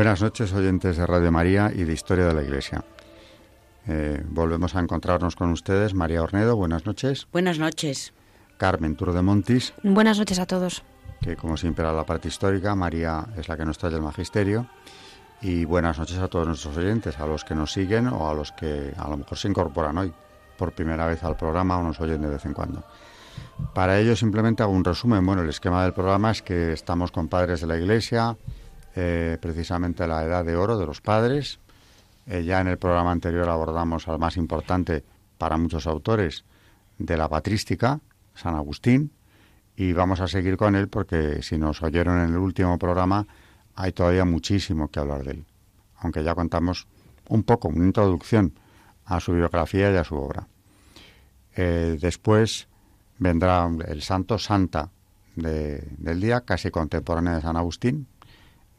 Buenas 0.00 0.22
noches, 0.22 0.50
oyentes 0.54 0.96
de 0.96 1.06
Radio 1.06 1.30
María 1.30 1.70
y 1.74 1.84
de 1.84 1.92
Historia 1.92 2.24
de 2.24 2.32
la 2.32 2.42
Iglesia. 2.42 2.82
Eh, 3.86 4.24
volvemos 4.30 4.74
a 4.74 4.80
encontrarnos 4.80 5.36
con 5.36 5.50
ustedes. 5.50 5.92
María 5.92 6.22
Ornedo, 6.22 6.56
buenas 6.56 6.86
noches. 6.86 7.28
Buenas 7.30 7.58
noches. 7.58 8.14
Carmen 8.56 8.96
Turo 8.96 9.12
de 9.12 9.20
Montis. 9.20 9.74
Buenas 9.82 10.18
noches 10.18 10.38
a 10.38 10.46
todos. 10.46 10.82
Que 11.20 11.36
como 11.36 11.58
siempre 11.58 11.84
a 11.84 11.92
la 11.92 12.06
parte 12.06 12.28
histórica, 12.28 12.74
María 12.74 13.26
es 13.36 13.46
la 13.50 13.58
que 13.58 13.66
nos 13.66 13.76
trae 13.76 13.92
el 13.92 14.00
magisterio. 14.00 14.68
Y 15.42 15.66
buenas 15.66 15.98
noches 15.98 16.16
a 16.16 16.28
todos 16.28 16.46
nuestros 16.46 16.74
oyentes, 16.78 17.20
a 17.20 17.26
los 17.26 17.44
que 17.44 17.54
nos 17.54 17.70
siguen 17.70 18.08
o 18.08 18.26
a 18.26 18.32
los 18.32 18.52
que 18.52 18.94
a 18.96 19.06
lo 19.06 19.18
mejor 19.18 19.36
se 19.36 19.48
incorporan 19.48 19.98
hoy 19.98 20.10
por 20.56 20.72
primera 20.72 21.04
vez 21.08 21.22
al 21.24 21.36
programa 21.36 21.76
o 21.76 21.82
nos 21.82 22.00
oyen 22.00 22.22
de 22.22 22.28
vez 22.28 22.46
en 22.46 22.54
cuando. 22.54 22.84
Para 23.74 23.98
ello 23.98 24.16
simplemente 24.16 24.62
hago 24.62 24.72
un 24.72 24.82
resumen. 24.82 25.26
Bueno, 25.26 25.42
el 25.42 25.50
esquema 25.50 25.82
del 25.82 25.92
programa 25.92 26.30
es 26.30 26.40
que 26.40 26.72
estamos 26.72 27.12
con 27.12 27.28
padres 27.28 27.60
de 27.60 27.66
la 27.66 27.76
Iglesia, 27.76 28.38
eh, 28.96 29.38
precisamente 29.40 30.06
la 30.06 30.24
edad 30.24 30.44
de 30.44 30.56
oro 30.56 30.78
de 30.78 30.86
los 30.86 31.00
padres. 31.00 31.58
Eh, 32.26 32.44
ya 32.44 32.60
en 32.60 32.68
el 32.68 32.78
programa 32.78 33.12
anterior 33.12 33.48
abordamos 33.48 34.08
al 34.08 34.18
más 34.18 34.36
importante 34.36 35.04
para 35.38 35.56
muchos 35.56 35.86
autores 35.86 36.44
de 36.98 37.16
la 37.16 37.28
patrística, 37.28 38.00
San 38.34 38.54
Agustín, 38.54 39.10
y 39.76 39.92
vamos 39.92 40.20
a 40.20 40.28
seguir 40.28 40.56
con 40.56 40.76
él 40.76 40.88
porque 40.88 41.42
si 41.42 41.56
nos 41.56 41.82
oyeron 41.82 42.18
en 42.18 42.30
el 42.30 42.36
último 42.36 42.78
programa 42.78 43.26
hay 43.74 43.92
todavía 43.92 44.24
muchísimo 44.24 44.88
que 44.88 45.00
hablar 45.00 45.24
de 45.24 45.30
él, 45.32 45.44
aunque 45.98 46.22
ya 46.22 46.34
contamos 46.34 46.86
un 47.28 47.44
poco, 47.44 47.68
una 47.68 47.86
introducción 47.86 48.52
a 49.06 49.20
su 49.20 49.32
biografía 49.32 49.90
y 49.90 49.96
a 49.96 50.04
su 50.04 50.16
obra. 50.16 50.46
Eh, 51.56 51.96
después 52.00 52.68
vendrá 53.18 53.68
el 53.86 54.02
santo 54.02 54.38
santa 54.38 54.90
del 55.36 56.20
día, 56.20 56.42
casi 56.42 56.70
contemporáneo 56.70 57.36
de 57.36 57.40
San 57.40 57.56
Agustín, 57.56 58.06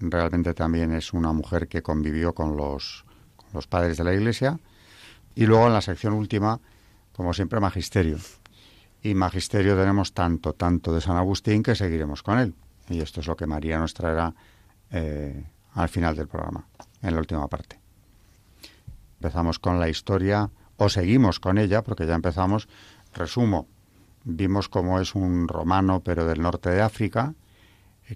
realmente 0.02 0.54
también 0.54 0.94
es 0.94 1.14
una 1.14 1.32
mujer 1.32 1.68
que 1.68 1.82
convivió 1.82 2.34
con 2.34 2.58
los, 2.58 3.06
los 3.54 3.68
padres 3.68 3.98
de 3.98 4.04
la 4.04 4.14
Iglesia. 4.14 4.60
Y 5.36 5.46
luego 5.46 5.68
en 5.68 5.74
la 5.74 5.82
sección 5.82 6.14
última, 6.14 6.60
como 7.14 7.34
siempre, 7.34 7.60
magisterio. 7.60 8.18
Y 9.04 9.14
magisterio 9.14 9.76
tenemos 9.76 10.14
tanto, 10.14 10.54
tanto 10.54 10.94
de 10.94 11.02
San 11.02 11.18
Agustín 11.18 11.64
que 11.64 11.76
seguiremos 11.76 12.24
con 12.24 12.40
él. 12.40 12.54
Y 12.90 13.00
esto 13.00 13.22
es 13.22 13.28
lo 13.28 13.36
que 13.36 13.48
María 13.48 13.80
nos 13.80 13.94
traerá 13.94 14.34
eh, 14.92 15.46
al 15.74 15.90
final 15.90 16.16
del 16.16 16.28
programa, 16.28 16.66
en 17.02 17.14
la 17.14 17.20
última 17.20 17.48
parte. 17.48 17.80
Empezamos 19.20 19.60
con 19.60 19.80
la 19.80 19.88
historia, 19.88 20.50
o 20.78 20.90
seguimos 20.90 21.40
con 21.40 21.58
ella, 21.58 21.84
porque 21.84 22.06
ya 22.06 22.16
empezamos. 22.16 22.68
Resumo, 23.14 23.68
vimos 24.24 24.68
cómo 24.68 25.00
es 25.00 25.16
un 25.16 25.48
romano, 25.48 26.02
pero 26.04 26.26
del 26.26 26.42
norte 26.42 26.70
de 26.70 26.82
África, 26.82 27.34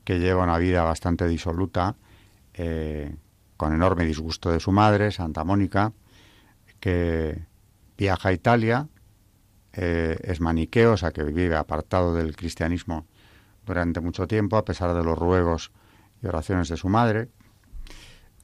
que 0.03 0.19
lleva 0.19 0.44
una 0.44 0.57
vida 0.57 0.83
bastante 0.83 1.28
disoluta, 1.28 1.95
eh, 2.53 3.16
con 3.57 3.73
enorme 3.73 4.06
disgusto 4.06 4.51
de 4.51 4.59
su 4.59 4.72
madre, 4.72 5.11
Santa 5.11 5.44
Mónica, 5.44 5.94
que 6.79 7.45
viaja 7.97 8.29
a 8.29 8.34
Italia, 8.34 8.88
eh, 9.73 10.17
es 10.23 10.39
maniqueo, 10.41 10.94
o 10.94 10.97
sea 10.97 11.11
que 11.11 11.23
vive 11.23 11.55
apartado 11.55 12.13
del 12.13 12.35
cristianismo 12.35 13.05
durante 13.66 14.00
mucho 14.00 14.28
tiempo, 14.28 14.57
a 14.57 14.66
pesar 14.66 14.94
de 14.94 15.03
los 15.03 15.17
ruegos 15.17 15.72
y 16.22 16.28
oraciones 16.28 16.69
de 16.69 16.78
su 16.78 16.89
madre. 16.89 17.29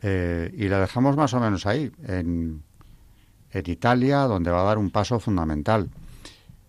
Eh, 0.02 0.52
y 0.58 0.68
la 0.68 0.80
dejamos 0.80 1.16
más 1.16 1.34
o 1.34 1.40
menos 1.40 1.66
ahí, 1.66 1.92
en, 2.08 2.64
en 3.52 3.70
Italia, 3.70 4.22
donde 4.22 4.52
va 4.52 4.62
a 4.62 4.66
dar 4.66 4.78
un 4.78 4.90
paso 4.90 5.20
fundamental. 5.20 5.90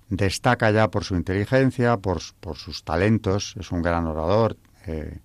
Destaca 0.08 0.70
ya 0.70 0.90
por 0.90 1.04
su 1.04 1.16
inteligencia, 1.16 1.96
por, 1.96 2.20
por 2.40 2.56
sus 2.56 2.84
talentos, 2.84 3.54
es 3.58 3.72
un 3.72 3.80
gran 3.80 4.06
orador, 4.06 4.58
eh, 4.86 5.18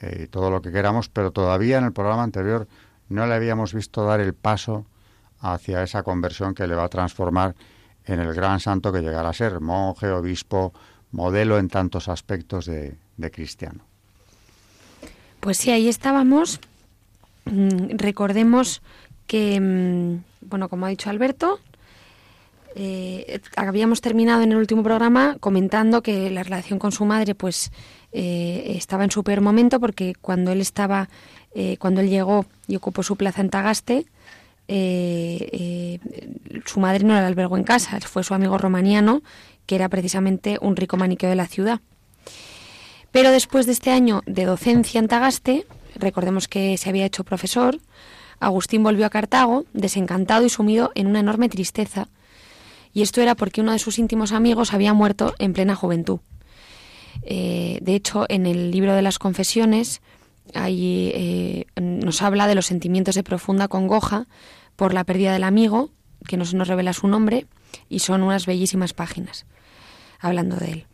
eh, 0.00 0.28
todo 0.30 0.50
lo 0.50 0.60
que 0.60 0.72
queramos, 0.72 1.08
pero 1.08 1.30
todavía 1.30 1.78
en 1.78 1.84
el 1.84 1.92
programa 1.92 2.22
anterior 2.22 2.68
no 3.08 3.26
le 3.26 3.34
habíamos 3.34 3.72
visto 3.72 4.04
dar 4.04 4.20
el 4.20 4.34
paso 4.34 4.86
hacia 5.40 5.82
esa 5.82 6.02
conversión 6.02 6.54
que 6.54 6.66
le 6.66 6.74
va 6.74 6.84
a 6.84 6.88
transformar 6.88 7.54
en 8.04 8.20
el 8.20 8.34
gran 8.34 8.60
santo 8.60 8.92
que 8.92 9.00
llegará 9.00 9.30
a 9.30 9.32
ser, 9.32 9.60
monje, 9.60 10.10
obispo, 10.10 10.72
modelo 11.12 11.58
en 11.58 11.68
tantos 11.68 12.08
aspectos 12.08 12.66
de, 12.66 12.96
cristiano. 13.32 13.80
Pues 15.40 15.58
sí, 15.58 15.70
ahí 15.70 15.88
estábamos. 15.88 16.60
Mm, 17.46 17.96
recordemos 17.96 18.82
que, 19.26 19.60
mm, 19.60 20.48
bueno, 20.48 20.68
como 20.68 20.86
ha 20.86 20.90
dicho 20.90 21.10
Alberto, 21.10 21.58
eh, 22.74 23.40
habíamos 23.56 24.02
terminado 24.02 24.42
en 24.42 24.52
el 24.52 24.58
último 24.58 24.82
programa 24.82 25.38
comentando 25.40 26.02
que 26.02 26.30
la 26.30 26.42
relación 26.42 26.78
con 26.78 26.92
su 26.92 27.06
madre, 27.06 27.34
pues, 27.34 27.72
eh, 28.18 28.78
estaba 28.78 29.04
en 29.04 29.10
su 29.10 29.22
peor 29.22 29.42
momento 29.42 29.78
porque 29.78 30.14
cuando 30.18 30.50
él 30.50 30.62
estaba, 30.62 31.10
eh, 31.54 31.76
cuando 31.76 32.00
él 32.00 32.08
llegó 32.08 32.46
y 32.66 32.76
ocupó 32.76 33.02
su 33.02 33.16
plaza 33.16 33.42
en 33.42 33.50
Tagaste, 33.50 34.06
eh, 34.68 36.00
su 36.64 36.80
madre 36.80 37.04
no 37.04 37.12
la 37.12 37.26
albergó 37.26 37.58
en 37.58 37.64
casa, 37.64 38.00
fue 38.00 38.24
su 38.24 38.32
amigo 38.32 38.56
romaniano, 38.56 39.20
que 39.66 39.74
era 39.74 39.90
precisamente 39.90 40.56
un 40.62 40.76
rico 40.76 40.96
maniqueo 40.96 41.28
de 41.28 41.36
la 41.36 41.46
ciudad. 41.46 41.80
Pero 43.12 43.30
después 43.32 43.66
de 43.66 43.72
este 43.72 43.90
año 43.90 44.22
de 44.24 44.46
docencia 44.46 44.98
en 44.98 45.08
Tagaste, 45.08 45.66
recordemos 45.94 46.48
que 46.48 46.78
se 46.78 46.88
había 46.88 47.04
hecho 47.04 47.22
profesor, 47.22 47.78
Agustín 48.40 48.82
volvió 48.82 49.04
a 49.04 49.10
Cartago, 49.10 49.66
desencantado 49.74 50.46
y 50.46 50.48
sumido 50.48 50.90
en 50.94 51.06
una 51.06 51.20
enorme 51.20 51.50
tristeza. 51.50 52.08
Y 52.94 53.02
esto 53.02 53.20
era 53.20 53.34
porque 53.34 53.60
uno 53.60 53.72
de 53.72 53.78
sus 53.78 53.98
íntimos 53.98 54.32
amigos 54.32 54.72
había 54.72 54.94
muerto 54.94 55.34
en 55.38 55.52
plena 55.52 55.74
juventud. 55.74 56.20
Eh, 57.22 57.78
de 57.82 57.94
hecho, 57.94 58.26
en 58.28 58.46
el 58.46 58.70
libro 58.70 58.94
de 58.94 59.02
las 59.02 59.18
confesiones 59.18 60.00
ahí, 60.54 61.10
eh, 61.14 61.66
nos 61.80 62.22
habla 62.22 62.46
de 62.46 62.54
los 62.54 62.66
sentimientos 62.66 63.14
de 63.14 63.22
profunda 63.22 63.68
congoja 63.68 64.26
por 64.76 64.94
la 64.94 65.04
pérdida 65.04 65.32
del 65.32 65.44
amigo, 65.44 65.90
que 66.26 66.36
no 66.36 66.44
se 66.44 66.56
nos 66.56 66.68
revela 66.68 66.92
su 66.92 67.08
nombre, 67.08 67.46
y 67.88 68.00
son 68.00 68.22
unas 68.22 68.46
bellísimas 68.46 68.92
páginas 68.92 69.46
hablando 70.20 70.56
de 70.56 70.72
él. 70.72 70.86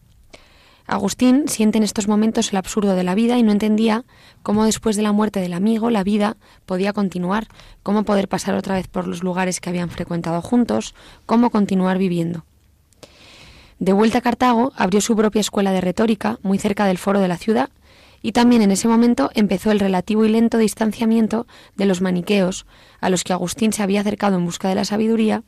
Agustín 0.86 1.44
siente 1.46 1.78
en 1.78 1.84
estos 1.84 2.08
momentos 2.08 2.50
el 2.50 2.56
absurdo 2.56 2.94
de 2.94 3.04
la 3.04 3.14
vida 3.14 3.38
y 3.38 3.42
no 3.42 3.52
entendía 3.52 4.04
cómo 4.42 4.64
después 4.64 4.96
de 4.96 5.02
la 5.02 5.12
muerte 5.12 5.40
del 5.40 5.52
amigo 5.52 5.90
la 5.90 6.02
vida 6.02 6.36
podía 6.66 6.92
continuar, 6.92 7.46
cómo 7.82 8.02
poder 8.02 8.28
pasar 8.28 8.56
otra 8.56 8.74
vez 8.74 8.88
por 8.88 9.06
los 9.06 9.22
lugares 9.22 9.60
que 9.60 9.70
habían 9.70 9.90
frecuentado 9.90 10.42
juntos, 10.42 10.94
cómo 11.24 11.50
continuar 11.50 11.98
viviendo. 11.98 12.44
De 13.82 13.92
vuelta 13.92 14.18
a 14.18 14.20
Cartago, 14.20 14.72
abrió 14.76 15.00
su 15.00 15.16
propia 15.16 15.40
escuela 15.40 15.72
de 15.72 15.80
retórica 15.80 16.38
muy 16.44 16.56
cerca 16.56 16.86
del 16.86 16.98
foro 16.98 17.18
de 17.18 17.26
la 17.26 17.36
ciudad 17.36 17.68
y 18.22 18.30
también 18.30 18.62
en 18.62 18.70
ese 18.70 18.86
momento 18.86 19.32
empezó 19.34 19.72
el 19.72 19.80
relativo 19.80 20.24
y 20.24 20.28
lento 20.28 20.56
distanciamiento 20.56 21.48
de 21.74 21.86
los 21.86 22.00
maniqueos, 22.00 22.64
a 23.00 23.10
los 23.10 23.24
que 23.24 23.32
Agustín 23.32 23.72
se 23.72 23.82
había 23.82 24.02
acercado 24.02 24.36
en 24.36 24.44
busca 24.44 24.68
de 24.68 24.76
la 24.76 24.84
sabiduría 24.84 25.42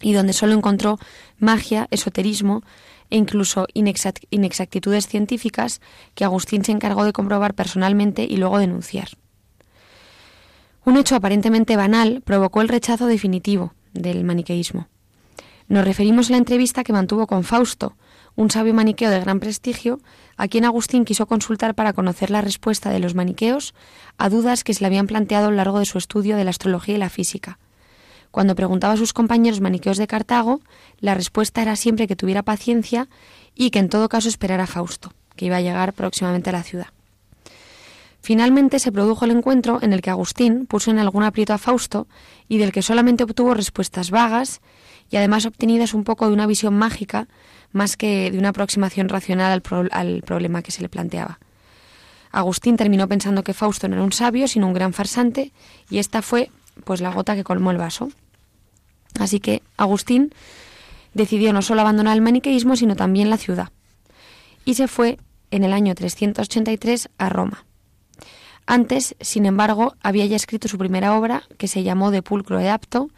y 0.00 0.12
donde 0.12 0.32
solo 0.32 0.52
encontró 0.52 1.00
magia, 1.40 1.88
esoterismo 1.90 2.62
e 3.10 3.16
incluso 3.16 3.66
inexactitudes 3.74 5.08
científicas 5.08 5.80
que 6.14 6.22
Agustín 6.22 6.64
se 6.64 6.70
encargó 6.70 7.04
de 7.04 7.12
comprobar 7.12 7.54
personalmente 7.54 8.28
y 8.30 8.36
luego 8.36 8.60
denunciar. 8.60 9.08
Un 10.84 10.96
hecho 10.96 11.16
aparentemente 11.16 11.74
banal 11.74 12.22
provocó 12.24 12.60
el 12.60 12.68
rechazo 12.68 13.08
definitivo 13.08 13.74
del 13.92 14.22
maniqueísmo. 14.22 14.86
Nos 15.68 15.84
referimos 15.84 16.28
a 16.28 16.32
la 16.32 16.38
entrevista 16.38 16.82
que 16.82 16.94
mantuvo 16.94 17.26
con 17.26 17.44
Fausto, 17.44 17.94
un 18.36 18.50
sabio 18.50 18.72
maniqueo 18.72 19.10
de 19.10 19.20
gran 19.20 19.38
prestigio, 19.38 20.00
a 20.38 20.48
quien 20.48 20.64
Agustín 20.64 21.04
quiso 21.04 21.26
consultar 21.26 21.74
para 21.74 21.92
conocer 21.92 22.30
la 22.30 22.40
respuesta 22.40 22.88
de 22.88 23.00
los 23.00 23.14
maniqueos 23.14 23.74
a 24.16 24.30
dudas 24.30 24.64
que 24.64 24.72
se 24.72 24.80
le 24.80 24.86
habían 24.86 25.06
planteado 25.06 25.48
a 25.48 25.50
lo 25.50 25.56
largo 25.56 25.78
de 25.78 25.84
su 25.84 25.98
estudio 25.98 26.36
de 26.36 26.44
la 26.44 26.50
astrología 26.50 26.94
y 26.94 26.98
la 26.98 27.10
física. 27.10 27.58
Cuando 28.30 28.54
preguntaba 28.54 28.94
a 28.94 28.96
sus 28.96 29.12
compañeros 29.12 29.60
maniqueos 29.60 29.98
de 29.98 30.06
Cartago, 30.06 30.60
la 31.00 31.14
respuesta 31.14 31.60
era 31.60 31.76
siempre 31.76 32.06
que 32.06 32.16
tuviera 32.16 32.42
paciencia 32.42 33.08
y 33.54 33.70
que 33.70 33.78
en 33.78 33.90
todo 33.90 34.08
caso 34.08 34.28
esperara 34.28 34.64
a 34.64 34.68
Fausto, 34.68 35.12
que 35.36 35.46
iba 35.46 35.56
a 35.56 35.60
llegar 35.60 35.92
próximamente 35.92 36.48
a 36.48 36.54
la 36.54 36.62
ciudad. 36.62 36.88
Finalmente 38.22 38.78
se 38.78 38.92
produjo 38.92 39.26
el 39.26 39.32
encuentro 39.32 39.80
en 39.82 39.92
el 39.92 40.00
que 40.00 40.10
Agustín 40.10 40.66
puso 40.66 40.90
en 40.90 40.98
algún 40.98 41.24
aprieto 41.24 41.52
a 41.52 41.58
Fausto 41.58 42.06
y 42.48 42.58
del 42.58 42.72
que 42.72 42.82
solamente 42.82 43.24
obtuvo 43.24 43.54
respuestas 43.54 44.10
vagas 44.10 44.60
y 45.10 45.16
además 45.16 45.46
obtenidas 45.46 45.94
un 45.94 46.04
poco 46.04 46.26
de 46.26 46.32
una 46.32 46.46
visión 46.46 46.74
mágica 46.74 47.28
más 47.72 47.96
que 47.96 48.30
de 48.30 48.38
una 48.38 48.50
aproximación 48.50 49.08
racional 49.08 49.62
al, 49.90 50.22
problema 50.22 50.62
que 50.62 50.70
se 50.70 50.82
le 50.82 50.88
planteaba. 50.88 51.38
Agustín 52.30 52.76
terminó 52.76 53.08
pensando 53.08 53.42
que 53.42 53.54
Fausto 53.54 53.88
no 53.88 53.96
era 53.96 54.04
un 54.04 54.12
sabio, 54.12 54.48
sino 54.48 54.66
un 54.66 54.74
gran 54.74 54.92
farsante, 54.92 55.52
y 55.90 55.98
esta 55.98 56.22
fue 56.22 56.50
pues 56.84 57.00
la 57.00 57.12
gota 57.12 57.34
que 57.34 57.44
colmó 57.44 57.70
el 57.70 57.78
vaso. 57.78 58.10
Así 59.18 59.40
que 59.40 59.62
Agustín 59.76 60.32
decidió 61.14 61.52
no 61.52 61.62
solo 61.62 61.80
abandonar 61.80 62.14
el 62.14 62.22
maniqueísmo, 62.22 62.76
sino 62.76 62.96
también 62.96 63.30
la 63.30 63.38
ciudad. 63.38 63.70
Y 64.64 64.74
se 64.74 64.88
fue 64.88 65.18
en 65.50 65.64
el 65.64 65.72
año 65.72 65.94
383 65.94 67.08
a 67.18 67.28
Roma. 67.28 67.64
Antes, 68.66 69.16
sin 69.20 69.46
embargo, 69.46 69.94
había 70.02 70.26
ya 70.26 70.36
escrito 70.36 70.68
su 70.68 70.76
primera 70.76 71.16
obra, 71.16 71.44
que 71.56 71.68
se 71.68 71.82
llamó 71.82 72.10
De 72.10 72.22
Pulcro 72.22 72.60
e 72.60 72.68
Apto, 72.68 73.08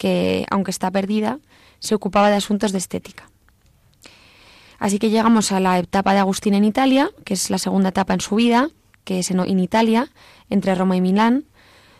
que, 0.00 0.46
aunque 0.50 0.70
está 0.70 0.90
perdida, 0.90 1.40
se 1.78 1.94
ocupaba 1.94 2.30
de 2.30 2.36
asuntos 2.36 2.72
de 2.72 2.78
estética. 2.78 3.28
Así 4.78 4.98
que 4.98 5.10
llegamos 5.10 5.52
a 5.52 5.60
la 5.60 5.78
etapa 5.78 6.14
de 6.14 6.20
Agustín 6.20 6.54
en 6.54 6.64
Italia, 6.64 7.10
que 7.26 7.34
es 7.34 7.50
la 7.50 7.58
segunda 7.58 7.90
etapa 7.90 8.14
en 8.14 8.22
su 8.22 8.36
vida, 8.36 8.70
que 9.04 9.18
es 9.18 9.30
en 9.30 9.60
Italia, 9.60 10.10
entre 10.48 10.74
Roma 10.74 10.96
y 10.96 11.02
Milán, 11.02 11.44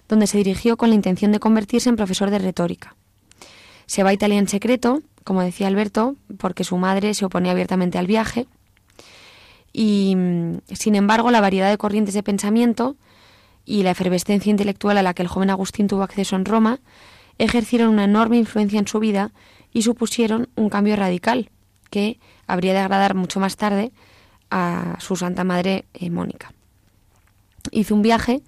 donde 0.08 0.26
se 0.26 0.38
dirigió 0.38 0.78
con 0.78 0.88
la 0.88 0.94
intención 0.94 1.30
de 1.30 1.40
convertirse 1.40 1.90
en 1.90 1.96
profesor 1.96 2.30
de 2.30 2.38
retórica. 2.38 2.96
Se 3.84 4.02
va 4.02 4.10
a 4.10 4.14
Italia 4.14 4.38
en 4.38 4.48
secreto, 4.48 5.02
como 5.22 5.42
decía 5.42 5.66
Alberto, 5.66 6.16
porque 6.38 6.64
su 6.64 6.78
madre 6.78 7.12
se 7.12 7.26
oponía 7.26 7.52
abiertamente 7.52 7.98
al 7.98 8.06
viaje, 8.06 8.46
y, 9.74 10.16
sin 10.72 10.94
embargo, 10.94 11.30
la 11.30 11.42
variedad 11.42 11.68
de 11.68 11.76
corrientes 11.76 12.14
de 12.14 12.22
pensamiento 12.22 12.96
y 13.66 13.82
la 13.82 13.90
efervescencia 13.90 14.50
intelectual 14.50 14.96
a 14.96 15.02
la 15.02 15.12
que 15.12 15.20
el 15.20 15.28
joven 15.28 15.50
Agustín 15.50 15.86
tuvo 15.86 16.02
acceso 16.02 16.34
en 16.34 16.46
Roma 16.46 16.80
ejercieron 17.40 17.88
una 17.88 18.04
enorme 18.04 18.36
influencia 18.36 18.78
en 18.78 18.86
su 18.86 19.00
vida 19.00 19.32
y 19.72 19.82
supusieron 19.82 20.48
un 20.56 20.68
cambio 20.68 20.96
radical 20.96 21.50
que 21.90 22.18
habría 22.46 22.72
de 22.72 22.80
agradar 22.80 23.14
mucho 23.14 23.40
más 23.40 23.56
tarde 23.56 23.92
a 24.50 24.96
su 25.00 25.16
santa 25.16 25.44
madre 25.44 25.86
eh, 25.94 26.10
Mónica. 26.10 26.52
Hizo 27.70 27.94
un 27.94 28.02
viaje 28.02 28.42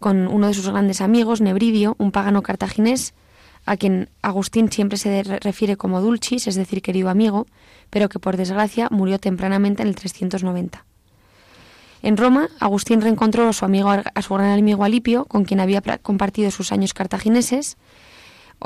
con 0.00 0.26
uno 0.26 0.48
de 0.48 0.54
sus 0.54 0.68
grandes 0.68 1.00
amigos, 1.00 1.40
Nebridio, 1.40 1.94
un 1.98 2.10
pagano 2.10 2.42
cartaginés, 2.42 3.14
a 3.64 3.76
quien 3.76 4.08
Agustín 4.22 4.72
siempre 4.72 4.98
se 4.98 5.22
refiere 5.22 5.76
como 5.76 6.00
Dulcis, 6.00 6.48
es 6.48 6.56
decir, 6.56 6.82
querido 6.82 7.08
amigo, 7.08 7.46
pero 7.90 8.08
que 8.08 8.18
por 8.18 8.36
desgracia 8.36 8.88
murió 8.90 9.20
tempranamente 9.20 9.82
en 9.82 9.88
el 9.88 9.94
390. 9.94 10.84
En 12.02 12.16
Roma, 12.16 12.48
Agustín 12.58 13.00
reencontró 13.00 13.48
a 13.48 13.52
su, 13.52 13.64
amigo, 13.64 13.90
a 13.90 14.22
su 14.22 14.34
gran 14.34 14.58
amigo 14.58 14.82
Alipio, 14.82 15.24
con 15.26 15.44
quien 15.44 15.60
había 15.60 15.80
compartido 16.02 16.50
sus 16.50 16.72
años 16.72 16.94
cartagineses, 16.94 17.76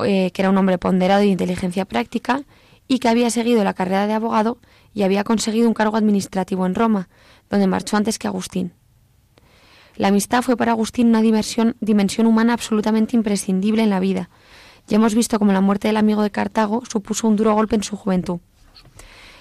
eh, 0.04 0.30
que 0.32 0.42
era 0.42 0.50
un 0.50 0.58
hombre 0.58 0.78
ponderado 0.78 1.22
y 1.22 1.26
de 1.26 1.32
inteligencia 1.32 1.84
práctica, 1.84 2.42
y 2.88 2.98
que 2.98 3.08
había 3.08 3.30
seguido 3.30 3.64
la 3.64 3.74
carrera 3.74 4.06
de 4.06 4.12
abogado 4.12 4.58
y 4.94 5.02
había 5.02 5.24
conseguido 5.24 5.68
un 5.68 5.74
cargo 5.74 5.96
administrativo 5.96 6.66
en 6.66 6.74
Roma, 6.74 7.08
donde 7.50 7.66
marchó 7.66 7.96
antes 7.96 8.18
que 8.18 8.28
Agustín. 8.28 8.72
La 9.96 10.08
amistad 10.08 10.42
fue 10.42 10.56
para 10.56 10.72
Agustín 10.72 11.08
una 11.08 11.22
dimensión, 11.22 11.76
dimensión 11.80 12.26
humana 12.26 12.52
absolutamente 12.52 13.16
imprescindible 13.16 13.82
en 13.82 13.90
la 13.90 14.00
vida. 14.00 14.30
Ya 14.88 14.96
hemos 14.96 15.14
visto 15.14 15.38
cómo 15.38 15.52
la 15.52 15.60
muerte 15.60 15.88
del 15.88 15.96
amigo 15.96 16.22
de 16.22 16.30
Cartago 16.30 16.82
supuso 16.88 17.26
un 17.26 17.36
duro 17.36 17.54
golpe 17.54 17.76
en 17.76 17.82
su 17.82 17.96
juventud. 17.96 18.38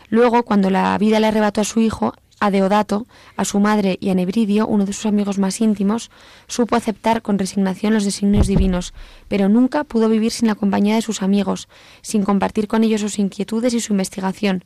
Luego, 0.10 0.44
cuando 0.44 0.70
la 0.70 0.98
vida 0.98 1.20
le 1.20 1.28
arrebató 1.28 1.62
a 1.62 1.66
su 1.66 1.80
hijo, 1.82 2.14
a 2.40 2.52
Deodato, 2.52 3.08
a 3.38 3.46
su 3.46 3.60
madre 3.60 3.98
y 4.00 4.10
a 4.10 4.16
Nebridio, 4.16 4.68
uno 4.68 4.86
de 4.86 4.94
sus 4.94 5.06
amigos 5.06 5.40
más 5.40 5.62
íntimos, 5.62 6.12
supo 6.48 6.76
aceptar 6.76 7.22
con 7.22 7.40
resignación 7.40 7.94
los 7.94 8.06
designios 8.06 8.48
divinos, 8.48 8.94
pero 9.28 9.50
nunca 9.50 9.84
pudo 9.84 10.10
vivir 10.10 10.32
sin 10.32 10.48
la 10.48 10.56
compañía 10.56 10.96
de 10.96 11.02
sus 11.02 11.22
amigos, 11.22 11.68
sin 12.02 12.24
compartir 12.24 12.68
con 12.68 12.84
ellos 12.84 13.02
sus 13.02 13.20
inquietudes 13.20 13.74
y 13.74 13.80
su 13.80 13.94
investigación, 13.94 14.64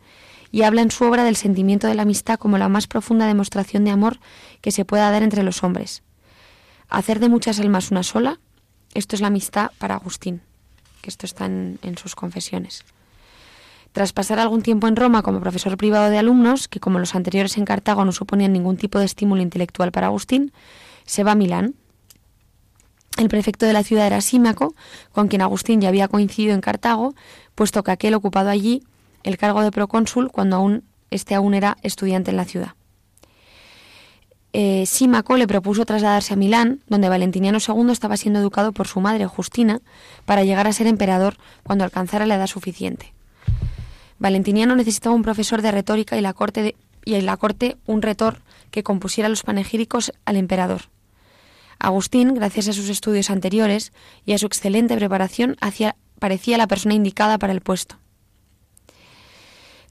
y 0.52 0.64
habla 0.64 0.82
en 0.82 0.92
su 0.92 1.06
obra 1.06 1.24
del 1.24 1.36
sentimiento 1.36 1.88
de 1.88 1.96
la 1.96 2.02
amistad 2.02 2.40
como 2.40 2.58
la 2.58 2.70
más 2.70 2.88
profunda 2.88 3.28
demostración 3.28 3.86
de 3.86 3.92
amor 3.92 4.20
que 4.62 4.72
se 4.72 4.86
pueda 4.86 5.12
dar 5.12 5.24
entre 5.24 5.44
los 5.44 5.64
hombres. 5.64 6.02
Hacer 6.90 7.20
de 7.20 7.30
muchas 7.30 7.60
almas 7.60 7.92
una 7.92 8.04
sola, 8.04 8.40
esto 8.96 9.16
es 9.16 9.22
la 9.22 9.28
amistad 9.28 9.72
para 9.78 9.96
Agustín, 9.96 10.42
que 11.02 11.10
esto 11.10 11.28
está 11.28 11.46
en, 11.46 11.78
en 11.84 11.98
sus 11.98 12.16
confesiones. 12.16 12.84
Tras 13.92 14.14
pasar 14.14 14.40
algún 14.40 14.62
tiempo 14.62 14.88
en 14.88 14.96
Roma 14.96 15.24
como 15.24 15.40
profesor 15.40 15.76
privado 15.78 16.10
de 16.10 16.18
alumnos, 16.18 16.68
que 16.68 16.80
como 16.80 17.00
los 17.00 17.16
anteriores 17.16 17.58
en 17.58 17.66
Cartago 17.66 18.06
no 18.06 18.12
suponían 18.12 18.54
ningún 18.54 18.78
tipo 18.78 19.00
de 19.00 19.06
estímulo 19.06 19.42
intelectual 19.42 19.92
para 19.92 20.08
Agustín, 20.08 20.52
se 21.06 21.24
va 21.24 21.32
a 21.32 21.36
Milán. 21.36 21.76
El 23.18 23.30
prefecto 23.30 23.66
de 23.66 23.74
la 23.74 23.84
ciudad 23.84 24.08
era 24.08 24.22
Símaco, 24.22 24.76
con 25.12 25.28
quien 25.28 25.42
Agustín 25.42 25.82
ya 25.82 25.90
había 25.90 26.08
coincidido 26.08 26.54
en 26.54 26.62
Cartago, 26.62 27.16
puesto 27.56 27.84
que 27.84 27.92
aquel 27.92 28.14
ocupado 28.14 28.50
allí 28.50 28.84
el 29.24 29.38
cargo 29.38 29.62
de 29.62 29.72
procónsul 29.72 30.32
cuando 30.32 30.56
aún 30.56 30.84
este 31.12 31.36
aún 31.36 31.54
era 31.54 31.78
estudiante 31.82 32.32
en 32.32 32.38
la 32.38 32.46
ciudad. 32.46 32.76
Eh, 34.54 34.86
Símaco 34.88 35.38
le 35.38 35.48
propuso 35.48 35.86
trasladarse 35.86 36.34
a 36.34 36.38
Milán, 36.38 36.82
donde 36.88 37.10
Valentiniano 37.10 37.60
II 37.60 37.92
estaba 37.92 38.18
siendo 38.18 38.40
educado 38.40 38.72
por 38.72 38.88
su 38.88 39.00
madre 39.00 39.26
Justina, 39.26 39.82
para 40.26 40.44
llegar 40.44 40.68
a 40.68 40.74
ser 40.74 40.88
emperador 40.88 41.38
cuando 41.64 41.84
alcanzara 41.84 42.26
la 42.26 42.36
edad 42.36 42.48
suficiente. 42.48 43.14
Valentiniano 44.20 44.76
necesitaba 44.76 45.16
un 45.16 45.24
profesor 45.24 45.62
de 45.62 45.72
retórica 45.72 46.16
y, 46.16 46.20
en 46.20 47.26
la 47.26 47.38
corte 47.38 47.78
un 47.86 48.02
retor 48.02 48.42
que 48.70 48.84
compusiera 48.84 49.30
los 49.30 49.44
panegíricos 49.44 50.12
al 50.26 50.36
emperador. 50.36 50.82
Agustín, 51.80 52.34
gracias 52.34 52.68
a 52.68 52.74
sus 52.74 52.90
estudios 52.90 53.30
anteriores 53.30 53.94
y 54.26 54.34
a 54.34 54.38
su 54.38 54.46
excelente 54.46 54.96
preparación, 54.96 55.56
parecía 56.20 56.58
la 56.58 56.68
persona 56.68 56.94
indicada 56.94 57.38
para 57.38 57.54
el 57.54 57.62
puesto. 57.62 57.96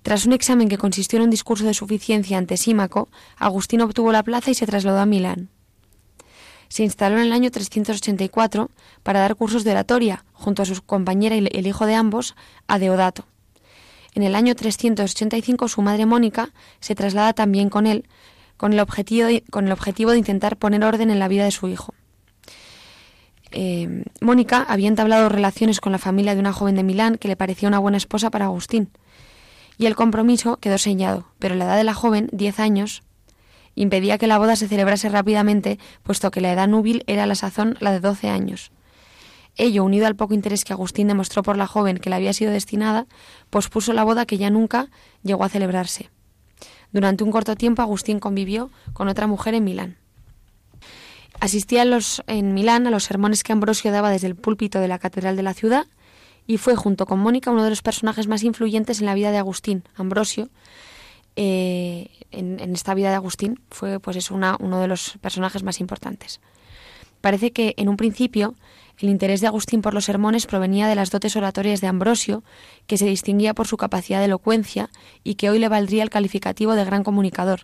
Tras 0.03 0.27
un 0.27 0.35
examen 0.35 0.69
que 0.69 0.79
consistió 0.79 1.17
en 1.19 1.25
un 1.25 1.31
discurso 1.31 1.65
de 1.65 1.75
suficiencia 1.75 2.39
ante 2.39 2.57
Símaco, 2.59 3.09
Agustín 3.37 3.81
obtuvo 3.81 4.13
la 4.13 4.23
plaza 4.23 4.51
y 4.51 4.55
se 4.55 4.67
trasladó 4.67 5.01
a 5.01 5.07
Milán. 5.07 5.49
Se 6.69 6.85
instaló 6.85 7.17
en 7.17 7.23
el 7.23 7.33
año 7.33 7.51
384 7.51 8.71
para 9.03 9.21
dar 9.21 9.37
cursos 9.37 9.65
de 9.65 9.71
oratoria, 9.71 10.25
junto 10.35 10.63
a 10.63 10.67
su 10.67 10.83
compañera 10.83 11.35
y 11.37 11.47
el 11.51 11.67
hijo 11.67 11.87
de 11.87 11.95
ambos, 11.95 12.37
a 12.67 12.79
Deodato. 12.79 13.25
En 14.19 14.25
el 14.25 14.35
año 14.35 14.57
385 14.57 15.69
su 15.69 15.81
madre 15.81 16.05
Mónica 16.05 16.51
se 16.81 16.97
traslada 16.97 17.35
también 17.35 17.71
con 17.71 17.87
él, 17.87 18.09
con 18.57 18.73
el 18.73 18.81
objetivo 18.81 19.29
de, 19.29 20.19
intentar 20.19 20.57
poner 20.57 20.83
orden 20.83 21.11
en 21.13 21.21
la 21.21 21.29
vida 21.29 21.45
de 21.45 21.53
su 21.53 21.69
hijo. 21.69 21.95
Eh, 23.53 24.03
Mónica 24.21 24.67
había 24.69 24.89
entablado 24.89 25.29
relaciones 25.29 25.79
con 25.79 25.93
la 25.93 25.99
familia 25.99 26.35
de 26.35 26.41
una 26.41 26.53
joven 26.53 26.75
de 26.75 26.83
Milán 26.83 27.17
que 27.17 27.29
le 27.29 27.37
parecía 27.37 27.69
una 27.69 27.79
buena 27.79 27.97
esposa 27.97 28.29
para 28.29 28.47
Agustín, 28.47 28.91
y 29.79 29.87
el 29.87 29.95
compromiso 29.95 30.57
quedó 30.57 30.79
sellado, 30.79 31.29
pero 31.39 31.55
la 31.55 31.67
edad 31.67 31.77
de 31.77 31.85
la 31.85 31.95
joven, 31.95 32.29
diez 32.33 32.59
años, 32.59 33.05
impedía 33.77 34.19
que 34.19 34.27
la 34.27 34.39
boda 34.39 34.57
se 34.57 34.67
celebrase 34.67 35.09
rápidamente, 35.09 35.79
puesto 36.03 36.33
que 36.33 36.41
la 36.41 36.53
edad 36.53 36.67
núbil 36.67 37.05
era 37.07 37.23
a 37.23 37.27
la 37.27 37.37
sazón 37.37 37.77
la 37.79 37.93
de 37.93 38.01
doce 38.01 38.31
años. 38.31 38.73
Ello, 39.59 39.85
unido 39.85 40.07
al 40.07 40.15
poco 40.15 40.35
interés 40.35 40.65
que 40.65 40.73
Agustín 40.73 41.09
demostró 41.09 41.43
por 41.43 41.57
la 41.57 41.67
joven 41.67 41.99
que 41.99 42.09
le 42.09 42.17
había 42.17 42.33
sido 42.33 42.53
destinada, 42.53 43.07
pospuso 43.51 43.93
la 43.93 44.05
boda 44.05 44.25
que 44.25 44.39
ya 44.39 44.51
nunca 44.51 44.89
llegó 45.23 45.45
a 45.45 45.49
celebrarse. 45.49 46.11
Durante 46.93 47.25
un 47.25 47.33
corto 47.33 47.57
tiempo 47.57 47.83
Agustín 47.83 48.21
convivió 48.21 48.71
con 48.93 49.09
otra 49.09 49.27
mujer 49.27 49.55
en 49.55 49.65
Milán. 49.65 49.97
Asistía 51.41 51.85
en, 52.27 52.55
Milán 52.55 52.87
a 52.87 52.91
los 52.91 53.05
sermones 53.05 53.43
que 53.43 53.53
Ambrosio 53.53 53.91
daba 53.91 54.11
desde 54.11 54.29
el 54.29 54.37
púlpito 54.37 54.79
de 54.79 54.89
la 54.89 55.01
catedral 55.01 55.37
de 55.37 55.43
la 55.43 55.55
ciudad 55.55 55.87
y 56.47 56.57
fue 56.57 56.77
junto 56.77 57.05
con 57.05 57.19
Mónica 57.19 57.51
uno 57.51 57.65
de 57.65 57.71
los 57.71 57.83
personajes 57.83 58.29
más 58.29 58.45
influyentes 58.45 59.01
en 59.01 59.07
la 59.07 59.15
vida 59.15 59.33
de 59.33 59.39
Agustín. 59.39 59.83
Ambrosio, 59.97 60.49
eh, 61.37 62.11
en, 62.31 62.61
esta 62.75 62.95
vida 62.95 63.11
de 63.11 63.17
Agustín, 63.17 63.61
fue 63.71 64.01
pues 64.01 64.17
es 64.17 64.31
uno 64.31 64.57
de 64.81 64.89
los 64.89 65.19
personajes 65.21 65.63
más 65.65 65.81
importantes. 65.81 66.41
Parece 67.21 67.53
que 67.53 67.75
en 67.77 67.89
un 67.89 67.97
principio 67.97 68.55
el 69.01 69.09
interés 69.09 69.41
de 69.41 69.47
Agustín 69.47 69.81
por 69.81 69.95
los 69.95 70.07
sermones 70.07 70.47
provenía 70.47 70.89
de 70.89 70.95
las 70.95 71.11
dotes 71.11 71.37
oratorias 71.37 71.81
de 71.81 71.87
Ambrosio, 71.87 72.43
que 72.87 72.99
se 72.99 73.07
distinguía 73.07 73.55
por 73.55 73.67
su 73.67 73.77
capacidad 73.77 74.19
de 74.19 74.25
elocuencia 74.25 74.91
y 75.23 75.37
que 75.37 75.51
hoy 75.51 75.59
le 75.59 75.69
valdría 75.69 76.03
el 76.03 76.11
calificativo 76.11 76.75
de 76.75 76.85
gran 76.85 77.05
comunicador. 77.05 77.61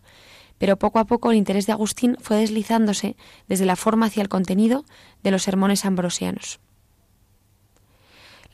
Pero 0.59 0.79
poco 0.79 1.01
a 1.01 1.07
poco 1.07 1.31
el 1.31 1.37
interés 1.37 1.67
de 1.67 1.73
Agustín 1.73 2.17
fue 2.21 2.37
deslizándose 2.37 3.17
desde 3.49 3.67
la 3.67 3.77
forma 3.77 4.07
hacia 4.07 4.23
el 4.23 4.29
contenido 4.29 4.85
de 5.23 5.33
los 5.33 5.43
sermones 5.43 5.85
ambrosianos. 5.85 6.61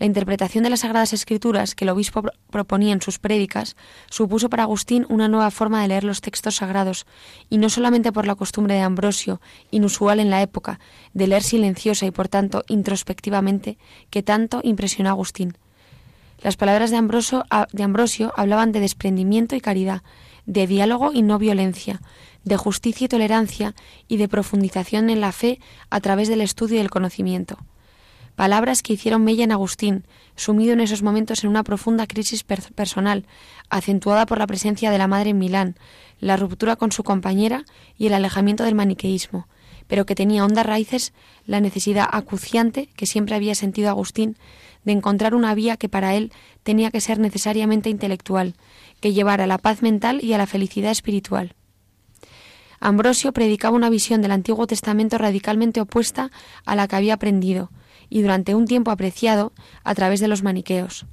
La 0.01 0.07
interpretación 0.07 0.65
de 0.65 0.71
las 0.71 0.81
Sagradas 0.81 1.13
Escrituras 1.13 1.75
que 1.75 1.85
el 1.85 1.91
obispo 1.91 2.23
proponía 2.51 2.95
en 2.95 3.03
sus 3.03 3.19
prédicas 3.19 3.77
supuso 4.09 4.49
para 4.49 4.63
Agustín 4.63 5.05
una 5.11 5.29
nueva 5.29 5.51
forma 5.51 5.83
de 5.83 5.89
leer 5.89 6.05
los 6.05 6.23
textos 6.23 6.57
sagrados, 6.57 7.05
y 7.51 7.59
no 7.59 7.69
solamente 7.69 8.11
por 8.11 8.27
la 8.27 8.35
costumbre 8.35 8.77
de 8.77 8.81
Ambrosio, 8.81 9.43
inusual 9.71 10.19
en 10.19 10.31
la 10.31 10.41
época, 10.41 10.81
de 11.13 11.27
leer 11.27 11.43
silenciosa 11.43 12.07
y 12.07 12.13
por 12.13 12.29
tanto 12.29 12.65
introspectivamente, 12.69 13.77
que 14.09 14.23
tanto 14.23 14.61
impresionó 14.63 15.11
a 15.11 15.13
Agustín. 15.13 15.59
Las 16.43 16.57
palabras 16.57 16.91
de 16.91 16.97
Ambrosio, 16.97 17.45
de 17.71 17.83
Ambrosio 17.83 18.33
hablaban 18.37 18.73
de 18.73 18.81
desprendimiento 18.81 19.55
y 19.55 19.61
caridad, 19.61 20.03
de 20.47 20.67
diálogo 20.67 21.13
y 21.13 21.21
no 21.21 21.39
violencia, 21.39 22.01
de 22.45 22.57
justicia 22.57 23.05
y 23.05 23.09
tolerancia 23.09 23.75
y 24.09 24.17
de 24.17 24.29
profundización 24.29 25.11
en 25.11 25.21
la 25.21 25.33
fe 25.33 25.61
a 25.91 26.01
través 26.01 26.29
del 26.29 26.41
estudio 26.41 26.79
y 26.79 26.81
el 26.81 26.89
conocimiento. 26.89 27.59
Palabras 28.41 28.83
que 28.83 28.95
hicieron 28.95 29.23
mella 29.23 29.45
en 29.45 29.53
Agustín, 29.53 30.07
sumido 30.35 30.73
en 30.73 30.81
esos 30.81 31.03
momentos 31.03 31.45
en 31.45 31.51
una 31.51 31.63
profunda 31.63 32.07
crisis 32.07 32.43
personal, 32.43 33.27
acentuada 33.69 34.25
por 34.25 34.39
la 34.39 34.47
presencia 34.47 34.91
de 34.91 34.97
la 34.97 35.07
madre 35.09 35.29
en 35.29 35.39
Milán, 35.39 35.77
la 36.21 36.39
ruptura 36.39 36.77
con 36.77 36.91
su 36.91 37.03
compañera 37.05 37.67
y 37.99 38.07
el 38.07 38.15
alejamiento 38.15 38.65
del 38.65 38.75
maniqueísmo, 38.75 39.47
pero 39.89 40.07
que 40.07 40.15
tenía 40.15 40.43
hondas 40.43 40.65
raíces 40.65 41.13
la 41.45 41.61
necesidad 41.61 42.09
acuciante 42.11 42.89
que 42.97 43.05
siempre 43.05 43.35
había 43.35 43.55
sentido 43.55 43.91
Agustín 43.91 44.39
de 44.85 44.93
encontrar 44.93 45.35
una 45.35 45.55
vía 45.55 45.77
que 45.77 45.91
para 45.91 46.15
él 46.15 46.33
tenía 46.63 46.91
que 46.91 47.03
ser 47.03 47.19
necesariamente 47.19 47.91
intelectual, 47.91 48.55
que 49.01 49.13
llevara 49.13 49.45
a 49.45 49.49
la 49.49 49.59
paz 49.59 49.83
mental 49.83 50.25
y 50.25 50.33
a 50.33 50.39
la 50.39 50.47
felicidad 50.47 50.93
espiritual. 50.93 51.57
Ambrosio 52.81 53.35
predicaba 53.35 53.77
una 53.77 53.91
visión 53.91 54.23
del 54.23 54.33
Antiguo 54.33 54.67
Testamento 54.67 55.19
radicalmente 55.19 55.83
opuesta 55.83 56.31
a 56.65 56.75
la 56.75 56.89
que 56.89 56.97
había 56.97 57.13
aprendido 57.13 57.71
y 58.11 58.21
durante 58.21 58.55
un 58.55 58.67
tiempo 58.67 58.91
apreciado 58.91 59.53
a 59.85 59.95
través 59.95 60.21
de 60.21 60.29
los 60.29 60.43
maniqueos. 60.43 61.07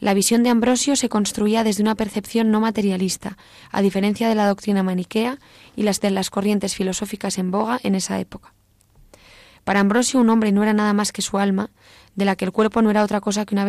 La 0.00 0.14
visión 0.14 0.42
de 0.42 0.50
Ambrosio 0.50 0.96
se 0.96 1.08
construía 1.08 1.62
desde 1.62 1.82
una 1.82 1.94
percepción 1.94 2.50
no 2.50 2.60
materialista, 2.60 3.36
a 3.70 3.82
diferencia 3.82 4.28
de 4.28 4.34
la 4.34 4.48
doctrina 4.48 4.82
maniquea 4.82 5.38
y 5.76 5.84
las 5.84 6.00
de 6.00 6.10
las 6.10 6.28
corrientes 6.28 6.74
filosóficas 6.74 7.38
en 7.38 7.52
boga 7.52 7.78
en 7.84 7.94
esa 7.94 8.18
época. 8.18 8.52
Para 9.62 9.78
Ambrosio 9.78 10.18
un 10.18 10.28
hombre 10.30 10.50
no 10.50 10.64
era 10.64 10.72
nada 10.72 10.92
más 10.92 11.12
que 11.12 11.22
su 11.22 11.38
alma, 11.38 11.70
de 12.16 12.24
la 12.24 12.34
que 12.34 12.44
el 12.44 12.50
cuerpo 12.50 12.82
no 12.82 12.90
era 12.90 13.04
otra 13.04 13.20
cosa 13.20 13.46
que 13.46 13.54
una, 13.54 13.68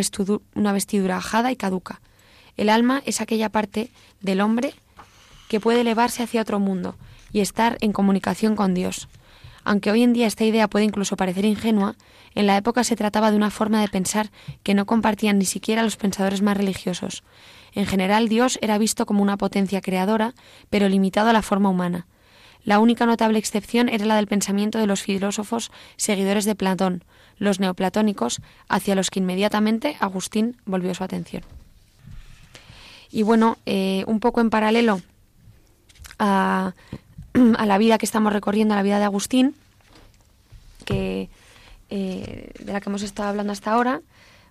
una 0.55 0.74
vestidura 0.74 1.17
ajada 1.17 1.51
y 1.51 1.55
caduca. 1.55 2.01
El 2.58 2.70
alma 2.70 3.03
es 3.05 3.22
aquella 3.22 3.50
parte 3.50 3.91
del 4.22 4.41
hombre 4.41 4.74
que 5.50 5.60
puede 5.60 5.82
elevarse 5.82 6.24
hacia 6.24 6.41
otro 6.41 6.60
mundo 6.60 6.96
y 7.32 7.41
estar 7.41 7.77
en 7.82 7.93
comunicación 7.93 8.55
con 8.55 8.74
Dios. 8.74 9.08
Aunque 9.63 9.91
hoy 9.91 10.03
en 10.03 10.13
día 10.13 10.27
esta 10.27 10.43
idea 10.43 10.67
puede 10.67 10.86
incluso 10.86 11.15
parecer 11.15 11.46
ingenua, 11.46 11.96
en 12.36 12.48
la 12.48 12.58
época 12.58 12.84
se 12.84 12.96
trataba 12.96 13.32
de 13.32 13.38
una 13.38 13.50
forma 13.50 13.82
de 13.82 13.88
pensar 13.88 14.32
que 14.63 14.74
no 14.74 14.86
compartían 14.86 15.38
ni 15.38 15.46
siquiera 15.46 15.84
los 15.84 15.98
pensadores 15.98 16.41
más 16.41 16.58
religiosos. 16.58 17.24
En 17.74 17.86
general, 17.86 18.29
Dios 18.29 18.60
era 18.62 18.77
visto 18.77 19.05
como 19.05 19.24
una 19.24 19.38
potencia 19.38 19.82
creadora, 19.82 20.34
pero 20.70 20.89
limitado 20.89 21.29
a 21.29 21.34
la 21.34 21.41
forma 21.41 21.70
humana. 21.70 22.08
La 22.63 22.79
única 22.79 23.05
notable 23.05 23.39
excepción 23.39 23.89
era 23.89 24.05
la 24.05 24.15
del 24.15 24.27
pensamiento 24.27 24.79
de 24.79 24.88
los 24.88 25.01
filósofos 25.01 25.72
seguidores 25.98 26.46
de 26.46 26.55
Platón, 26.55 27.03
los 27.38 27.60
neoplatónicos, 27.60 28.41
hacia 28.70 28.96
los 28.96 29.10
que 29.10 29.20
inmediatamente 29.20 29.98
Agustín 30.00 30.58
volvió 30.65 30.93
su 30.93 31.03
atención. 31.03 31.43
Y 33.12 33.24
bueno, 33.24 33.58
eh, 33.65 34.03
un 34.08 34.20
poco 34.20 34.41
en 34.41 34.50
paralelo 34.50 35.01
a, 36.20 36.74
la 37.66 37.78
vida 37.78 37.98
que 37.98 38.06
estamos 38.06 38.34
recorriendo, 38.34 38.74
a 38.74 38.78
la 38.78 38.84
vida 38.84 39.00
de 39.00 39.06
Agustín, 39.06 39.56
que, 40.86 41.30
eh, 41.90 42.52
de 42.60 42.74
la 42.74 42.82
que 42.82 42.90
hemos 42.90 43.04
estado 43.04 43.30
hablando 43.30 43.54
hasta 43.54 43.72
ahora, 43.72 44.02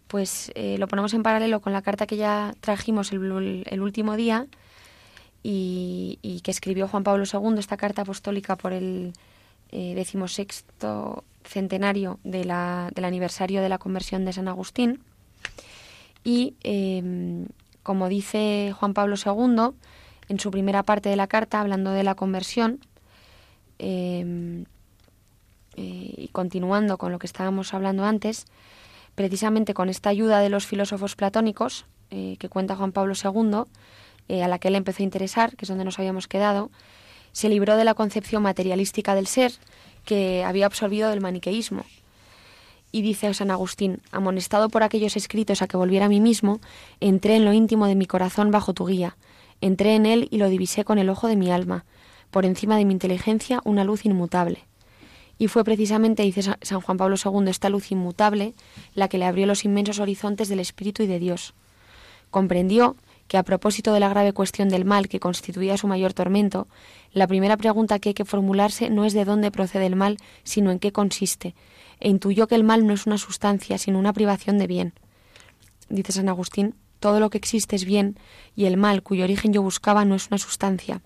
pues 0.09 0.53
eh, 0.55 0.77
lo 0.79 0.89
ponemos 0.89 1.15
en 1.15 1.23
paralelo 1.23 1.61
con 1.61 1.73
la 1.73 1.83
carta 1.83 2.07
que 2.07 2.17
ya 2.17 2.55
trajimos 2.61 3.12
el 3.12 3.81
último 3.81 4.17
día, 4.17 4.47
y, 5.43 6.41
que 6.45 6.51
escribió 6.51 6.89
Juan 6.89 7.05
Pablo 7.05 7.25
II, 7.31 7.59
esta 7.59 7.77
carta 7.77 8.03
apostólica 8.03 8.57
por 8.57 8.73
el 8.73 9.12
eh, 9.71 9.95
decimosexto 9.95 11.25
centenario 11.45 12.21
del 12.23 12.51
aniversario 12.51 13.62
de 13.62 13.69
la 13.69 13.79
conversión 13.79 14.25
de 14.25 14.33
San 14.33 14.49
Agustín. 14.49 15.01
Y 16.25 16.55
em, 16.62 17.47
como 17.83 18.09
dice 18.09 18.73
Juan 18.79 18.95
Pablo 18.95 19.17
II, 19.17 19.75
en 20.33 20.41
su 20.41 20.51
primera 20.51 20.83
parte 20.83 21.11
de 21.11 21.17
la 21.17 21.27
carta, 21.27 21.61
hablando 21.61 21.91
de 21.91 22.03
la 22.03 22.15
conversión, 22.15 22.81
em, 23.79 24.65
eh, 25.77 26.15
y 26.17 26.29
continuando 26.33 26.97
con 26.97 27.12
lo 27.12 27.19
que 27.19 27.27
estábamos 27.27 27.75
hablando 27.75 28.05
antes, 28.05 28.47
precisamente 29.15 29.75
con 29.75 29.91
esta 29.91 30.09
ayuda 30.09 30.41
de 30.41 30.49
los 30.49 30.67
filósofos 30.67 31.17
platónicos 31.17 31.85
eh, 32.11 32.37
que 32.39 32.49
cuenta 32.49 32.77
Juan 32.77 32.93
Pablo 32.93 33.12
II, 33.15 33.65
eh, 34.29 34.43
a 34.43 34.49
la 34.49 34.59
que 34.59 34.69
él 34.69 34.75
empezó 34.75 35.03
a 35.03 35.05
interesar, 35.05 35.55
que 35.55 35.67
es 35.67 35.69
donde 35.69 35.85
nos 35.85 35.99
habíamos 35.99 36.29
quedado, 36.29 36.71
se 37.33 37.51
libró 37.51 37.77
de 37.77 37.85
la 37.85 37.93
concepción 37.93 38.43
materialística 38.43 39.15
del 39.15 39.27
ser 39.27 39.53
que 40.07 40.45
había 40.45 40.65
absorbido 40.65 41.11
del 41.11 41.21
maniqueísmo. 41.21 41.85
Y 42.91 43.03
dice 43.03 43.33
San 43.35 43.51
Agustín, 43.51 44.01
amonestado 44.12 44.71
por 44.71 44.83
aquellos 44.83 45.17
escritos 45.17 45.61
a 45.61 45.67
que 45.67 45.77
volviera 45.77 46.07
a 46.07 46.11
mí 46.11 46.21
mismo, 46.21 46.61
entré 47.01 47.37
en 47.37 47.45
lo 47.45 47.53
íntimo 47.53 47.87
de 47.87 47.97
mi 47.97 48.07
corazón 48.07 48.51
bajo 48.51 48.73
tu 48.73 48.87
guía, 48.87 49.17
entré 49.62 49.95
en 49.95 50.04
él 50.04 50.28
y 50.31 50.37
lo 50.37 50.49
divisé 50.50 50.85
con 50.85 50.99
el 50.99 51.09
ojo 51.09 51.28
de 51.28 51.37
mi 51.37 51.50
alma, 51.50 51.87
por 52.31 52.45
encima 52.45 52.76
de 52.76 52.85
mi 52.85 52.92
inteligencia 52.92 53.62
una 53.64 53.85
luz 53.85 54.04
inmutable. 54.04 54.66
Y 55.38 55.49
fue 55.49 55.64
precisamente, 55.64 56.23
dice 56.23 56.42
San 56.61 56.81
Juan 56.81 56.99
Pablo 56.99 57.16
II, 57.16 57.49
esta 57.49 57.71
luz 57.71 57.90
inmutable 57.90 58.54
la 58.95 59.09
que 59.09 59.19
le 59.19 59.25
abrió 59.25 59.47
los 59.47 59.64
inmensos 59.64 59.99
horizontes 59.99 60.49
del 60.49 60.61
Espíritu 60.61 61.02
y 61.02 61.07
de 61.07 61.19
Dios. 61.19 61.54
Comprendió 62.31 62.97
que 63.28 63.38
a 63.38 63.42
propósito 63.45 63.92
de 63.92 64.00
la 64.00 64.09
grave 64.09 64.33
cuestión 64.33 64.69
del 64.69 64.85
mal 64.85 65.09
que 65.09 65.21
constituía 65.21 65.76
su 65.76 65.87
mayor 65.87 66.12
tormento, 66.12 66.69
la 67.12 67.26
primera 67.26 67.57
pregunta 67.57 67.99
que 67.99 68.11
hay 68.11 68.14
que 68.14 68.25
formularse 68.25 68.90
no 68.90 69.04
es 69.04 69.14
de 69.14 69.25
dónde 69.25 69.50
procede 69.50 69.87
el 69.87 69.97
mal, 69.97 70.19
sino 70.45 70.71
en 70.71 70.78
qué 70.78 70.92
consiste, 70.92 71.54
e 72.00 72.09
intuyó 72.09 72.47
que 72.47 72.57
el 72.57 72.64
mal 72.64 72.87
no 72.87 72.92
es 72.92 73.07
una 73.07 73.16
sustancia, 73.16 73.78
sino 73.78 73.99
una 73.99 74.12
privación 74.12 74.59
de 74.59 74.66
bien. 74.66 74.92
Dice 75.88 76.12
San 76.12 76.28
Agustín, 76.28 76.75
todo 77.02 77.21
lo 77.21 77.28
que 77.28 77.37
existe 77.37 77.76
es 77.76 77.85
bien, 77.85 78.16
y 78.56 78.64
el 78.64 78.78
mal, 78.78 79.02
cuyo 79.02 79.25
origen 79.25 79.52
yo 79.52 79.61
buscaba, 79.61 80.06
no 80.06 80.14
es 80.14 80.28
una 80.28 80.38
sustancia. 80.38 81.02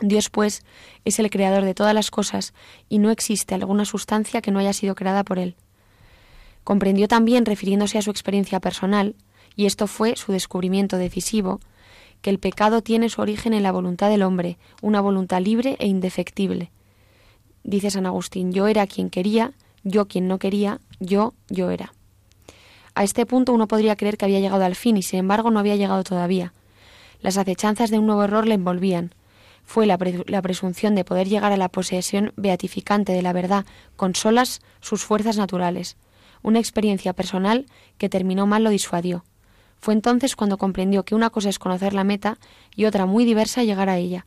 Dios, 0.00 0.30
pues, 0.30 0.64
es 1.04 1.18
el 1.18 1.28
creador 1.28 1.64
de 1.64 1.74
todas 1.74 1.92
las 1.92 2.10
cosas, 2.10 2.54
y 2.88 2.98
no 2.98 3.10
existe 3.10 3.54
alguna 3.54 3.84
sustancia 3.84 4.40
que 4.40 4.50
no 4.50 4.58
haya 4.58 4.72
sido 4.72 4.94
creada 4.94 5.24
por 5.24 5.38
él. 5.38 5.56
Comprendió 6.64 7.08
también, 7.08 7.44
refiriéndose 7.44 7.98
a 7.98 8.02
su 8.02 8.10
experiencia 8.10 8.60
personal, 8.60 9.14
y 9.56 9.66
esto 9.66 9.86
fue 9.86 10.16
su 10.16 10.32
descubrimiento 10.32 10.96
decisivo, 10.96 11.60
que 12.22 12.30
el 12.30 12.38
pecado 12.38 12.80
tiene 12.80 13.08
su 13.08 13.20
origen 13.20 13.52
en 13.52 13.62
la 13.62 13.72
voluntad 13.72 14.08
del 14.08 14.22
hombre, 14.22 14.58
una 14.80 15.00
voluntad 15.00 15.42
libre 15.42 15.76
e 15.80 15.86
indefectible. 15.86 16.70
Dice 17.64 17.90
San 17.90 18.06
Agustín, 18.06 18.52
yo 18.52 18.68
era 18.68 18.86
quien 18.86 19.10
quería, 19.10 19.52
yo 19.82 20.06
quien 20.06 20.28
no 20.28 20.38
quería, 20.38 20.80
yo, 20.98 21.34
yo 21.48 21.70
era. 21.70 21.92
A 23.00 23.02
este 23.02 23.24
punto 23.24 23.54
uno 23.54 23.66
podría 23.66 23.96
creer 23.96 24.18
que 24.18 24.26
había 24.26 24.40
llegado 24.40 24.62
al 24.62 24.74
fin 24.74 24.98
y 24.98 25.02
sin 25.02 25.20
embargo 25.20 25.50
no 25.50 25.58
había 25.58 25.74
llegado 25.74 26.04
todavía. 26.04 26.52
Las 27.22 27.38
acechanzas 27.38 27.88
de 27.88 27.98
un 27.98 28.04
nuevo 28.04 28.24
error 28.24 28.46
le 28.46 28.52
envolvían. 28.52 29.14
Fue 29.64 29.86
la, 29.86 29.96
la 30.26 30.42
presunción 30.42 30.94
de 30.94 31.02
poder 31.02 31.26
llegar 31.26 31.50
a 31.50 31.56
la 31.56 31.70
posesión 31.70 32.34
beatificante 32.36 33.14
de 33.14 33.22
la 33.22 33.32
verdad 33.32 33.64
con 33.96 34.14
solas 34.14 34.60
sus 34.82 35.02
fuerzas 35.02 35.38
naturales. 35.38 35.96
Una 36.42 36.58
experiencia 36.58 37.14
personal 37.14 37.64
que 37.96 38.10
terminó 38.10 38.46
mal 38.46 38.64
lo 38.64 38.68
disuadió. 38.68 39.24
Fue 39.78 39.94
entonces 39.94 40.36
cuando 40.36 40.58
comprendió 40.58 41.02
que 41.02 41.14
una 41.14 41.30
cosa 41.30 41.48
es 41.48 41.58
conocer 41.58 41.94
la 41.94 42.04
meta 42.04 42.36
y 42.76 42.84
otra 42.84 43.06
muy 43.06 43.24
diversa 43.24 43.62
llegar 43.64 43.88
a 43.88 43.96
ella. 43.96 44.26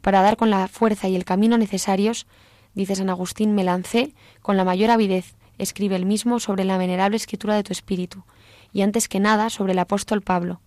Para 0.00 0.22
dar 0.22 0.38
con 0.38 0.48
la 0.48 0.68
fuerza 0.68 1.06
y 1.06 1.16
el 1.16 1.26
camino 1.26 1.58
necesarios, 1.58 2.26
dice 2.72 2.94
San 2.94 3.10
Agustín, 3.10 3.54
me 3.54 3.62
lancé 3.62 4.14
con 4.40 4.56
la 4.56 4.64
mayor 4.64 4.90
avidez, 4.90 5.34
escribe 5.58 5.96
el 5.96 6.06
mismo, 6.06 6.40
sobre 6.40 6.64
la 6.64 6.78
venerable 6.78 7.16
escritura 7.16 7.54
de 7.54 7.62
tu 7.62 7.72
espíritu, 7.72 8.24
y 8.72 8.82
antes 8.82 9.08
que 9.08 9.20
nada 9.20 9.50
sobre 9.50 9.72
el 9.72 9.78
apóstol 9.78 10.22
Pablo. 10.22 10.60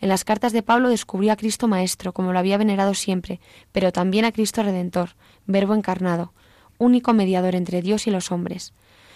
En 0.00 0.08
las 0.08 0.24
cartas 0.24 0.52
de 0.52 0.62
Pablo 0.62 0.88
descubrió 0.88 1.32
a 1.32 1.36
Cristo 1.36 1.68
Maestro, 1.68 2.12
como 2.12 2.32
lo 2.32 2.38
había 2.38 2.58
venerado 2.58 2.94
siempre, 2.94 3.40
pero 3.72 3.92
también 3.92 4.24
a 4.24 4.32
Cristo 4.32 4.62
Redentor, 4.62 5.16
Verbo 5.46 5.74
encarnado, 5.74 6.32
único 6.78 7.12
mediador 7.12 7.54
entre 7.54 7.82
Dios 7.82 8.06
y 8.06 8.10
los 8.10 8.30
hombres. 8.32 8.74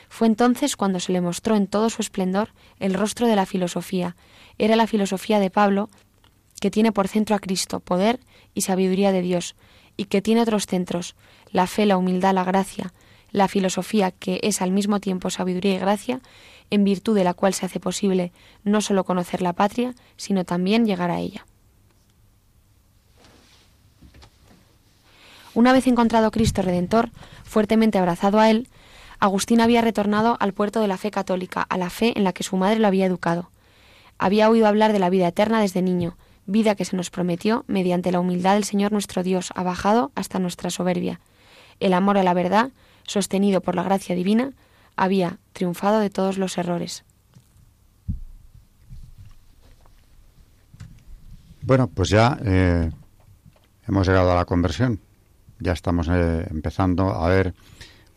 Fue 0.08 0.26
entonces 0.26 0.76
cuando 0.76 1.00
se 1.00 1.12
le 1.12 1.20
mostró 1.20 1.56
en 1.56 1.66
todo 1.66 1.90
su 1.90 2.00
esplendor 2.00 2.54
el 2.78 2.94
rostro 2.94 3.26
de 3.26 3.36
la 3.36 3.46
filosofía. 3.46 4.16
Era 4.56 4.76
la 4.76 4.86
filosofía 4.86 5.38
de 5.38 5.50
Pablo, 5.50 5.90
que 6.60 6.70
tiene 6.70 6.92
por 6.92 7.08
centro 7.08 7.36
a 7.36 7.38
Cristo, 7.40 7.80
poder 7.80 8.20
y 8.54 8.62
sabiduría 8.62 9.12
de 9.12 9.22
Dios, 9.22 9.54
y 9.96 10.06
que 10.06 10.22
tiene 10.22 10.42
otros 10.42 10.66
centros, 10.66 11.14
la 11.50 11.66
fe, 11.66 11.84
la 11.84 11.98
humildad, 11.98 12.34
la 12.34 12.44
gracia, 12.44 12.94
la 13.30 13.48
filosofía 13.48 14.10
que 14.10 14.40
es 14.42 14.62
al 14.62 14.70
mismo 14.70 15.00
tiempo 15.00 15.30
sabiduría 15.30 15.74
y 15.74 15.78
gracia, 15.78 16.20
en 16.70 16.84
virtud 16.84 17.14
de 17.14 17.24
la 17.24 17.34
cual 17.34 17.54
se 17.54 17.66
hace 17.66 17.80
posible 17.80 18.32
no 18.64 18.80
sólo 18.80 19.04
conocer 19.04 19.42
la 19.42 19.52
patria, 19.52 19.94
sino 20.16 20.44
también 20.44 20.86
llegar 20.86 21.10
a 21.10 21.18
ella. 21.18 21.46
Una 25.54 25.72
vez 25.72 25.86
encontrado 25.86 26.30
Cristo 26.30 26.62
Redentor, 26.62 27.10
fuertemente 27.42 27.98
abrazado 27.98 28.38
a 28.38 28.50
Él, 28.50 28.68
Agustín 29.18 29.60
había 29.60 29.80
retornado 29.80 30.36
al 30.38 30.52
puerto 30.52 30.80
de 30.80 30.86
la 30.86 30.96
fe 30.96 31.10
católica, 31.10 31.62
a 31.62 31.76
la 31.76 31.90
fe 31.90 32.12
en 32.16 32.22
la 32.22 32.32
que 32.32 32.44
su 32.44 32.56
madre 32.56 32.78
lo 32.78 32.86
había 32.86 33.06
educado. 33.06 33.50
Había 34.18 34.48
oído 34.48 34.68
hablar 34.68 34.92
de 34.92 35.00
la 35.00 35.10
vida 35.10 35.26
eterna 35.26 35.60
desde 35.60 35.82
niño, 35.82 36.16
vida 36.46 36.76
que 36.76 36.84
se 36.84 36.96
nos 36.96 37.10
prometió 37.10 37.64
mediante 37.66 38.12
la 38.12 38.20
humildad 38.20 38.54
del 38.54 38.64
Señor 38.64 38.92
nuestro 38.92 39.22
Dios, 39.24 39.50
ha 39.54 39.64
bajado 39.64 40.12
hasta 40.14 40.38
nuestra 40.38 40.70
soberbia. 40.70 41.20
El 41.80 41.92
amor 41.92 42.18
a 42.18 42.22
la 42.22 42.34
verdad, 42.34 42.70
sostenido 43.08 43.60
por 43.60 43.74
la 43.74 43.82
gracia 43.82 44.14
divina, 44.14 44.52
había 44.94 45.38
triunfado 45.52 45.98
de 45.98 46.10
todos 46.10 46.38
los 46.38 46.58
errores. 46.58 47.04
Bueno, 51.62 51.88
pues 51.88 52.08
ya 52.08 52.38
eh, 52.44 52.90
hemos 53.86 54.06
llegado 54.06 54.30
a 54.32 54.36
la 54.36 54.44
conversión. 54.44 55.00
Ya 55.58 55.72
estamos 55.72 56.08
eh, 56.08 56.46
empezando 56.50 57.10
a 57.10 57.28
ver 57.28 57.54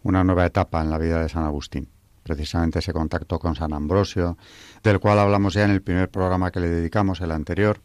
una 0.03 0.23
nueva 0.23 0.45
etapa 0.45 0.81
en 0.81 0.89
la 0.89 0.97
vida 0.97 1.21
de 1.21 1.29
San 1.29 1.43
Agustín. 1.43 1.89
Precisamente 2.23 2.79
ese 2.79 2.93
contacto 2.93 3.39
con 3.39 3.55
San 3.55 3.73
Ambrosio, 3.73 4.37
del 4.83 4.99
cual 4.99 5.19
hablamos 5.19 5.55
ya 5.55 5.65
en 5.65 5.71
el 5.71 5.81
primer 5.81 6.09
programa 6.09 6.51
que 6.51 6.59
le 6.59 6.69
dedicamos, 6.69 7.19
el 7.21 7.31
anterior, 7.31 7.81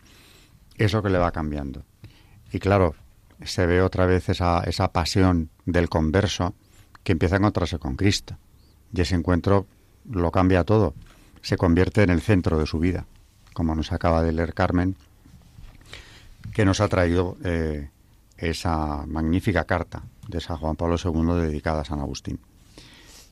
es 0.76 0.92
lo 0.92 1.02
que 1.02 1.10
le 1.10 1.18
va 1.18 1.32
cambiando. 1.32 1.84
Y 2.52 2.58
claro, 2.58 2.94
se 3.42 3.66
ve 3.66 3.80
otra 3.80 4.06
vez 4.06 4.28
esa, 4.28 4.60
esa 4.60 4.92
pasión 4.92 5.50
del 5.64 5.88
converso 5.88 6.54
que 7.06 7.12
empieza 7.12 7.36
a 7.36 7.38
encontrarse 7.38 7.78
con 7.78 7.94
Cristo. 7.94 8.36
Y 8.92 9.00
ese 9.00 9.14
encuentro 9.14 9.68
lo 10.10 10.32
cambia 10.32 10.64
todo. 10.64 10.92
Se 11.40 11.56
convierte 11.56 12.02
en 12.02 12.10
el 12.10 12.20
centro 12.20 12.58
de 12.58 12.66
su 12.66 12.80
vida, 12.80 13.06
como 13.52 13.76
nos 13.76 13.92
acaba 13.92 14.24
de 14.24 14.32
leer 14.32 14.54
Carmen, 14.54 14.96
que 16.52 16.64
nos 16.64 16.80
ha 16.80 16.88
traído 16.88 17.36
eh, 17.44 17.90
esa 18.38 19.06
magnífica 19.06 19.62
carta 19.66 20.02
de 20.26 20.40
San 20.40 20.56
Juan 20.56 20.74
Pablo 20.74 20.96
II 20.96 21.40
dedicada 21.46 21.82
a 21.82 21.84
San 21.84 22.00
Agustín. 22.00 22.40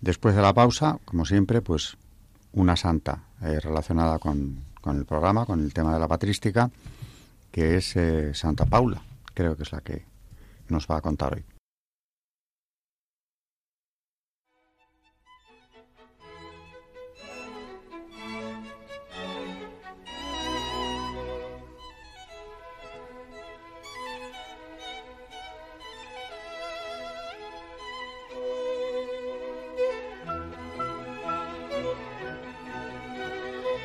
Después 0.01 0.37
de 0.37 0.43
la 0.43 0.55
pausa, 0.55 1.01
como 1.05 1.25
siempre, 1.25 1.61
pues 1.61 1.97
una 2.53 2.77
santa 2.77 3.25
eh, 3.43 3.59
relacionada 3.59 4.21
con, 4.21 4.61
con, 4.81 4.99
el 4.99 5.05
programa, 5.05 5.47
con 5.47 5.59
el 5.59 5.75
tema 5.75 5.93
de 5.93 5.99
la 5.99 6.07
patrística, 6.07 6.71
que 7.51 7.79
es 7.79 7.97
eh, 7.97 8.35
Santa 8.35 8.67
Paula, 8.67 9.03
creo 9.35 9.57
que 9.57 9.65
es 9.65 9.73
la 9.73 9.81
que 9.81 10.05
nos 10.69 10.87
va 10.87 10.99
a 10.99 11.01
contar 11.01 11.35
hoy. 11.35 11.45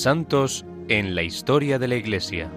Santos 0.00 0.64
en 0.88 1.14
la 1.14 1.22
historia 1.22 1.78
de 1.78 1.86
la 1.86 1.94
Iglesia. 1.94 2.50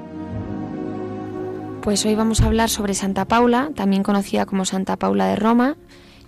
Pues 1.82 2.06
hoy 2.06 2.16
vamos 2.16 2.40
a 2.40 2.46
hablar 2.46 2.70
sobre 2.70 2.94
Santa 2.94 3.26
Paula, 3.26 3.72
también 3.76 4.02
conocida 4.02 4.46
como 4.46 4.64
Santa 4.64 4.96
Paula 4.96 5.28
de 5.28 5.36
Roma, 5.36 5.76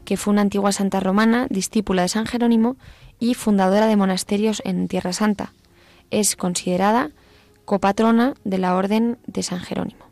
que 0.03 0.17
fue 0.17 0.33
una 0.33 0.41
antigua 0.41 0.73
santa 0.73 0.99
romana, 0.99 1.47
discípula 1.49 2.01
de 2.01 2.09
San 2.09 2.25
Jerónimo 2.25 2.75
y 3.17 3.33
fundadora 3.33 3.87
de 3.87 3.95
monasterios 3.95 4.61
en 4.65 4.89
Tierra 4.89 5.13
Santa. 5.13 5.53
Es 6.11 6.35
considerada 6.35 7.11
copatrona 7.63 8.33
de 8.43 8.57
la 8.57 8.75
Orden 8.75 9.17
de 9.25 9.41
San 9.41 9.61
Jerónimo. 9.61 10.03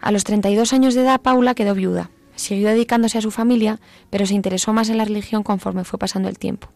A 0.00 0.10
los 0.12 0.24
32 0.24 0.72
años 0.72 0.94
de 0.94 1.02
edad, 1.02 1.20
Paula 1.20 1.54
quedó 1.54 1.74
viuda. 1.74 2.10
Siguió 2.36 2.68
dedicándose 2.68 3.18
a 3.18 3.22
su 3.22 3.30
familia, 3.30 3.80
pero 4.08 4.24
se 4.24 4.32
interesó 4.32 4.72
más 4.72 4.88
en 4.88 4.96
la 4.96 5.04
religión 5.04 5.42
conforme 5.42 5.84
fue 5.84 5.98
pasando 5.98 6.30
el 6.30 6.38
tiempo. 6.38 6.70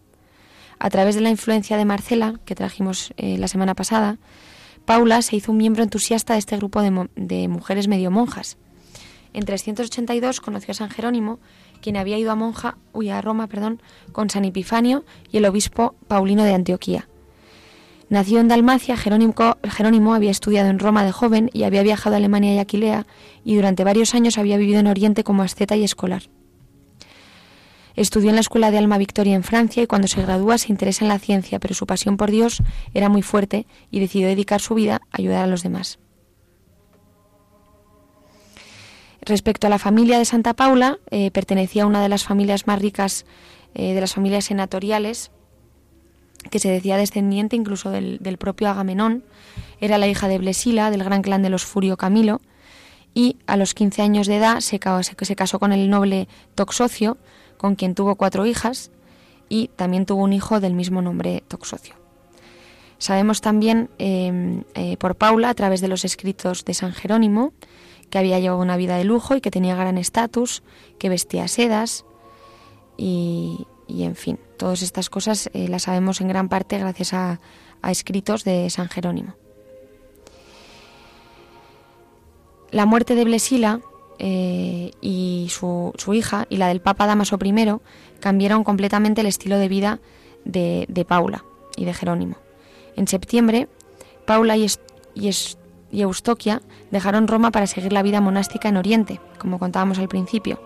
A 0.78 0.90
través 0.90 1.14
de 1.14 1.20
la 1.20 1.30
influencia 1.30 1.76
de 1.76 1.84
Marcela, 1.84 2.34
que 2.44 2.54
trajimos 2.54 3.12
eh, 3.16 3.36
la 3.38 3.48
semana 3.48 3.74
pasada, 3.74 4.18
Paula 4.84 5.22
se 5.22 5.36
hizo 5.36 5.52
un 5.52 5.58
miembro 5.58 5.82
entusiasta 5.82 6.32
de 6.32 6.38
este 6.38 6.56
grupo 6.56 6.80
de, 6.80 7.48
mujeres 7.48 7.88
medio 7.88 8.10
monjas. 8.10 8.56
En 9.34 9.44
382 9.44 10.40
conoció 10.40 10.72
a 10.72 10.74
San 10.74 10.88
Jerónimo, 10.88 11.40
quien 11.82 11.96
había 11.96 12.18
ido 12.18 12.30
a, 12.30 12.36
monja, 12.36 12.78
a 13.12 13.20
Roma 13.20 13.48
perdón, 13.48 13.82
con 14.12 14.30
San 14.30 14.44
Epifanio 14.44 15.04
y 15.30 15.36
el 15.36 15.44
obispo 15.44 15.94
Paulino 16.06 16.42
de 16.44 16.54
Antioquía. 16.54 17.08
Nació 18.08 18.40
en 18.40 18.48
Dalmacia, 18.48 18.96
Jerónimo, 18.96 19.34
Jerónimo, 19.68 20.14
había 20.14 20.30
estudiado 20.30 20.70
en 20.70 20.78
Roma 20.78 21.04
de 21.04 21.12
joven 21.12 21.50
y 21.52 21.64
había 21.64 21.82
viajado 21.82 22.14
a 22.14 22.18
Alemania 22.18 22.54
y 22.54 22.58
Aquilea, 22.58 23.06
y 23.44 23.56
durante 23.56 23.84
varios 23.84 24.14
años 24.14 24.38
había 24.38 24.56
vivido 24.56 24.80
en 24.80 24.86
Oriente 24.86 25.24
como 25.24 25.42
asceta 25.42 25.76
y 25.76 25.84
escolar. 25.84 26.22
Estudió 27.98 28.28
en 28.28 28.36
la 28.36 28.42
Escuela 28.42 28.70
de 28.70 28.78
Alma 28.78 28.96
Victoria 28.96 29.34
en 29.34 29.42
Francia 29.42 29.82
y 29.82 29.88
cuando 29.88 30.06
se 30.06 30.22
gradúa 30.22 30.56
se 30.56 30.70
interesa 30.70 31.04
en 31.04 31.08
la 31.08 31.18
ciencia, 31.18 31.58
pero 31.58 31.74
su 31.74 31.84
pasión 31.84 32.16
por 32.16 32.30
Dios 32.30 32.62
era 32.94 33.08
muy 33.08 33.22
fuerte 33.22 33.66
y 33.90 33.98
decidió 33.98 34.28
dedicar 34.28 34.60
su 34.60 34.76
vida 34.76 35.00
a 35.10 35.16
ayudar 35.18 35.42
a 35.42 35.46
los 35.48 35.64
demás. 35.64 35.98
Respecto 39.20 39.66
a 39.66 39.70
la 39.70 39.80
familia 39.80 40.16
de 40.16 40.26
Santa 40.26 40.54
Paula, 40.54 41.00
eh, 41.10 41.32
pertenecía 41.32 41.82
a 41.82 41.86
una 41.86 42.00
de 42.00 42.08
las 42.08 42.22
familias 42.22 42.68
más 42.68 42.80
ricas 42.80 43.26
eh, 43.74 43.94
de 43.94 44.00
las 44.00 44.14
familias 44.14 44.44
senatoriales, 44.44 45.32
que 46.52 46.60
se 46.60 46.70
decía 46.70 46.96
descendiente 46.98 47.56
incluso 47.56 47.90
del, 47.90 48.20
propio 48.38 48.68
Agamenón. 48.68 49.24
Era 49.80 49.98
la 49.98 50.06
hija 50.06 50.28
de 50.28 50.38
Blesila, 50.38 50.92
del 50.92 51.02
gran 51.02 51.22
clan 51.22 51.42
de 51.42 51.50
los 51.50 51.64
Furio 51.64 51.96
Camilo, 51.96 52.42
y 53.12 53.38
a 53.48 53.56
los 53.56 53.74
15 53.74 54.02
años 54.02 54.28
de 54.28 54.36
edad 54.36 54.60
se, 54.60 54.78
se 55.20 55.36
casó 55.36 55.58
con 55.58 55.72
el 55.72 55.90
noble 55.90 56.28
Toxocio, 56.54 57.18
con 57.58 57.74
quien 57.74 57.94
tuvo 57.94 58.14
cuatro 58.14 58.46
hijas 58.46 58.90
y 59.48 59.68
también 59.76 60.06
tuvo 60.06 60.22
un 60.22 60.32
hijo 60.32 60.60
del 60.60 60.74
mismo 60.74 61.02
nombre 61.02 61.42
Toxocio. 61.48 61.94
Sabemos 62.98 63.40
también 63.40 63.90
em, 63.98 64.64
eh, 64.74 64.96
por 64.96 65.14
Paula, 65.14 65.50
a 65.50 65.54
través 65.54 65.80
de 65.80 65.88
los 65.88 66.04
escritos 66.04 66.64
de 66.64 66.74
San 66.74 66.92
Jerónimo, 66.92 67.52
que 68.10 68.18
había 68.18 68.40
llevado 68.40 68.60
una 68.60 68.76
vida 68.76 68.96
de 68.96 69.04
lujo 69.04 69.36
y 69.36 69.40
que 69.40 69.50
tenía 69.50 69.76
gran 69.76 69.98
estatus, 69.98 70.62
que 70.98 71.08
vestía 71.08 71.46
sedas 71.46 72.04
y, 72.96 73.66
en 73.88 74.16
fin, 74.16 74.40
todas 74.56 74.82
estas 74.82 75.10
cosas 75.10 75.50
eh, 75.52 75.68
las 75.68 75.82
sabemos 75.82 76.20
en 76.20 76.28
gran 76.28 76.48
parte 76.48 76.78
gracias 76.78 77.14
a, 77.14 77.40
a 77.82 77.90
escritos 77.90 78.44
de 78.44 78.68
San 78.70 78.88
Jerónimo. 78.88 79.34
La 82.70 82.84
muerte 82.84 83.14
de 83.14 83.24
Blesila 83.24 83.80
eh, 84.18 84.90
y 85.00 85.48
su, 85.50 85.92
hija 86.12 86.46
y 86.48 86.56
la 86.56 86.68
del 86.68 86.80
Papa 86.80 87.06
Damaso 87.06 87.38
I 87.42 87.54
cambiaron 88.20 88.64
completamente 88.64 89.20
el 89.20 89.26
estilo 89.26 89.58
de 89.58 89.68
vida 89.68 90.00
de, 90.44 91.04
Paula 91.06 91.44
y 91.76 91.84
de 91.84 91.94
Jerónimo. 91.94 92.36
En 92.96 93.06
septiembre, 93.06 93.68
Paula 94.26 94.56
y, 94.56 94.66
y 95.14 96.00
Eustoquia 96.02 96.62
dejaron 96.90 97.28
Roma 97.28 97.50
para 97.50 97.66
seguir 97.66 97.92
la 97.92 98.02
vida 98.02 98.20
monástica 98.20 98.68
en 98.68 98.76
Oriente, 98.76 99.20
como 99.38 99.58
contábamos 99.58 99.98
al 99.98 100.08
principio. 100.08 100.60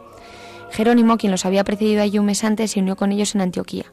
Jerónimo, 0.71 1.19
quien 1.19 1.33
los 1.33 1.45
había 1.45 1.65
precedido 1.65 2.03
allí 2.03 2.19
un 2.19 2.27
mes 2.27 2.45
antes, 2.45 2.71
se 2.71 2.81
unió 2.81 2.97
con 2.97 3.13
ellos 3.13 3.35
en 3.35 3.43
Antioquía. 3.43 3.93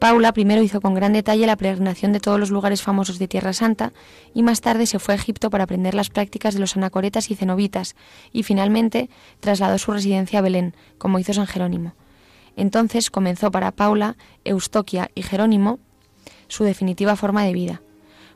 Paula 0.00 0.32
primero 0.32 0.62
hizo 0.62 0.80
con 0.80 0.94
gran 0.94 1.12
detalle 1.12 1.46
la 1.46 1.56
peregrinación 1.56 2.14
de 2.14 2.20
todos 2.20 2.40
los 2.40 2.50
lugares 2.50 2.80
famosos 2.80 3.18
de 3.18 3.28
Tierra 3.28 3.52
Santa 3.52 3.92
y 4.32 4.42
más 4.42 4.62
tarde 4.62 4.86
se 4.86 4.98
fue 4.98 5.12
a 5.12 5.18
Egipto 5.18 5.50
para 5.50 5.64
aprender 5.64 5.92
las 5.92 6.08
prácticas 6.08 6.54
de 6.54 6.60
los 6.60 6.74
anacoretas 6.74 7.30
y 7.30 7.34
cenobitas 7.34 7.96
y 8.32 8.42
finalmente 8.42 9.10
trasladó 9.40 9.76
su 9.76 9.92
residencia 9.92 10.38
a 10.38 10.42
Belén, 10.42 10.74
como 10.96 11.18
hizo 11.18 11.34
San 11.34 11.46
Jerónimo. 11.46 11.92
Entonces 12.56 13.10
comenzó 13.10 13.50
para 13.50 13.72
Paula, 13.72 14.16
Eustoquia 14.42 15.10
y 15.14 15.20
Jerónimo 15.20 15.78
su 16.48 16.64
definitiva 16.64 17.14
forma 17.14 17.44
de 17.44 17.52
vida. 17.52 17.82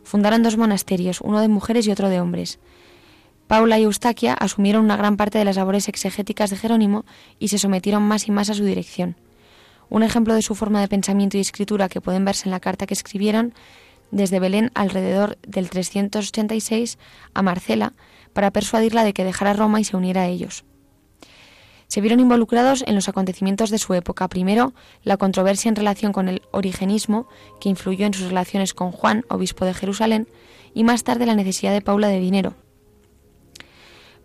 Fundaron 0.02 0.42
dos 0.42 0.58
monasterios, 0.58 1.22
uno 1.22 1.40
de 1.40 1.48
mujeres 1.48 1.86
y 1.86 1.90
otro 1.90 2.10
de 2.10 2.20
hombres. 2.20 2.58
Paula 3.46 3.78
y 3.78 3.84
Eustaquia 3.84 4.34
asumieron 4.34 4.84
una 4.84 4.98
gran 4.98 5.16
parte 5.16 5.38
de 5.38 5.46
las 5.46 5.56
labores 5.56 5.88
exegéticas 5.88 6.50
de 6.50 6.58
Jerónimo 6.58 7.06
y 7.38 7.48
se 7.48 7.58
sometieron 7.58 8.02
más 8.02 8.28
y 8.28 8.32
más 8.32 8.50
a 8.50 8.54
su 8.54 8.64
dirección. 8.66 9.16
Un 9.88 10.02
ejemplo 10.02 10.34
de 10.34 10.42
su 10.42 10.54
forma 10.54 10.80
de 10.80 10.88
pensamiento 10.88 11.36
y 11.36 11.40
escritura 11.40 11.88
que 11.88 12.00
pueden 12.00 12.24
verse 12.24 12.48
en 12.48 12.52
la 12.52 12.60
carta 12.60 12.86
que 12.86 12.94
escribieron 12.94 13.54
desde 14.10 14.40
Belén 14.40 14.70
alrededor 14.74 15.38
del 15.46 15.70
386 15.70 16.98
a 17.34 17.42
Marcela 17.42 17.92
para 18.32 18.50
persuadirla 18.50 19.04
de 19.04 19.12
que 19.12 19.24
dejara 19.24 19.52
Roma 19.52 19.80
y 19.80 19.84
se 19.84 19.96
uniera 19.96 20.22
a 20.22 20.26
ellos. 20.26 20.64
Se 21.88 22.00
vieron 22.00 22.20
involucrados 22.20 22.82
en 22.86 22.94
los 22.94 23.08
acontecimientos 23.08 23.70
de 23.70 23.78
su 23.78 23.94
época. 23.94 24.28
Primero, 24.28 24.72
la 25.02 25.16
controversia 25.16 25.68
en 25.68 25.76
relación 25.76 26.12
con 26.12 26.28
el 26.28 26.42
origenismo, 26.50 27.28
que 27.60 27.68
influyó 27.68 28.06
en 28.06 28.14
sus 28.14 28.28
relaciones 28.28 28.74
con 28.74 28.90
Juan, 28.90 29.24
obispo 29.28 29.64
de 29.64 29.74
Jerusalén, 29.74 30.26
y 30.72 30.82
más 30.82 31.04
tarde 31.04 31.26
la 31.26 31.36
necesidad 31.36 31.72
de 31.72 31.82
Paula 31.82 32.08
de 32.08 32.18
dinero. 32.18 32.54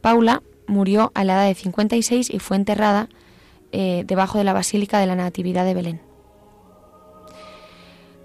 Paula 0.02 0.42
murió 0.68 1.12
a 1.14 1.24
la 1.24 1.34
edad 1.34 1.48
de 1.48 1.56
56 1.56 2.30
y 2.30 2.40
fue 2.40 2.58
enterrada 2.58 3.10
eh, 3.72 4.04
debajo 4.06 4.38
de 4.38 4.44
la 4.44 4.54
Basílica 4.54 5.00
de 5.00 5.08
la 5.08 5.16
Natividad 5.16 5.66
de 5.66 5.74
Belén. 5.74 6.10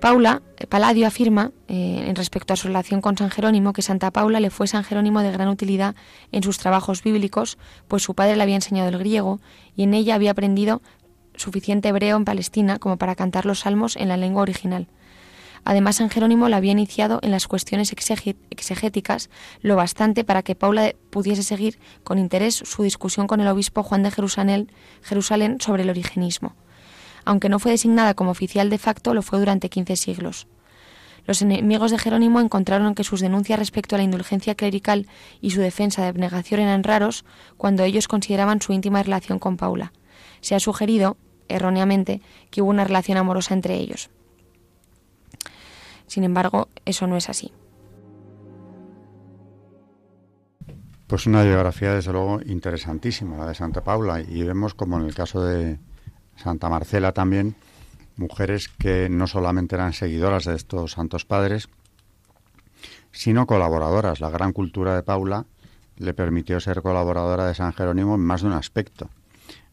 Paula, 0.05 0.43
eh, 0.59 0.67
Paladio 0.67 1.07
afirma, 1.07 1.53
eh, 1.67 2.05
en 2.07 2.15
respecto 2.15 2.53
a 2.53 2.57
su 2.57 2.69
relación 2.69 3.01
con 3.01 3.17
San 3.17 3.31
Jerónimo, 3.31 3.73
que 3.73 3.81
Santa 3.81 4.11
Paula 4.11 4.39
le 4.39 4.51
fue 4.51 4.67
San 4.67 4.85
Jerónimo 4.85 5.21
de 5.23 5.33
gran 5.33 5.49
utilidad 5.49 5.95
en 6.31 6.43
sus 6.43 6.59
trabajos 6.59 7.03
bíblicos, 7.03 7.57
pues 7.89 8.03
su 8.03 8.15
padre 8.15 8.37
le 8.37 8.43
había 8.43 8.57
enseñado 8.57 8.91
el 8.91 8.99
griego 8.99 9.41
y 9.75 9.85
en 9.85 9.95
ella 9.95 10.15
había 10.15 10.33
aprendido 10.33 10.83
suficiente 11.37 11.89
hebreo 11.89 12.19
en 12.19 12.27
Palestina 12.27 12.79
como 12.79 12.99
para 12.99 13.15
cantar 13.15 13.47
los 13.47 13.61
salmos 13.61 13.97
en 13.97 14.09
la 14.09 14.19
lengua 14.19 14.43
original. 14.43 14.89
Además, 15.65 15.97
San 15.97 16.11
Jerónimo 16.11 16.49
la 16.49 16.59
había 16.59 16.73
iniciado 16.73 17.21
en 17.23 17.31
las 17.31 17.49
cuestiones 17.49 17.91
exegéticas 17.93 19.31
lo 19.63 19.77
bastante 19.77 20.23
para 20.23 20.43
que 20.43 20.55
Paula 20.55 20.95
pudiese 21.11 21.43
seguir 21.43 21.79
con 22.03 22.19
interés 22.19 22.55
su 22.55 22.83
discusión 22.83 23.27
con 23.27 23.41
el 23.41 23.49
obispo 23.49 23.83
Juan 23.83 24.03
de 24.03 24.11
Jerusalén, 24.11 24.71
sobre 25.61 25.83
el 25.83 25.91
origenismo. 25.91 26.55
Aunque 27.25 27.49
no 27.49 27.59
fue 27.59 27.73
designada 27.73 28.13
como 28.13 28.31
oficial 28.31 28.69
de 28.69 28.77
facto, 28.77 29.15
lo 29.15 29.23
fue 29.23 29.39
durante 29.39 29.71
15 29.71 29.97
siglos. 29.97 30.47
Los 31.27 31.41
enemigos 31.41 31.91
de 31.91 31.99
Jerónimo 31.99 32.41
encontraron 32.41 32.95
que 32.95 33.03
sus 33.03 33.21
denuncias 33.21 33.59
respecto 33.59 33.95
a 33.95 33.99
la 33.99 34.05
indulgencia 34.05 34.55
clerical 34.55 35.07
y 35.41 35.53
su 35.53 35.61
defensa 35.61 36.03
de 36.03 36.09
abnegación 36.09 36.61
eran 36.61 36.85
raros 36.85 37.25
cuando 37.57 37.83
ellos 37.85 38.09
consideraban 38.09 38.61
su 38.61 38.75
íntima 38.75 39.03
relación 39.03 39.39
con 39.39 39.57
Paula. 39.57 39.95
Se 40.43 40.55
ha 40.55 40.61
sugerido, 40.61 41.17
erróneamente, 41.49 42.21
que 42.51 42.61
hubo 42.61 42.69
una 42.69 42.85
relación 42.85 43.17
amorosa 43.17 43.55
entre 43.55 43.77
ellos. 43.77 44.11
Sin 46.07 46.25
embargo, 46.25 46.69
eso 46.85 47.07
no 47.07 47.17
es 47.17 47.29
así. 47.29 47.53
Pues 51.07 51.27
una 51.27 51.43
biografía, 51.43 51.95
desde 51.95 52.13
luego, 52.13 52.41
interesantísima, 52.45 53.37
la 53.37 53.47
de 53.47 53.55
Santa 53.55 53.85
Paula, 53.85 54.21
y 54.21 54.43
vemos 54.43 54.75
como 54.75 54.99
en 54.99 55.05
el 55.05 55.15
caso 55.15 55.43
de 55.45 55.79
Santa 56.37 56.69
Marcela 56.69 57.13
también, 57.13 57.57
mujeres 58.17 58.69
que 58.69 59.09
no 59.09 59.27
solamente 59.27 59.75
eran 59.75 59.93
seguidoras 59.93 60.45
de 60.45 60.55
estos 60.55 60.93
santos 60.93 61.25
padres, 61.25 61.69
sino 63.13 63.47
colaboradoras. 63.47 64.21
La 64.21 64.31
gran 64.31 64.53
cultura 64.53 64.95
de 64.95 65.03
Paula 65.03 65.47
le 65.97 66.15
permitió 66.15 66.59
ser 66.59 66.83
colaboradora 66.83 67.47
de 67.47 67.55
San 67.55 67.73
Jerónimo 67.73 68.15
en 68.15 68.23
más 68.23 68.43
de 68.43 68.49
un 68.49 68.55
aspecto, 68.55 69.11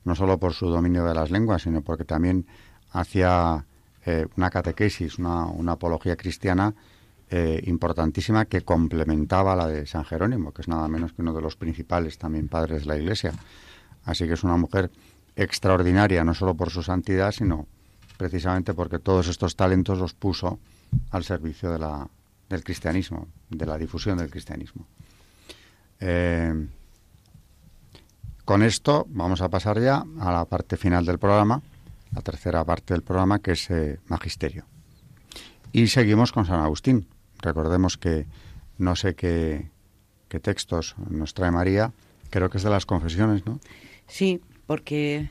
no 0.04 0.16
solo 0.16 0.38
por 0.40 0.54
su 0.54 0.68
dominio 0.68 1.06
de 1.06 1.14
las 1.14 1.32
lenguas, 1.32 1.64
sino 1.64 1.82
porque 1.82 2.06
también 2.06 2.46
hacía 2.92 3.66
eh, 4.06 4.28
una 4.38 4.50
catequesis, 4.50 5.20
una, 5.20 5.72
apología 5.72 6.16
cristiana 6.16 6.74
eh, 7.30 7.62
importantísima 7.66 8.46
que 8.46 8.62
complementaba 8.62 9.56
la 9.56 9.68
de 9.68 9.86
San 9.86 10.04
Jerónimo, 10.06 10.52
que 10.52 10.64
es 10.64 10.68
nada 10.68 10.88
menos 10.88 11.14
que 11.14 11.22
uno 11.22 11.34
de 11.34 11.42
los 11.42 11.56
principales 11.56 12.18
también 12.18 12.48
padres 12.48 12.82
de 12.82 12.88
la 12.88 12.98
Iglesia. 12.98 13.34
Así 14.06 14.26
que 14.26 14.34
es 14.34 14.44
una 14.44 14.58
mujer 14.58 14.92
extraordinaria, 15.36 16.24
no 16.24 16.34
solo 16.34 16.56
por 16.56 16.72
su 16.72 16.84
santidad, 16.84 17.32
sino 17.32 17.68
precisamente 18.18 18.74
porque 18.74 19.00
todos 19.00 19.28
estos 19.28 19.56
talentos 19.56 19.98
los 19.98 20.14
puso 20.14 20.60
al 21.12 21.24
servicio 21.24 21.72
de 21.72 21.80
la, 21.80 22.08
del 22.50 22.64
cristianismo, 22.64 23.28
de 23.50 23.66
la 23.66 23.78
difusión 23.78 24.18
del 24.18 24.30
cristianismo. 24.30 24.86
Eh, 26.00 26.68
con 28.46 28.64
esto 28.64 29.06
vamos 29.10 29.42
a 29.42 29.50
pasar 29.50 29.80
ya 29.80 30.04
a 30.20 30.32
la 30.32 30.46
parte 30.46 30.76
final 30.76 31.06
del 31.06 31.20
programa, 31.20 31.62
la 32.14 32.22
tercera 32.22 32.64
parte 32.64 32.94
del 32.94 33.04
programa, 33.04 33.40
que 33.40 33.52
es 33.52 33.70
eh, 33.70 34.00
Magisterio. 34.08 34.66
Y 35.72 35.88
seguimos 35.88 36.32
con 36.32 36.46
San 36.46 36.60
Agustín. 36.60 37.08
Recordemos 37.40 37.98
que 37.98 38.26
no 38.78 38.96
sé 38.96 39.16
qué, 39.16 39.70
qué 40.28 40.40
textos 40.40 40.96
nos 41.10 41.34
trae 41.34 41.52
María, 41.52 41.94
creo 42.30 42.50
que 42.50 42.58
es 42.58 42.64
de 42.64 42.70
las 42.70 42.86
confesiones, 42.86 43.46
¿no? 43.46 43.60
Sí, 44.08 44.42
porque 44.68 45.30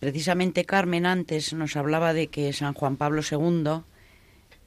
precisamente 0.00 0.64
Carmen 0.64 1.06
antes 1.06 1.52
nos 1.52 1.76
hablaba 1.76 2.12
de 2.12 2.28
que 2.28 2.52
San 2.52 2.74
Juan 2.74 2.96
Pablo 2.96 3.22
II, 3.28 3.82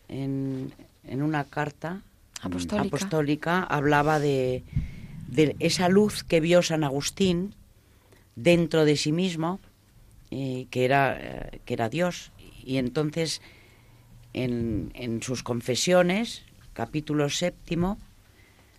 en, 0.10 0.74
en 1.04 1.22
una 1.22 1.44
carta 1.46 2.02
apostólica, 2.42 3.64
hablaba 3.64 4.20
de, 4.20 4.64
de 5.28 5.56
esa 5.60 5.90
luz 5.90 6.24
que 6.24 6.40
vio 6.40 6.62
San 6.62 6.84
Agustín 6.84 7.54
dentro 8.36 8.86
de 8.86 8.98
sí 8.98 9.12
mismo 9.12 9.60
que, 10.30 10.86
era, 10.86 11.50
que 11.66 11.74
era 11.74 11.90
Dios. 11.90 12.32
Y 12.64 12.78
entonces, 12.78 13.42
en, 14.34 14.92
en 14.94 15.22
sus 15.22 15.44
confesiones, 15.44 16.44
capítulo 16.74 17.30
séptimo, 17.30 17.98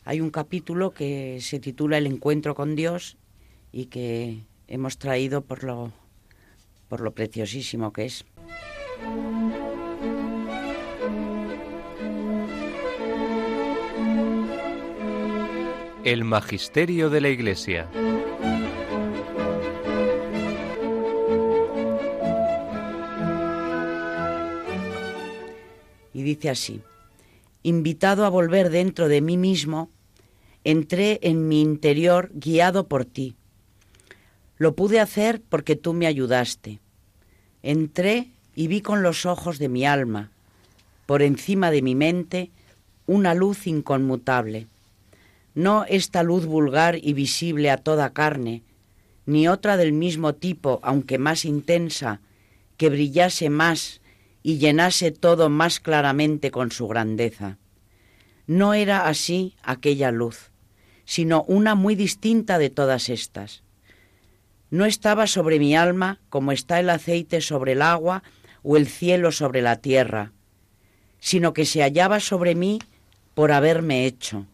hay 0.05 0.21
un 0.21 0.31
capítulo 0.31 0.93
que 0.93 1.39
se 1.41 1.61
titula 1.61 1.99
El 1.99 2.07
encuentro 2.07 2.55
con 2.55 2.77
Dios 2.77 3.17
y 3.73 3.87
que 3.87 4.45
hemos 4.67 4.99
traído 4.99 5.43
por 5.43 5.65
lo, 5.65 5.93
por 6.89 7.01
lo 7.01 7.13
preciosísimo 7.13 7.93
que 7.93 8.07
es. 8.07 8.25
El 16.05 16.25
Magisterio 16.25 17.11
de 17.11 17.21
la 17.21 17.29
Iglesia. 17.29 17.87
Y 26.19 26.23
dice 26.25 26.51
así, 26.51 26.81
invitado 27.63 28.25
a 28.25 28.29
volver 28.29 28.71
dentro 28.71 29.07
de 29.07 29.21
mí 29.21 29.37
mismo, 29.37 29.89
entré 30.65 31.21
en 31.23 31.47
mi 31.47 31.63
interior 31.63 32.33
guiado 32.35 32.89
por 32.89 33.05
ti. 33.05 33.37
Lo 34.57 34.75
pude 34.75 34.99
hacer 34.99 35.41
porque 35.49 35.77
tú 35.77 35.93
me 35.93 36.09
ayudaste. 36.09 36.81
Entré 37.63 38.33
y 38.57 38.67
vi 38.67 38.81
con 38.81 39.05
los 39.05 39.27
ojos 39.27 39.61
de 39.61 39.69
mi 39.69 39.87
alma, 39.87 40.33
por 41.07 41.23
encima 41.23 41.71
de 41.71 41.83
mi 41.83 41.95
mente, 41.95 42.51
una 43.07 43.33
luz 43.33 43.69
inconmutable. 43.69 44.67
No 45.55 45.85
esta 45.85 46.25
luz 46.25 46.47
vulgar 46.47 46.99
y 47.01 47.13
visible 47.13 47.71
a 47.71 47.77
toda 47.77 48.13
carne, 48.13 48.65
ni 49.25 49.47
otra 49.47 49.77
del 49.77 49.93
mismo 49.93 50.35
tipo, 50.35 50.81
aunque 50.83 51.17
más 51.17 51.45
intensa, 51.45 52.21
que 52.77 52.91
brillase 52.91 53.51
más 53.51 54.01
y 54.49 54.57
llenase 54.57 55.11
todo 55.11 55.51
más 55.51 55.79
claramente 55.79 56.51
con 56.51 56.73
su 56.73 56.89
grandeza. 56.89 57.59
No 58.47 58.73
era 58.73 59.07
así 59.07 59.55
aquella 59.63 60.11
luz, 60.11 60.53
sino 61.05 61.43
una 61.43 61.75
muy 61.75 61.95
distinta 61.97 62.57
de 62.57 62.71
todas 62.71 63.11
estas. 63.11 63.63
No 64.71 64.87
estaba 64.87 65.27
sobre 65.27 65.59
mi 65.59 65.77
alma 65.77 66.19
como 66.31 66.51
está 66.53 66.81
el 66.81 66.89
aceite 66.89 67.43
sobre 67.43 67.73
el 67.73 67.83
agua 67.83 68.23
o 68.63 68.79
el 68.79 68.87
cielo 68.87 69.33
sobre 69.33 69.61
la 69.61 69.77
tierra, 69.77 70.33
sino 71.21 71.53
que 71.53 71.67
se 71.67 71.83
hallaba 71.83 72.19
sobre 72.19 72.55
mí 72.55 72.79
por 73.35 73.53
haberme 73.53 74.07
hecho, 74.07 74.47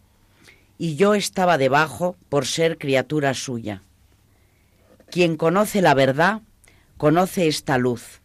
y 0.77 0.97
yo 0.97 1.15
estaba 1.15 1.57
debajo 1.57 2.17
por 2.29 2.47
ser 2.47 2.79
criatura 2.79 3.33
suya. 3.33 3.83
Quien 5.09 5.37
conoce 5.37 5.83
la 5.83 5.95
verdad, 5.95 6.43
conoce 6.97 7.47
esta 7.47 7.79
luz, 7.79 8.24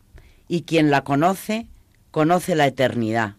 y 0.49 0.63
quien 0.63 0.89
la 0.91 1.05
conoce, 1.05 1.67
conoce 2.11 2.55
la 2.55 2.67
eternidad. 2.67 3.35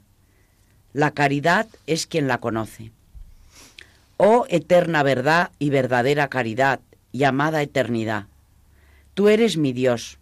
La 0.94 1.10
caridad 1.10 1.66
es 1.86 2.06
quien 2.06 2.28
la 2.28 2.38
conoce. 2.38 2.92
Oh 4.16 4.46
eterna 4.48 5.02
verdad 5.02 5.50
y 5.58 5.70
verdadera 5.70 6.28
caridad, 6.28 6.80
llamada 7.12 7.62
eternidad. 7.62 8.28
Tú 9.14 9.28
eres 9.28 9.56
mi 9.56 9.72
Dios. 9.72 10.18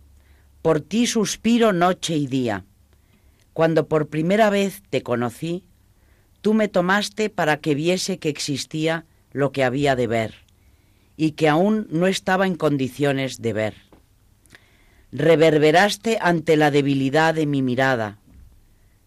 Por 0.63 0.81
ti 0.81 1.07
suspiro 1.07 1.73
noche 1.73 2.17
y 2.17 2.27
día. 2.27 2.65
Cuando 3.53 3.87
por 3.87 4.09
primera 4.09 4.51
vez 4.51 4.83
te 4.89 5.03
conocí, 5.03 5.65
tú 6.41 6.55
me 6.55 6.69
tomaste 6.69 7.29
para 7.29 7.59
que 7.59 7.75
viese 7.75 8.19
que 8.19 8.31
existía 8.31 9.05
lo 9.33 9.53
que 9.53 9.63
había 9.63 9.95
de 9.95 10.07
ver 10.07 10.35
y 11.17 11.33
que 11.33 11.49
aún 11.49 11.87
no 11.91 12.07
estaba 12.07 12.47
en 12.47 12.55
condiciones 12.55 13.43
de 13.43 13.53
ver 13.53 13.88
reverberaste 15.13 16.19
ante 16.21 16.57
la 16.57 16.71
debilidad 16.71 17.35
de 17.35 17.47
mi 17.47 17.63
mirada, 17.63 18.19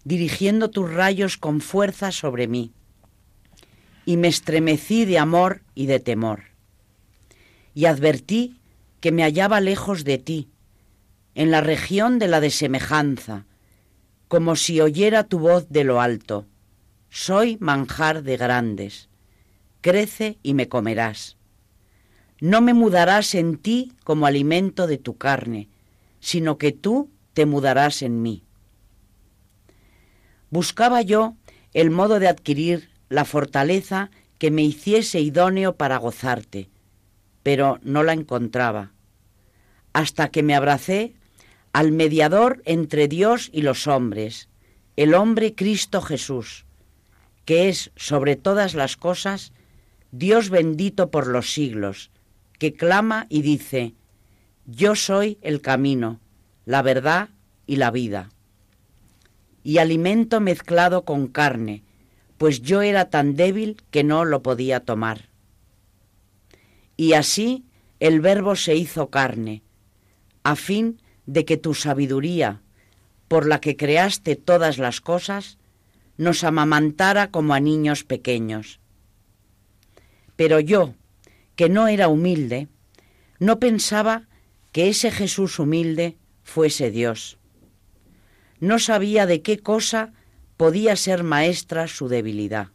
dirigiendo 0.04 0.70
tus 0.70 0.92
rayos 0.92 1.38
con 1.38 1.62
fuerza 1.62 2.12
sobre 2.12 2.48
mí, 2.48 2.74
y 4.06 4.18
me 4.18 4.28
estremecí 4.28 5.06
de 5.06 5.20
amor 5.20 5.62
y 5.76 5.86
de 5.86 6.00
temor, 6.00 6.44
y 7.74 7.86
advertí 7.86 8.60
que 9.00 9.12
me 9.12 9.24
hallaba 9.24 9.62
lejos 9.62 10.04
de 10.04 10.18
ti, 10.18 10.50
en 11.36 11.52
la 11.52 11.62
región 11.62 12.20
de 12.20 12.28
la 12.28 12.40
desemejanza, 12.40 13.46
como 14.28 14.56
si 14.56 14.82
oyera 14.82 15.24
tu 15.24 15.40
voz 15.40 15.70
de 15.70 15.84
lo 15.84 16.02
alto. 16.02 16.46
Soy 17.10 17.58
manjar 17.60 18.24
de 18.24 18.38
grandes, 18.38 19.10
crece 19.82 20.38
y 20.44 20.54
me 20.54 20.70
comerás. 20.70 21.38
No 22.40 22.62
me 22.62 22.74
mudarás 22.74 23.36
en 23.36 23.58
ti 23.58 23.92
como 24.04 24.26
alimento 24.26 24.88
de 24.88 24.98
tu 24.98 25.18
carne, 25.18 25.68
sino 26.22 26.58
que 26.58 26.72
tú 26.72 27.12
te 27.34 27.46
mudarás 27.46 28.02
en 28.02 28.22
mí. 28.22 28.46
Buscaba 30.50 31.02
yo 31.02 31.36
el 31.74 31.90
modo 31.90 32.20
de 32.20 32.30
adquirir 32.30 32.90
la 33.10 33.26
fortaleza 33.26 34.12
que 34.38 34.52
me 34.52 34.64
hiciese 34.64 35.20
idóneo 35.20 35.76
para 35.76 35.98
gozarte, 35.98 36.70
pero 37.44 37.80
no 37.84 38.04
la 38.04 38.14
encontraba, 38.14 38.94
hasta 39.94 40.30
que 40.30 40.44
me 40.44 40.56
abracé 40.56 41.14
al 41.74 41.92
mediador 41.92 42.62
entre 42.66 43.08
Dios 43.08 43.50
y 43.54 43.62
los 43.62 43.88
hombres, 43.88 44.50
el 44.96 45.14
hombre 45.14 45.56
Cristo 45.56 46.02
Jesús, 46.02 46.66
que 47.46 47.70
es 47.70 47.92
sobre 47.96 48.36
todas 48.36 48.74
las 48.74 48.98
cosas 48.98 49.54
Dios 50.12 50.50
bendito 50.50 51.10
por 51.10 51.28
los 51.28 51.54
siglos, 51.54 52.12
que 52.60 52.74
clama 52.74 53.28
y 53.30 53.42
dice, 53.42 53.96
Yo 54.66 54.96
soy 54.96 55.38
el 55.42 55.62
camino, 55.62 56.20
la 56.66 56.82
verdad 56.82 57.30
y 57.66 57.78
la 57.78 57.92
vida. 57.92 58.30
Y 59.64 59.80
alimento 59.80 60.40
mezclado 60.40 61.04
con 61.04 61.28
carne, 61.28 61.84
pues 62.38 62.62
yo 62.62 62.82
era 62.82 63.10
tan 63.10 63.36
débil 63.36 63.78
que 63.92 64.04
no 64.04 64.26
lo 64.26 64.42
podía 64.42 64.80
tomar. 64.80 65.30
Y 66.98 67.14
así 67.14 67.66
el 68.00 68.20
Verbo 68.22 68.56
se 68.56 68.76
hizo 68.76 69.10
carne, 69.10 69.64
a 70.44 70.56
fin 70.56 71.02
de 71.26 71.46
que 71.46 71.58
tu 71.58 71.74
sabiduría, 71.74 72.62
por 73.28 73.48
la 73.48 73.62
que 73.62 73.78
creaste 73.78 74.36
todas 74.36 74.78
las 74.78 75.02
cosas, 75.02 75.58
nos 76.18 76.44
amamantara 76.44 77.32
como 77.32 77.54
a 77.54 77.60
niños 77.60 78.04
pequeños. 78.04 78.80
Pero 80.36 80.60
yo, 80.60 80.96
que 81.56 81.70
no 81.70 81.88
era 81.88 82.08
humilde, 82.08 82.68
no 83.40 83.60
pensaba 83.60 84.28
que 84.72 84.90
ese 84.90 85.12
Jesús 85.12 85.60
humilde 85.60 86.18
fuese 86.44 86.92
Dios. 86.92 87.38
No 88.60 88.80
sabía 88.80 89.26
de 89.26 89.42
qué 89.42 89.60
cosa 89.60 90.14
podía 90.58 90.96
ser 90.96 91.24
maestra 91.24 91.88
su 91.88 92.08
debilidad. 92.08 92.70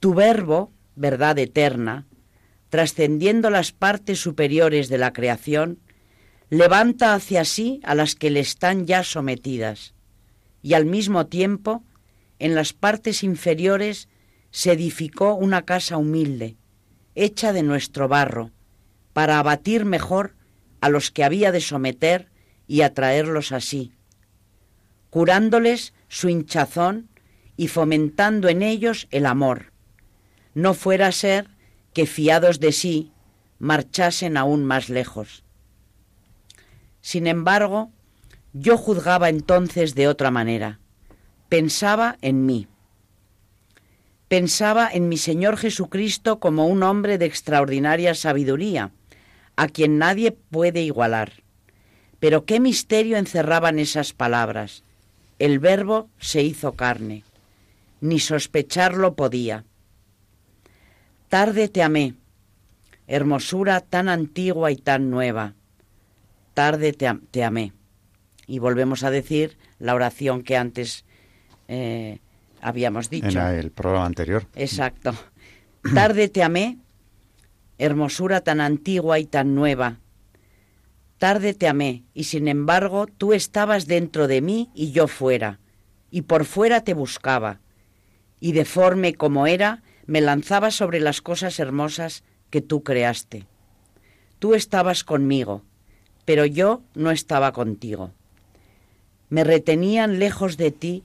Tu 0.00 0.14
verbo, 0.14 0.72
verdad 0.96 1.38
eterna, 1.38 2.06
trascendiendo 2.68 3.50
las 3.50 3.72
partes 3.72 4.20
superiores 4.20 4.88
de 4.88 4.98
la 4.98 5.12
creación, 5.12 5.78
levanta 6.50 7.14
hacia 7.14 7.44
sí 7.44 7.80
a 7.84 7.94
las 7.94 8.14
que 8.14 8.30
le 8.30 8.40
están 8.40 8.86
ya 8.86 9.04
sometidas, 9.04 9.94
y 10.62 10.74
al 10.74 10.86
mismo 10.86 11.26
tiempo, 11.26 11.84
en 12.38 12.54
las 12.54 12.72
partes 12.72 13.22
inferiores, 13.22 14.08
se 14.50 14.72
edificó 14.72 15.34
una 15.34 15.62
casa 15.62 15.96
humilde, 15.96 16.56
hecha 17.14 17.52
de 17.52 17.62
nuestro 17.62 18.08
barro, 18.08 18.50
para 19.12 19.38
abatir 19.38 19.84
mejor 19.84 20.37
a 20.80 20.88
los 20.88 21.10
que 21.10 21.24
había 21.24 21.52
de 21.52 21.60
someter 21.60 22.28
y 22.66 22.82
atraerlos 22.82 23.52
así, 23.52 23.92
curándoles 25.10 25.94
su 26.08 26.28
hinchazón 26.28 27.08
y 27.56 27.68
fomentando 27.68 28.48
en 28.48 28.62
ellos 28.62 29.08
el 29.10 29.26
amor. 29.26 29.72
No 30.54 30.74
fuera 30.74 31.08
a 31.08 31.12
ser 31.12 31.48
que 31.92 32.06
fiados 32.06 32.60
de 32.60 32.72
sí 32.72 33.12
marchasen 33.58 34.36
aún 34.36 34.64
más 34.64 34.88
lejos. 34.88 35.42
Sin 37.00 37.26
embargo, 37.26 37.90
yo 38.52 38.76
juzgaba 38.76 39.28
entonces 39.28 39.94
de 39.94 40.08
otra 40.08 40.30
manera. 40.30 40.78
Pensaba 41.48 42.18
en 42.20 42.46
mí. 42.46 42.66
Pensaba 44.28 44.88
en 44.92 45.08
mi 45.08 45.16
Señor 45.16 45.56
Jesucristo 45.56 46.38
como 46.38 46.66
un 46.66 46.82
hombre 46.82 47.16
de 47.18 47.24
extraordinaria 47.24 48.14
sabiduría, 48.14 48.92
a 49.58 49.68
quien 49.68 49.98
nadie 49.98 50.32
puede 50.32 50.82
igualar. 50.82 51.32
Pero 52.20 52.44
qué 52.46 52.60
misterio 52.60 53.16
encerraban 53.16 53.78
esas 53.78 54.12
palabras. 54.12 54.82
El 55.38 55.58
verbo 55.58 56.08
se 56.18 56.42
hizo 56.42 56.72
carne. 56.72 57.24
Ni 58.00 58.20
sospecharlo 58.20 59.14
podía. 59.14 59.64
Tarde 61.28 61.68
te 61.68 61.82
amé, 61.82 62.14
hermosura 63.06 63.80
tan 63.80 64.08
antigua 64.08 64.70
y 64.70 64.76
tan 64.76 65.10
nueva 65.10 65.54
tarde 66.58 66.92
te, 66.92 67.44
amé. 67.44 67.72
Y 68.48 68.58
volvemos 68.58 69.04
a 69.04 69.12
decir 69.12 69.56
la 69.78 69.94
oración 69.94 70.42
que 70.42 70.56
antes 70.56 71.04
eh, 71.68 72.18
habíamos 72.60 73.10
dicho. 73.10 73.28
En 73.28 73.60
el 73.60 73.70
programa 73.70 74.06
anterior. 74.06 74.44
Exacto. 74.56 75.14
Tarde 75.94 76.28
te 76.28 76.42
amé, 76.42 76.78
hermosura 77.78 78.42
tan 78.42 78.60
antigua 78.60 79.18
y 79.18 79.26
tan 79.26 79.54
nueva. 79.54 80.00
Tarde 81.18 81.54
te 81.54 81.66
amé, 81.66 82.04
y 82.14 82.24
sin 82.24 82.46
embargo 82.46 83.06
tú 83.06 83.32
estabas 83.32 83.86
dentro 83.86 84.28
de 84.28 84.40
mí 84.40 84.70
y 84.74 84.92
yo 84.92 85.08
fuera, 85.08 85.58
y 86.10 86.22
por 86.22 86.44
fuera 86.44 86.82
te 86.82 86.94
buscaba, 86.94 87.60
y 88.40 88.52
deforme 88.52 89.14
como 89.14 89.46
era, 89.46 89.82
me 90.06 90.20
lanzaba 90.20 90.70
sobre 90.70 91.00
las 91.00 91.20
cosas 91.20 91.58
hermosas 91.58 92.22
que 92.50 92.60
tú 92.60 92.82
creaste. 92.82 93.46
Tú 94.38 94.54
estabas 94.54 95.04
conmigo, 95.04 95.62
pero 96.24 96.46
yo 96.46 96.82
no 96.94 97.10
estaba 97.10 97.52
contigo. 97.52 98.12
Me 99.28 99.44
retenían 99.44 100.18
lejos 100.18 100.56
de 100.56 100.70
ti 100.70 101.04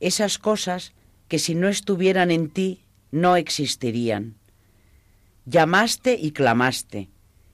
esas 0.00 0.38
cosas 0.38 0.92
que 1.28 1.38
si 1.38 1.54
no 1.54 1.68
estuvieran 1.68 2.30
en 2.30 2.48
ti 2.48 2.84
no 3.10 3.36
existirían. 3.36 4.36
Llamaste 5.44 6.14
y 6.20 6.30
clamaste, 6.30 7.08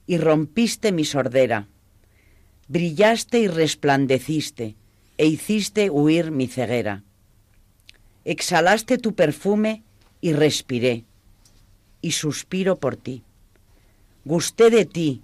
y 0.05 0.17
rompiste 0.17 0.91
mi 0.91 1.05
sordera. 1.05 1.67
Brillaste 2.67 3.39
y 3.39 3.47
resplandeciste, 3.47 4.75
e 5.17 5.25
hiciste 5.25 5.89
huir 5.89 6.31
mi 6.31 6.47
ceguera. 6.47 7.03
Exhalaste 8.25 8.99
tu 8.99 9.15
perfume 9.15 9.83
y 10.21 10.33
respiré, 10.33 11.05
y 12.01 12.11
suspiro 12.11 12.75
por 12.79 12.95
ti. 12.95 13.23
Gusté 14.23 14.69
de 14.69 14.85
ti, 14.85 15.23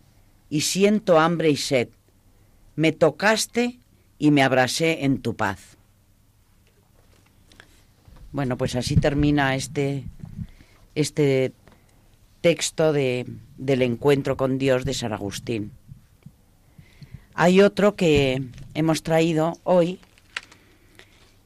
y 0.50 0.62
siento 0.62 1.20
hambre 1.20 1.50
y 1.52 1.58
sed. 1.58 1.90
Me 2.76 2.92
tocaste 2.92 3.80
y 4.18 4.32
me 4.32 4.42
abrasé 4.42 5.06
en 5.06 5.22
tu 5.22 5.36
paz. 5.36 5.78
Bueno, 8.32 8.58
pues 8.58 8.76
así 8.76 8.96
termina 8.96 9.56
este, 9.56 10.04
este 10.94 11.54
texto 12.46 12.94
de, 12.94 13.26
del 13.58 13.82
encuentro 13.82 14.38
con 14.38 14.60
Dios 14.60 14.86
de 14.86 14.94
San 14.94 15.14
Agustín. 15.14 15.72
Hay 17.34 17.60
otro 17.60 17.96
que 17.96 18.40
hemos 18.76 19.02
traído 19.02 19.58
hoy, 19.64 20.00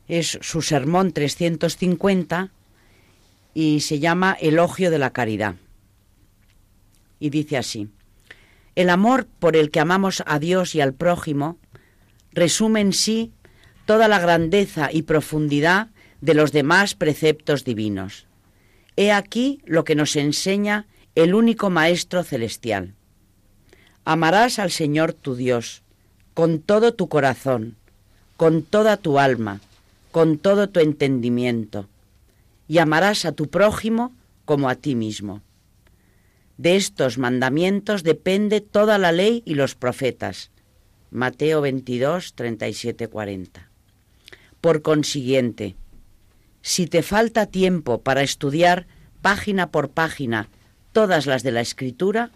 es 0.09 0.37
su 0.41 0.61
sermón 0.61 1.13
350 1.13 2.51
y 3.53 3.79
se 3.79 3.99
llama 3.99 4.35
Elogio 4.41 4.91
de 4.91 4.99
la 4.99 5.11
Caridad. 5.11 5.55
Y 7.17 7.29
dice 7.29 7.55
así, 7.55 7.87
el 8.75 8.89
amor 8.89 9.25
por 9.39 9.55
el 9.55 9.71
que 9.71 9.79
amamos 9.79 10.21
a 10.25 10.37
Dios 10.37 10.75
y 10.75 10.81
al 10.81 10.93
prójimo 10.93 11.57
resume 12.33 12.81
en 12.81 12.91
sí 12.91 13.31
toda 13.85 14.09
la 14.09 14.19
grandeza 14.19 14.89
y 14.91 15.03
profundidad 15.03 15.91
de 16.19 16.33
los 16.33 16.51
demás 16.51 16.93
preceptos 16.93 17.63
divinos. 17.63 18.27
He 18.99 19.13
aquí 19.13 19.61
lo 19.63 19.85
que 19.85 19.95
nos 19.95 20.17
enseña 20.17 20.85
el 21.15 21.33
único 21.33 21.69
Maestro 21.69 22.21
celestial. 22.21 22.95
Amarás 24.03 24.59
al 24.59 24.71
Señor 24.71 25.13
tu 25.13 25.35
Dios 25.35 25.83
con 26.33 26.59
todo 26.59 26.93
tu 26.93 27.07
corazón, 27.07 27.77
con 28.35 28.61
toda 28.61 28.97
tu 28.97 29.17
alma, 29.17 29.61
con 30.11 30.37
todo 30.37 30.67
tu 30.67 30.81
entendimiento, 30.81 31.87
y 32.67 32.79
amarás 32.79 33.23
a 33.23 33.31
tu 33.31 33.47
prójimo 33.47 34.13
como 34.43 34.67
a 34.67 34.75
ti 34.75 34.95
mismo. 34.95 35.43
De 36.57 36.75
estos 36.75 37.17
mandamientos 37.17 38.03
depende 38.03 38.59
toda 38.59 38.97
la 38.97 39.13
ley 39.13 39.43
y 39.45 39.55
los 39.55 39.75
profetas. 39.75 40.51
Mateo 41.09 41.61
22, 41.61 42.33
37, 42.33 43.07
40. 43.07 43.69
Por 44.59 44.81
consiguiente, 44.81 45.77
si 46.61 46.87
te 46.87 47.03
falta 47.03 47.45
tiempo 47.45 48.01
para 48.01 48.21
estudiar 48.21 48.87
página 49.21 49.71
por 49.71 49.91
página 49.91 50.49
todas 50.91 51.25
las 51.25 51.43
de 51.43 51.51
la 51.51 51.61
Escritura, 51.61 52.31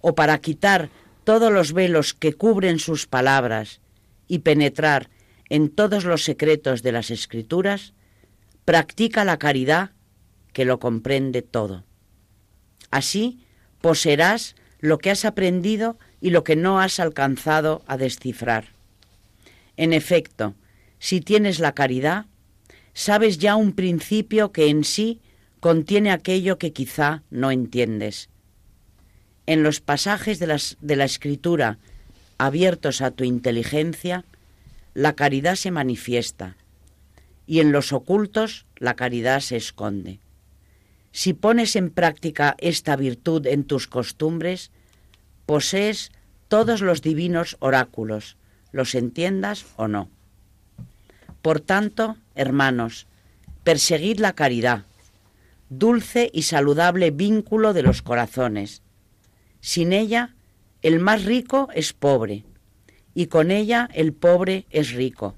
o 0.00 0.14
para 0.14 0.38
quitar 0.38 0.88
todos 1.24 1.52
los 1.52 1.72
velos 1.72 2.14
que 2.14 2.32
cubren 2.32 2.78
sus 2.78 3.06
palabras 3.06 3.80
y 4.26 4.40
penetrar 4.40 5.10
en 5.48 5.68
todos 5.68 6.04
los 6.04 6.24
secretos 6.24 6.82
de 6.82 6.92
las 6.92 7.10
Escrituras, 7.10 7.92
practica 8.64 9.24
la 9.24 9.38
caridad 9.38 9.90
que 10.52 10.64
lo 10.64 10.78
comprende 10.78 11.42
todo. 11.42 11.84
Así, 12.90 13.44
poseerás 13.80 14.56
lo 14.78 14.98
que 14.98 15.10
has 15.10 15.24
aprendido 15.24 15.98
y 16.20 16.30
lo 16.30 16.44
que 16.44 16.56
no 16.56 16.80
has 16.80 17.00
alcanzado 17.00 17.82
a 17.86 17.96
descifrar. 17.96 18.68
En 19.76 19.92
efecto, 19.92 20.54
si 20.98 21.20
tienes 21.20 21.58
la 21.58 21.72
caridad, 21.72 22.26
sabes 22.94 23.38
ya 23.38 23.56
un 23.56 23.72
principio 23.72 24.52
que 24.52 24.68
en 24.68 24.84
sí 24.84 25.20
contiene 25.60 26.10
aquello 26.10 26.58
que 26.58 26.72
quizá 26.72 27.22
no 27.30 27.50
entiendes. 27.50 28.28
En 29.46 29.62
los 29.62 29.80
pasajes 29.80 30.38
de, 30.38 30.60
de 30.80 30.96
la 30.96 31.04
escritura 31.04 31.78
abiertos 32.38 33.02
a 33.02 33.10
tu 33.10 33.24
inteligencia, 33.24 34.24
la 34.94 35.14
caridad 35.14 35.56
se 35.56 35.70
manifiesta, 35.70 36.56
y 37.46 37.60
en 37.60 37.70
los 37.70 37.92
ocultos 37.92 38.64
la 38.76 38.96
caridad 38.96 39.40
se 39.40 39.56
esconde. 39.56 40.20
si 41.12 41.32
pones 41.32 41.76
en 41.76 41.90
práctica 41.90 42.56
esta 42.58 42.96
virtud 42.96 43.46
en 43.46 43.64
tus 43.64 43.86
costumbres, 43.86 44.70
posees 45.46 46.12
todos 46.48 46.80
los 46.80 47.02
divinos 47.02 47.56
oráculos, 47.60 48.36
los 48.72 48.94
entiendas 48.94 49.66
o 49.76 49.88
no. 49.88 50.08
Por 51.42 51.60
tanto, 51.60 52.16
hermanos, 52.40 53.06
perseguid 53.64 54.18
la 54.18 54.32
caridad, 54.32 54.84
dulce 55.68 56.30
y 56.32 56.42
saludable 56.42 57.10
vínculo 57.10 57.74
de 57.74 57.82
los 57.82 58.00
corazones. 58.00 58.82
Sin 59.60 59.92
ella, 59.92 60.34
el 60.82 61.00
más 61.00 61.24
rico 61.24 61.68
es 61.74 61.92
pobre, 61.92 62.44
y 63.14 63.26
con 63.26 63.50
ella 63.50 63.88
el 63.92 64.14
pobre 64.14 64.66
es 64.70 64.92
rico. 64.92 65.36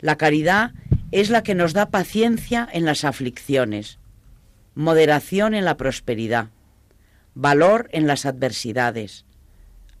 La 0.00 0.16
caridad 0.16 0.72
es 1.12 1.30
la 1.30 1.44
que 1.44 1.54
nos 1.54 1.74
da 1.74 1.90
paciencia 1.90 2.68
en 2.72 2.84
las 2.84 3.04
aflicciones, 3.04 4.00
moderación 4.74 5.54
en 5.54 5.64
la 5.64 5.76
prosperidad, 5.76 6.48
valor 7.34 7.88
en 7.92 8.08
las 8.08 8.26
adversidades, 8.26 9.24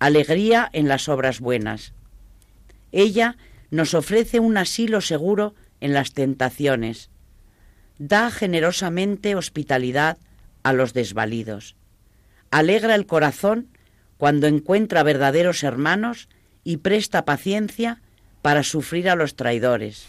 alegría 0.00 0.68
en 0.72 0.88
las 0.88 1.08
obras 1.08 1.38
buenas. 1.38 1.92
Ella 2.90 3.36
nos 3.72 3.94
ofrece 3.94 4.38
un 4.38 4.58
asilo 4.58 5.00
seguro 5.00 5.54
en 5.80 5.94
las 5.94 6.12
tentaciones, 6.12 7.08
da 7.98 8.30
generosamente 8.30 9.34
hospitalidad 9.34 10.18
a 10.62 10.74
los 10.74 10.92
desvalidos, 10.92 11.74
alegra 12.50 12.94
el 12.94 13.06
corazón 13.06 13.68
cuando 14.18 14.46
encuentra 14.46 15.02
verdaderos 15.02 15.64
hermanos 15.64 16.28
y 16.64 16.76
presta 16.76 17.24
paciencia 17.24 18.02
para 18.42 18.62
sufrir 18.62 19.08
a 19.08 19.16
los 19.16 19.36
traidores. 19.36 20.06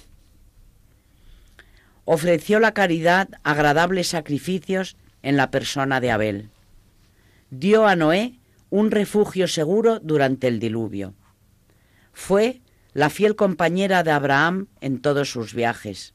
Ofreció 2.03 2.59
la 2.59 2.73
caridad 2.73 3.29
agradables 3.43 4.09
sacrificios 4.09 4.97
en 5.21 5.37
la 5.37 5.51
persona 5.51 6.01
de 6.01 6.11
Abel. 6.11 6.49
Dio 7.49 7.87
a 7.87 7.95
Noé 7.95 8.33
un 8.69 8.91
refugio 8.91 9.47
seguro 9.47 10.01
durante 10.01 10.49
el 10.49 10.59
diluvio. 10.59 11.13
Fue 12.11 12.59
la 12.93 13.09
fiel 13.09 13.35
compañera 13.35 14.03
de 14.03 14.11
Abraham 14.11 14.67
en 14.81 15.01
todos 15.01 15.31
sus 15.31 15.53
viajes. 15.53 16.13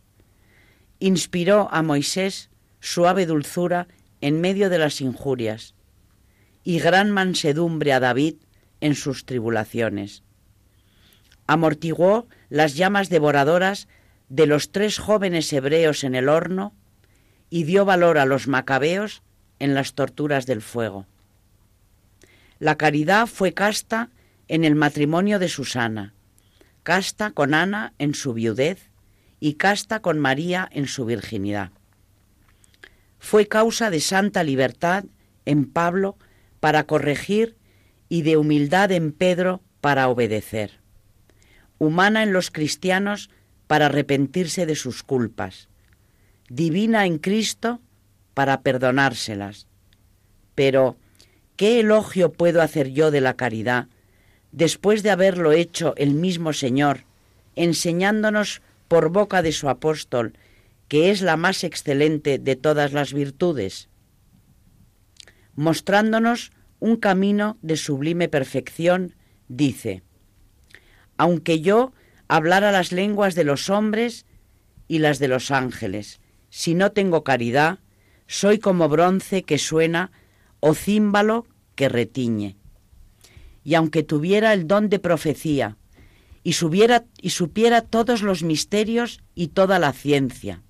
Inspiró 1.00 1.68
a 1.72 1.82
Moisés 1.82 2.50
suave 2.80 3.26
dulzura 3.26 3.88
en 4.20 4.40
medio 4.40 4.70
de 4.70 4.78
las 4.78 5.00
injurias 5.00 5.74
y 6.64 6.78
gran 6.78 7.10
mansedumbre 7.10 7.92
a 7.92 8.00
David 8.00 8.36
en 8.80 8.94
sus 8.94 9.24
tribulaciones. 9.24 10.22
Amortiguó 11.46 12.28
las 12.48 12.76
llamas 12.76 13.08
devoradoras 13.08 13.88
de 14.28 14.46
los 14.46 14.70
tres 14.70 14.98
jóvenes 14.98 15.52
hebreos 15.52 16.04
en 16.04 16.14
el 16.14 16.28
horno 16.28 16.74
y 17.50 17.64
dio 17.64 17.84
valor 17.84 18.18
a 18.18 18.26
los 18.26 18.46
macabeos 18.46 19.22
en 19.58 19.74
las 19.74 19.94
torturas 19.94 20.46
del 20.46 20.62
fuego. 20.62 21.06
La 22.58 22.76
caridad 22.76 23.26
fue 23.26 23.54
casta 23.54 24.10
en 24.48 24.64
el 24.64 24.74
matrimonio 24.74 25.38
de 25.38 25.48
Susana, 25.48 26.14
casta 26.88 27.32
con 27.32 27.52
Ana 27.52 27.92
en 27.98 28.14
su 28.14 28.32
viudez 28.32 28.88
y 29.40 29.56
casta 29.56 30.00
con 30.00 30.18
María 30.18 30.66
en 30.72 30.86
su 30.86 31.04
virginidad. 31.04 31.70
Fue 33.18 33.46
causa 33.46 33.90
de 33.90 34.00
santa 34.00 34.42
libertad 34.42 35.04
en 35.44 35.70
Pablo 35.70 36.16
para 36.60 36.84
corregir 36.84 37.58
y 38.08 38.22
de 38.22 38.38
humildad 38.38 38.90
en 38.90 39.12
Pedro 39.12 39.60
para 39.82 40.08
obedecer. 40.08 40.80
Humana 41.76 42.22
en 42.22 42.32
los 42.32 42.50
cristianos 42.50 43.28
para 43.66 43.84
arrepentirse 43.84 44.64
de 44.64 44.74
sus 44.74 45.02
culpas. 45.02 45.68
Divina 46.48 47.04
en 47.04 47.18
Cristo 47.18 47.82
para 48.32 48.62
perdonárselas. 48.62 49.66
Pero, 50.54 50.96
¿qué 51.56 51.80
elogio 51.80 52.32
puedo 52.32 52.62
hacer 52.62 52.92
yo 52.92 53.10
de 53.10 53.20
la 53.20 53.34
caridad 53.34 53.88
después 54.52 55.02
de 55.02 55.10
haberlo 55.10 55.52
hecho 55.52 55.94
el 55.96 56.14
mismo 56.14 56.52
Señor, 56.52 57.04
enseñándonos 57.56 58.62
por 58.88 59.10
boca 59.10 59.42
de 59.42 59.52
su 59.52 59.68
apóstol 59.68 60.34
que 60.88 61.10
es 61.10 61.20
la 61.20 61.36
más 61.36 61.64
excelente 61.64 62.38
de 62.38 62.56
todas 62.56 62.92
las 62.92 63.12
virtudes? 63.12 63.88
Mostrándonos 65.54 66.50
un 66.80 66.96
camino 66.96 67.58
de 67.62 67.76
sublime 67.76 68.28
perfección, 68.28 69.14
dice, 69.48 70.02
aunque 71.16 71.60
yo 71.60 71.92
hablara 72.28 72.72
las 72.72 72.92
lenguas 72.92 73.34
de 73.34 73.44
los 73.44 73.68
hombres 73.68 74.24
y 74.86 75.00
las 75.00 75.18
de 75.18 75.28
los 75.28 75.50
ángeles, 75.50 76.20
si 76.48 76.74
no 76.74 76.92
tengo 76.92 77.24
caridad, 77.24 77.80
soy 78.26 78.58
como 78.58 78.88
bronce 78.88 79.42
que 79.42 79.58
suena 79.58 80.12
o 80.60 80.74
címbalo 80.74 81.46
que 81.74 81.88
retiñe. 81.88 82.57
Y 83.68 83.74
aunque 83.74 84.02
tuviera 84.02 84.54
el 84.54 84.66
don 84.66 84.88
de 84.88 84.98
profecía, 84.98 85.76
y, 86.42 86.54
subiera, 86.54 87.04
y 87.20 87.28
supiera 87.28 87.82
todos 87.82 88.22
los 88.22 88.42
misterios 88.42 89.20
y 89.34 89.48
toda 89.48 89.78
la 89.78 89.92
ciencia, 89.92 90.62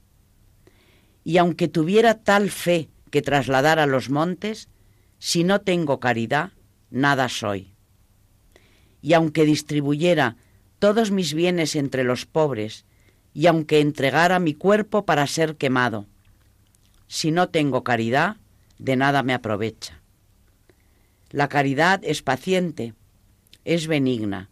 y 1.23 1.37
aunque 1.39 1.69
tuviera 1.69 2.15
tal 2.25 2.51
fe 2.51 2.89
que 3.13 3.23
trasladara 3.23 3.87
los 3.87 4.11
montes, 4.11 4.69
si 5.21 5.45
no 5.45 5.61
tengo 5.61 6.01
caridad, 6.01 6.51
nada 6.91 7.29
soy. 7.29 7.73
Y 9.01 9.13
aunque 9.13 9.45
distribuyera 9.45 10.37
todos 10.81 11.13
mis 11.13 11.35
bienes 11.35 11.77
entre 11.77 12.03
los 12.03 12.27
pobres, 12.27 12.85
y 13.33 13.47
aunque 13.47 13.79
entregara 13.79 14.41
mi 14.41 14.55
cuerpo 14.55 15.05
para 15.05 15.25
ser 15.29 15.55
quemado, 15.55 16.07
si 17.07 17.31
no 17.31 17.49
tengo 17.49 17.85
caridad, 17.85 18.39
de 18.81 18.97
nada 18.97 19.23
me 19.23 19.35
aprovecha. 19.35 19.98
La 21.31 21.49
caridad 21.49 22.01
es 22.05 22.23
paciente, 22.23 22.95
es 23.65 23.87
benigna. 23.87 24.49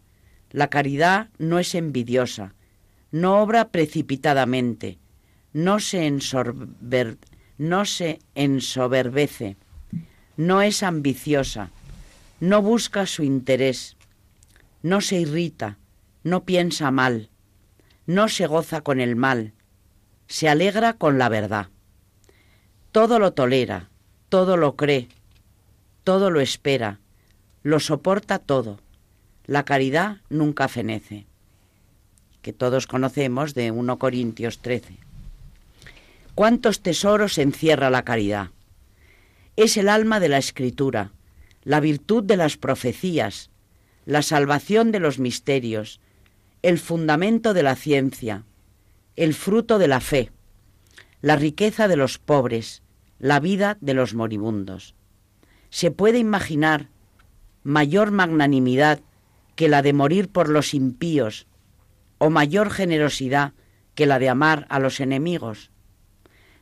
La 0.50 0.68
caridad 0.68 1.28
no 1.38 1.58
es 1.58 1.74
envidiosa, 1.74 2.54
no 3.10 3.40
obra 3.42 3.68
precipitadamente, 3.68 4.98
no 5.52 5.80
se, 5.80 6.10
no 7.58 7.84
se 7.84 8.18
ensoberbece, 8.34 9.56
no 10.36 10.62
es 10.62 10.82
ambiciosa, 10.82 11.70
no 12.40 12.60
busca 12.62 13.06
su 13.06 13.22
interés, 13.22 13.96
no 14.82 15.00
se 15.00 15.18
irrita, 15.18 15.78
no 16.22 16.44
piensa 16.44 16.90
mal, 16.90 17.30
no 18.06 18.28
se 18.28 18.46
goza 18.46 18.82
con 18.82 19.00
el 19.00 19.16
mal, 19.16 19.52
se 20.26 20.48
alegra 20.48 20.92
con 20.92 21.18
la 21.18 21.28
verdad. 21.28 21.68
Todo 22.92 23.18
lo 23.18 23.32
tolera, 23.32 23.88
todo 24.28 24.56
lo 24.56 24.76
cree, 24.76 25.08
todo 26.06 26.30
lo 26.30 26.40
espera, 26.40 27.00
lo 27.64 27.80
soporta 27.80 28.38
todo. 28.38 28.78
La 29.44 29.64
caridad 29.64 30.18
nunca 30.30 30.68
fenece, 30.68 31.26
que 32.42 32.52
todos 32.52 32.86
conocemos 32.86 33.54
de 33.54 33.72
1 33.72 33.98
Corintios 33.98 34.60
13. 34.60 34.98
¿Cuántos 36.36 36.80
tesoros 36.80 37.38
encierra 37.38 37.90
la 37.90 38.04
caridad? 38.04 38.50
Es 39.56 39.76
el 39.76 39.88
alma 39.88 40.20
de 40.20 40.28
la 40.28 40.38
escritura, 40.38 41.10
la 41.64 41.80
virtud 41.80 42.22
de 42.22 42.36
las 42.36 42.56
profecías, 42.56 43.50
la 44.04 44.22
salvación 44.22 44.92
de 44.92 45.00
los 45.00 45.18
misterios, 45.18 45.98
el 46.62 46.78
fundamento 46.78 47.52
de 47.52 47.64
la 47.64 47.74
ciencia, 47.74 48.44
el 49.16 49.34
fruto 49.34 49.80
de 49.80 49.88
la 49.88 49.98
fe, 49.98 50.30
la 51.20 51.34
riqueza 51.34 51.88
de 51.88 51.96
los 51.96 52.18
pobres, 52.18 52.84
la 53.18 53.40
vida 53.40 53.76
de 53.80 53.94
los 53.94 54.14
moribundos. 54.14 54.94
¿Se 55.70 55.90
puede 55.90 56.18
imaginar 56.18 56.88
mayor 57.62 58.10
magnanimidad 58.10 59.00
que 59.54 59.68
la 59.68 59.82
de 59.82 59.92
morir 59.92 60.28
por 60.28 60.48
los 60.48 60.74
impíos 60.74 61.46
o 62.18 62.30
mayor 62.30 62.70
generosidad 62.70 63.52
que 63.94 64.06
la 64.06 64.18
de 64.18 64.28
amar 64.28 64.66
a 64.68 64.78
los 64.78 65.00
enemigos? 65.00 65.70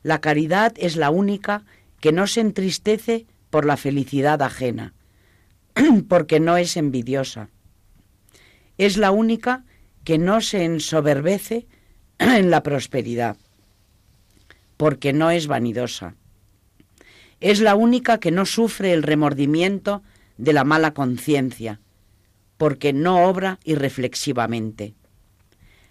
La 0.03 0.21
caridad 0.21 0.75
es 0.77 0.97
la 0.97 1.11
única 1.11 1.65
que 2.01 2.13
no 2.13 2.27
se 2.27 2.41
entristece 2.41 3.27
por 3.51 3.65
la 3.65 3.77
felicidad 3.77 4.43
ajena, 4.43 4.95
porque 6.09 6.41
no 6.41 6.57
es 6.57 6.77
envidiosa. 6.77 7.49
Es 8.77 8.97
la 8.97 9.11
única 9.11 9.65
que 10.05 10.19
no 10.19 10.41
se 10.41 10.65
ensoberbece 10.65 11.67
en 12.19 12.51
la 12.51 12.63
prosperidad, 12.63 13.37
porque 14.77 15.13
no 15.13 15.31
es 15.31 15.47
vanidosa. 15.47 16.17
Es 17.45 17.61
la 17.61 17.75
única 17.75 18.21
que 18.21 18.31
no 18.31 18.47
sufre 18.47 18.95
el 18.95 19.03
remordimiento 19.03 20.03
de 20.39 20.55
la 20.55 20.65
mala 20.65 20.95
conciencia, 20.95 21.79
porque 22.57 22.95
no 22.95 23.29
obra 23.29 23.61
irreflexivamente. 23.65 24.95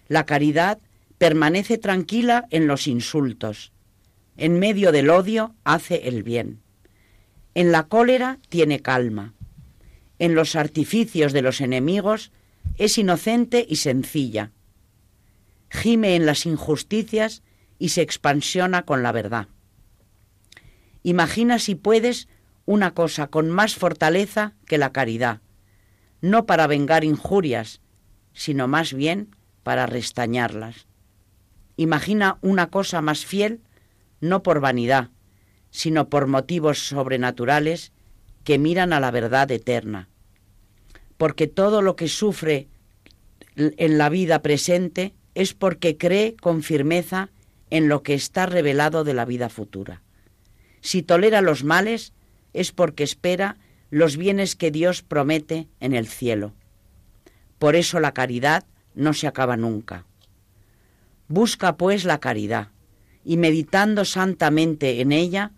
La 0.08 0.26
caridad 0.26 0.80
permanece 1.16 1.78
tranquila 1.78 2.48
en 2.50 2.66
los 2.66 2.88
insultos, 2.88 3.70
en 4.36 4.58
medio 4.58 4.90
del 4.90 5.10
odio 5.10 5.54
hace 5.62 6.08
el 6.08 6.24
bien. 6.24 6.58
En 7.54 7.70
la 7.70 7.84
cólera 7.84 8.40
tiene 8.48 8.80
calma. 8.80 9.32
En 10.18 10.34
los 10.34 10.56
artificios 10.56 11.32
de 11.32 11.42
los 11.42 11.60
enemigos 11.60 12.32
es 12.78 12.98
inocente 12.98 13.64
y 13.68 13.76
sencilla. 13.76 14.50
Gime 15.70 16.16
en 16.16 16.26
las 16.26 16.46
injusticias 16.46 17.44
y 17.78 17.90
se 17.90 18.02
expansiona 18.02 18.82
con 18.82 19.04
la 19.04 19.12
verdad. 19.12 19.46
Imagina 21.04 21.58
si 21.58 21.74
puedes 21.74 22.28
una 22.64 22.94
cosa 22.94 23.26
con 23.26 23.50
más 23.50 23.74
fortaleza 23.74 24.54
que 24.66 24.78
la 24.78 24.90
caridad, 24.90 25.42
no 26.22 26.46
para 26.46 26.66
vengar 26.66 27.04
injurias, 27.04 27.82
sino 28.32 28.68
más 28.68 28.94
bien 28.94 29.36
para 29.62 29.84
restañarlas. 29.84 30.86
Imagina 31.76 32.38
una 32.40 32.70
cosa 32.70 33.02
más 33.02 33.26
fiel, 33.26 33.60
no 34.22 34.42
por 34.42 34.60
vanidad, 34.60 35.10
sino 35.70 36.08
por 36.08 36.26
motivos 36.26 36.88
sobrenaturales 36.88 37.92
que 38.42 38.58
miran 38.58 38.94
a 38.94 39.00
la 39.00 39.10
verdad 39.10 39.50
eterna. 39.50 40.08
Porque 41.18 41.48
todo 41.48 41.82
lo 41.82 41.96
que 41.96 42.08
sufre 42.08 42.68
en 43.56 43.98
la 43.98 44.08
vida 44.08 44.40
presente 44.40 45.12
es 45.34 45.52
porque 45.52 45.98
cree 45.98 46.34
con 46.36 46.62
firmeza 46.62 47.28
en 47.68 47.88
lo 47.88 48.02
que 48.02 48.14
está 48.14 48.46
revelado 48.46 49.04
de 49.04 49.12
la 49.12 49.26
vida 49.26 49.50
futura. 49.50 50.03
Si 50.84 51.02
tolera 51.02 51.40
los 51.40 51.64
males 51.64 52.12
es 52.52 52.70
porque 52.70 53.04
espera 53.04 53.56
los 53.88 54.18
bienes 54.18 54.54
que 54.54 54.70
Dios 54.70 55.02
promete 55.02 55.66
en 55.80 55.94
el 55.94 56.06
cielo. 56.06 56.52
Por 57.58 57.74
eso 57.74 58.00
la 58.00 58.12
caridad 58.12 58.66
no 58.94 59.14
se 59.14 59.26
acaba 59.26 59.56
nunca. 59.56 60.04
Busca 61.26 61.78
pues 61.78 62.04
la 62.04 62.20
caridad 62.20 62.68
y 63.24 63.38
meditando 63.38 64.04
santamente 64.04 65.00
en 65.00 65.12
ella, 65.12 65.52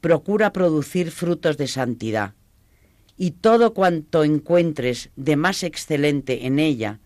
procura 0.00 0.54
producir 0.54 1.10
frutos 1.10 1.58
de 1.58 1.68
santidad. 1.68 2.32
Y 3.18 3.32
todo 3.32 3.74
cuanto 3.74 4.24
encuentres 4.24 5.10
de 5.14 5.36
más 5.36 5.62
excelente 5.62 6.46
en 6.46 6.58
ella 6.58 7.00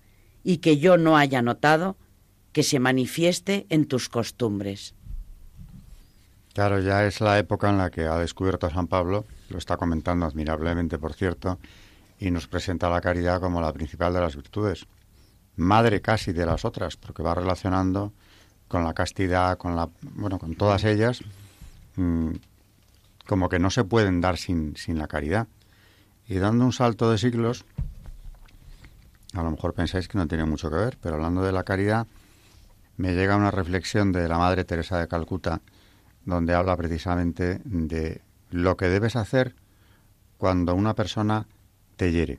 y 0.45 0.59
que 0.59 0.79
yo 0.79 0.97
no 0.97 1.17
haya 1.17 1.43
notado, 1.43 1.97
que 2.53 2.63
se 2.63 2.79
manifieste 2.79 3.67
en 3.69 3.87
tus 3.87 4.09
costumbres. 4.09 4.95
Claro, 6.55 6.81
ya 6.81 7.05
es 7.05 7.21
la 7.21 7.39
época 7.39 7.71
en 7.71 7.79
la 7.79 7.91
que 7.91 8.07
ha 8.07 8.19
descubierto 8.19 8.69
San 8.71 8.89
Pablo, 8.89 9.27
lo 9.49 9.59
está 9.59 9.77
comentando 9.77 10.27
admirablemente, 10.27 10.99
por 10.99 11.15
cierto, 11.15 11.59
y 12.19 12.31
nos 12.31 12.49
presenta 12.49 12.91
la 12.91 13.01
caridad 13.01 13.41
como 13.41 13.61
la 13.61 13.73
principal 13.73 14.13
de 14.13 14.21
las 14.21 14.35
virtudes, 14.35 14.87
madre 15.57 16.01
casi 16.01 16.33
de 16.33 16.47
las 16.47 16.65
otras, 16.65 16.97
porque 16.97 17.23
va 17.23 17.35
relacionando 17.35 18.13
con 18.67 18.85
la 18.85 18.93
castidad, 18.93 19.57
con 19.57 19.77
la, 19.77 19.89
bueno, 20.03 20.39
con 20.39 20.55
todas 20.55 20.85
ellas, 20.85 21.23
mm, 21.97 22.31
como 23.27 23.49
que 23.49 23.59
no 23.59 23.71
se 23.71 23.85
pueden 23.85 24.21
dar 24.21 24.37
sin, 24.37 24.77
sin 24.77 24.99
la 24.99 25.07
caridad. 25.07 25.47
Y 26.27 26.37
dando 26.37 26.65
un 26.65 26.73
salto 26.73 27.11
de 27.11 27.19
siglos, 27.19 27.65
a 29.35 29.43
lo 29.43 29.51
mejor 29.51 29.75
pensáis 29.75 30.09
que 30.09 30.19
no 30.19 30.27
tiene 30.27 30.45
mucho 30.45 30.71
que 30.71 30.77
ver, 30.77 30.99
pero 31.01 31.17
hablando 31.17 31.43
de 31.43 31.53
la 31.53 31.65
caridad, 31.65 32.07
me 32.97 33.15
llega 33.15 33.37
una 33.37 33.51
reflexión 33.51 34.13
de 34.13 34.29
la 34.29 34.39
Madre 34.39 34.65
Teresa 34.65 34.99
de 34.99 35.09
Calcuta, 35.09 35.61
donde 36.29 36.55
habla 36.55 36.77
precisamente 36.77 37.61
de 37.65 38.21
lo 38.51 38.77
que 38.77 38.89
debes 38.89 39.17
hacer 39.17 39.55
cuando 40.37 40.75
una 40.75 40.95
persona 40.95 41.47
te 41.97 42.13
hiere, 42.13 42.39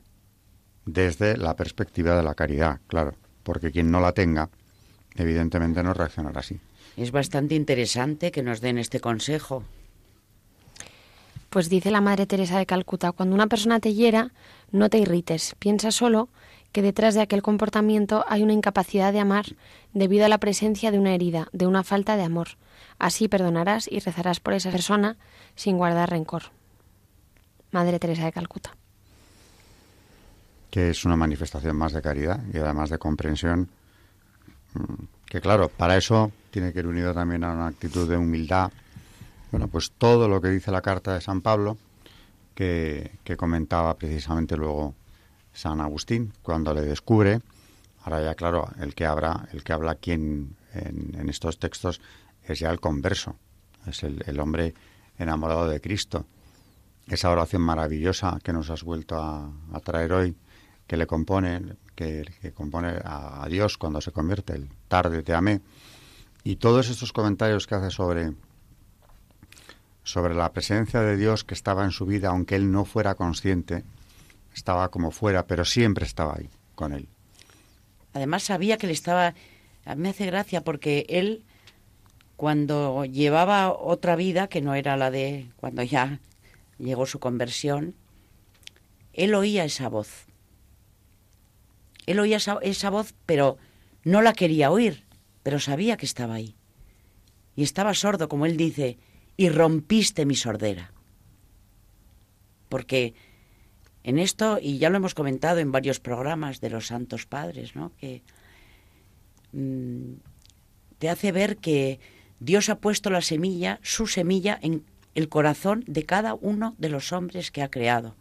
desde 0.86 1.36
la 1.36 1.56
perspectiva 1.56 2.16
de 2.16 2.22
la 2.22 2.34
caridad, 2.34 2.80
claro, 2.86 3.14
porque 3.42 3.72
quien 3.72 3.90
no 3.90 4.00
la 4.00 4.12
tenga, 4.12 4.48
evidentemente 5.16 5.82
no 5.82 5.92
reaccionará 5.92 6.38
así. 6.38 6.60
Es 6.96 7.10
bastante 7.10 7.56
interesante 7.56 8.30
que 8.30 8.44
nos 8.44 8.60
den 8.60 8.78
este 8.78 9.00
consejo. 9.00 9.64
Pues 11.50 11.68
dice 11.68 11.90
la 11.90 12.00
Madre 12.00 12.26
Teresa 12.26 12.58
de 12.58 12.66
Calcuta, 12.66 13.10
cuando 13.10 13.34
una 13.34 13.48
persona 13.48 13.80
te 13.80 13.92
hiera, 13.92 14.30
no 14.70 14.88
te 14.88 14.98
irrites, 14.98 15.56
piensa 15.58 15.90
solo 15.90 16.28
que 16.72 16.82
detrás 16.82 17.14
de 17.14 17.20
aquel 17.20 17.42
comportamiento 17.42 18.24
hay 18.28 18.42
una 18.42 18.52
incapacidad 18.52 19.12
de 19.12 19.20
amar 19.20 19.46
debido 19.92 20.24
a 20.24 20.28
la 20.28 20.38
presencia 20.38 20.90
de 20.90 20.98
una 20.98 21.14
herida, 21.14 21.48
de 21.52 21.66
una 21.66 21.82
falta 21.82 22.16
de 22.16 22.22
amor. 22.22 22.48
Así 22.98 23.28
perdonarás 23.28 23.88
y 23.90 23.98
rezarás 23.98 24.40
por 24.40 24.54
esa 24.54 24.70
persona 24.70 25.16
sin 25.56 25.78
guardar 25.78 26.10
rencor. 26.10 26.44
Madre 27.72 27.98
Teresa 27.98 28.24
de 28.24 28.32
Calcuta. 28.32 28.76
Que 30.70 30.90
es 30.90 31.04
una 31.04 31.16
manifestación 31.16 31.76
más 31.76 31.92
de 31.92 32.02
caridad 32.02 32.40
y 32.52 32.58
además 32.58 32.90
de 32.90 32.98
comprensión. 32.98 33.68
Que 35.26 35.40
claro, 35.40 35.68
para 35.68 35.96
eso 35.96 36.30
tiene 36.50 36.72
que 36.72 36.80
ir 36.80 36.86
unido 36.86 37.12
también 37.12 37.42
a 37.42 37.52
una 37.52 37.66
actitud 37.66 38.08
de 38.08 38.16
humildad. 38.16 38.70
Bueno, 39.50 39.66
pues 39.66 39.90
todo 39.98 40.28
lo 40.28 40.40
que 40.40 40.48
dice 40.48 40.70
la 40.70 40.80
carta 40.80 41.14
de 41.14 41.20
San 41.20 41.40
Pablo, 41.40 41.76
que, 42.54 43.10
que 43.24 43.36
comentaba 43.36 43.96
precisamente 43.96 44.56
luego 44.56 44.94
San 45.60 45.80
Agustín 45.82 46.32
cuando 46.42 46.72
le 46.72 46.80
descubre. 46.80 47.40
Ahora 48.02 48.22
ya 48.22 48.34
claro, 48.34 48.68
el 48.80 48.94
que 48.94 49.04
habla, 49.04 49.46
el 49.52 49.62
que 49.62 49.74
habla 49.74 49.92
aquí 49.92 50.12
en, 50.12 50.56
estos 51.28 51.58
textos 51.58 52.00
es 52.44 52.60
ya 52.60 52.70
el 52.70 52.80
converso, 52.80 53.36
es 53.86 54.02
el, 54.02 54.40
hombre 54.40 54.74
enamorado 55.18 55.68
de 55.68 55.80
Cristo. 55.80 56.26
Esa 57.06 57.30
oración 57.30 57.60
maravillosa 57.60 58.38
que 58.42 58.52
nos 58.54 58.70
has 58.70 58.84
vuelto 58.84 59.16
a, 59.18 59.52
traer 59.84 60.12
hoy, 60.12 60.36
que 60.86 60.96
le 60.96 61.06
compone, 61.06 61.76
que, 61.94 62.24
compone 62.54 62.98
a, 63.04 63.46
Dios 63.50 63.76
cuando 63.76 64.00
se 64.00 64.12
convierte, 64.12 64.54
el 64.54 64.70
tarde 64.88 65.22
te 65.22 65.34
amé, 65.34 65.60
y 66.42 66.56
todos 66.56 66.88
estos 66.88 67.12
comentarios 67.12 67.66
que 67.66 67.74
hace 67.74 67.90
sobre 67.90 68.32
sobre 70.02 70.34
la 70.34 70.52
presencia 70.52 71.02
de 71.02 71.16
Dios 71.16 71.44
que 71.44 71.52
estaba 71.52 71.84
en 71.84 71.90
su 71.90 72.06
vida, 72.06 72.30
aunque 72.30 72.56
él 72.56 72.72
no 72.72 72.86
fuera 72.86 73.14
consciente, 73.14 73.84
estaba 74.54 74.90
como 74.90 75.10
fuera, 75.10 75.46
pero 75.46 75.64
siempre 75.64 76.04
estaba 76.04 76.34
ahí 76.36 76.48
con 76.74 76.92
él. 76.92 77.08
Además 78.12 78.42
sabía 78.42 78.76
que 78.76 78.86
le 78.86 78.92
estaba... 78.92 79.34
A 79.84 79.94
mí 79.94 80.02
me 80.02 80.08
hace 80.10 80.26
gracia 80.26 80.62
porque 80.62 81.06
él, 81.08 81.44
cuando 82.36 83.04
llevaba 83.04 83.72
otra 83.72 84.16
vida, 84.16 84.48
que 84.48 84.60
no 84.60 84.74
era 84.74 84.96
la 84.96 85.10
de 85.10 85.50
cuando 85.56 85.82
ya 85.82 86.20
llegó 86.78 87.06
su 87.06 87.18
conversión, 87.18 87.94
él 89.12 89.34
oía 89.34 89.64
esa 89.64 89.88
voz. 89.88 90.26
Él 92.06 92.18
oía 92.18 92.38
esa, 92.38 92.58
esa 92.62 92.90
voz, 92.90 93.14
pero 93.26 93.58
no 94.04 94.22
la 94.22 94.32
quería 94.32 94.70
oír, 94.70 95.04
pero 95.42 95.60
sabía 95.60 95.96
que 95.96 96.06
estaba 96.06 96.34
ahí. 96.34 96.56
Y 97.56 97.62
estaba 97.62 97.94
sordo, 97.94 98.28
como 98.28 98.46
él 98.46 98.56
dice, 98.56 98.98
y 99.36 99.48
rompiste 99.48 100.26
mi 100.26 100.34
sordera. 100.34 100.92
Porque 102.68 103.14
en 104.02 104.18
esto, 104.18 104.58
y 104.60 104.78
ya 104.78 104.90
lo 104.90 104.96
hemos 104.96 105.14
comentado 105.14 105.58
en 105.58 105.72
varios 105.72 106.00
programas 106.00 106.60
de 106.60 106.70
los 106.70 106.86
Santos 106.86 107.26
Padres, 107.26 107.76
¿no? 107.76 107.92
que 107.98 108.22
mm, 109.52 110.14
te 110.98 111.10
hace 111.10 111.32
ver 111.32 111.58
que 111.58 112.00
Dios 112.38 112.70
ha 112.70 112.78
puesto 112.78 113.10
la 113.10 113.20
semilla, 113.20 113.78
su 113.82 114.06
semilla, 114.06 114.58
en 114.62 114.84
el 115.14 115.28
corazón 115.28 115.84
de 115.86 116.04
cada 116.04 116.34
uno 116.34 116.74
de 116.78 116.88
los 116.88 117.12
hombres 117.12 117.50
que 117.50 117.62
ha 117.62 117.70
creado. 117.70 118.14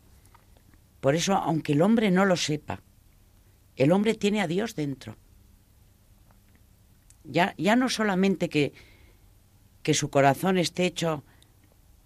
Por 0.99 1.15
eso, 1.15 1.35
aunque 1.35 1.73
el 1.73 1.81
hombre 1.81 2.11
no 2.11 2.25
lo 2.25 2.35
sepa, 2.35 2.81
el 3.77 3.93
hombre 3.93 4.15
tiene 4.15 4.41
a 4.41 4.47
Dios 4.47 4.75
dentro. 4.75 5.15
Ya, 7.23 7.53
ya 7.57 7.77
no 7.77 7.87
solamente 7.87 8.49
que, 8.49 8.73
que 9.83 9.93
su 9.93 10.09
corazón 10.09 10.57
esté 10.57 10.85
hecho 10.85 11.23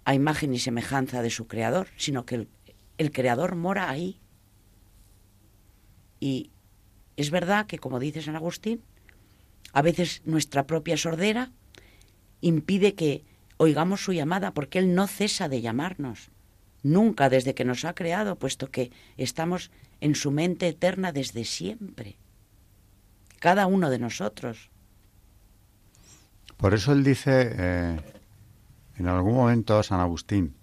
a 0.05 0.13
imagen 0.13 0.53
y 0.53 0.59
semejanza 0.59 1.21
de 1.23 1.29
su 1.29 1.47
creador, 1.47 1.87
sino 1.97 2.25
que 2.25 2.35
el, 2.35 2.47
el 2.97 3.11
Creador 3.11 3.55
mora 3.55 3.89
ahí. 3.89 4.19
Y 6.19 6.51
es 7.17 7.31
verdad 7.31 7.65
que, 7.65 7.79
como 7.79 7.99
dice 7.99 8.21
San 8.21 8.35
Agustín, 8.35 8.81
a 9.73 9.81
veces 9.81 10.21
nuestra 10.25 10.65
propia 10.65 10.97
sordera 10.97 11.51
impide 12.41 12.95
que 12.95 13.23
oigamos 13.57 14.03
su 14.03 14.13
llamada, 14.13 14.53
porque 14.53 14.79
Él 14.79 14.95
no 14.95 15.07
cesa 15.07 15.49
de 15.49 15.61
llamarnos, 15.61 16.29
nunca 16.81 17.29
desde 17.29 17.53
que 17.53 17.65
nos 17.65 17.85
ha 17.85 17.93
creado, 17.93 18.37
puesto 18.37 18.69
que 18.69 18.91
estamos 19.17 19.71
en 20.01 20.15
su 20.15 20.31
mente 20.31 20.67
eterna 20.67 21.11
desde 21.11 21.45
siempre, 21.45 22.17
cada 23.39 23.67
uno 23.67 23.89
de 23.89 23.99
nosotros. 23.99 24.69
Por 26.57 26.73
eso 26.73 26.93
Él 26.93 27.03
dice 27.03 27.51
eh, 27.57 27.99
en 28.97 29.07
algún 29.07 29.35
momento, 29.35 29.81
San 29.83 29.99
Agustín, 29.99 30.55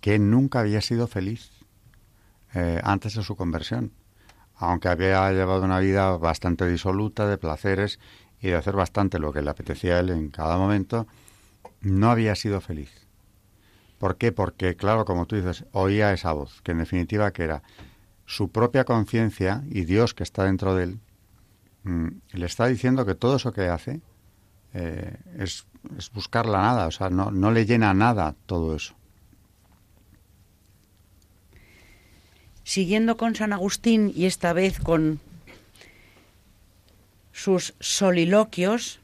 que 0.00 0.18
nunca 0.18 0.60
había 0.60 0.80
sido 0.80 1.06
feliz. 1.06 1.50
Eh, 2.54 2.80
antes 2.82 3.14
de 3.14 3.22
su 3.22 3.36
conversión, 3.36 3.92
aunque 4.56 4.88
había 4.88 5.30
llevado 5.32 5.62
una 5.62 5.78
vida 5.78 6.16
bastante 6.16 6.66
disoluta 6.66 7.26
de 7.26 7.38
placeres 7.38 7.98
y 8.40 8.48
de 8.48 8.56
hacer 8.56 8.74
bastante 8.74 9.18
lo 9.18 9.32
que 9.32 9.42
le 9.42 9.50
apetecía 9.50 9.96
a 9.96 10.00
él 10.00 10.10
en 10.10 10.30
cada 10.30 10.56
momento, 10.56 11.06
no 11.80 12.10
había 12.10 12.34
sido 12.34 12.60
feliz. 12.60 12.90
¿Por 13.98 14.16
qué? 14.16 14.32
Porque, 14.32 14.76
claro, 14.76 15.04
como 15.04 15.26
tú 15.26 15.36
dices, 15.36 15.64
oía 15.72 16.12
esa 16.12 16.32
voz, 16.32 16.62
que 16.62 16.72
en 16.72 16.78
definitiva 16.78 17.32
que 17.32 17.44
era 17.44 17.62
su 18.26 18.50
propia 18.50 18.84
conciencia 18.84 19.64
y 19.68 19.84
Dios 19.84 20.14
que 20.14 20.22
está 20.22 20.44
dentro 20.44 20.74
de 20.74 20.84
él, 20.84 21.00
mm, 21.84 22.08
le 22.32 22.46
está 22.46 22.66
diciendo 22.66 23.04
que 23.04 23.14
todo 23.14 23.36
eso 23.36 23.52
que 23.52 23.68
hace 23.68 24.00
eh, 24.74 25.16
es, 25.38 25.66
es, 25.96 26.10
buscar 26.12 26.46
la 26.46 26.62
nada, 26.62 26.86
o 26.86 26.90
sea, 26.90 27.10
no, 27.10 27.30
no 27.30 27.50
le 27.50 27.66
llena 27.66 27.94
nada 27.94 28.34
todo 28.46 28.76
eso. 28.76 28.94
Siguiendo 32.68 33.16
con 33.16 33.34
San 33.34 33.54
Agustín 33.54 34.12
y 34.14 34.26
esta 34.26 34.52
vez 34.52 34.78
con 34.78 35.20
sus 37.32 37.72
soliloquios, 37.80 39.00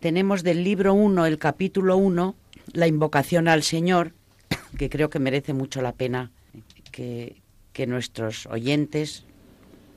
tenemos 0.00 0.42
del 0.42 0.62
libro 0.62 0.92
1, 0.92 1.24
el 1.24 1.38
capítulo 1.38 1.96
1, 1.96 2.34
la 2.74 2.86
invocación 2.86 3.48
al 3.48 3.62
Señor, 3.62 4.12
que 4.78 4.90
creo 4.90 5.08
que 5.08 5.20
merece 5.20 5.54
mucho 5.54 5.80
la 5.80 5.92
pena 5.92 6.30
que, 6.90 7.36
que 7.72 7.86
nuestros 7.86 8.44
oyentes 8.44 9.24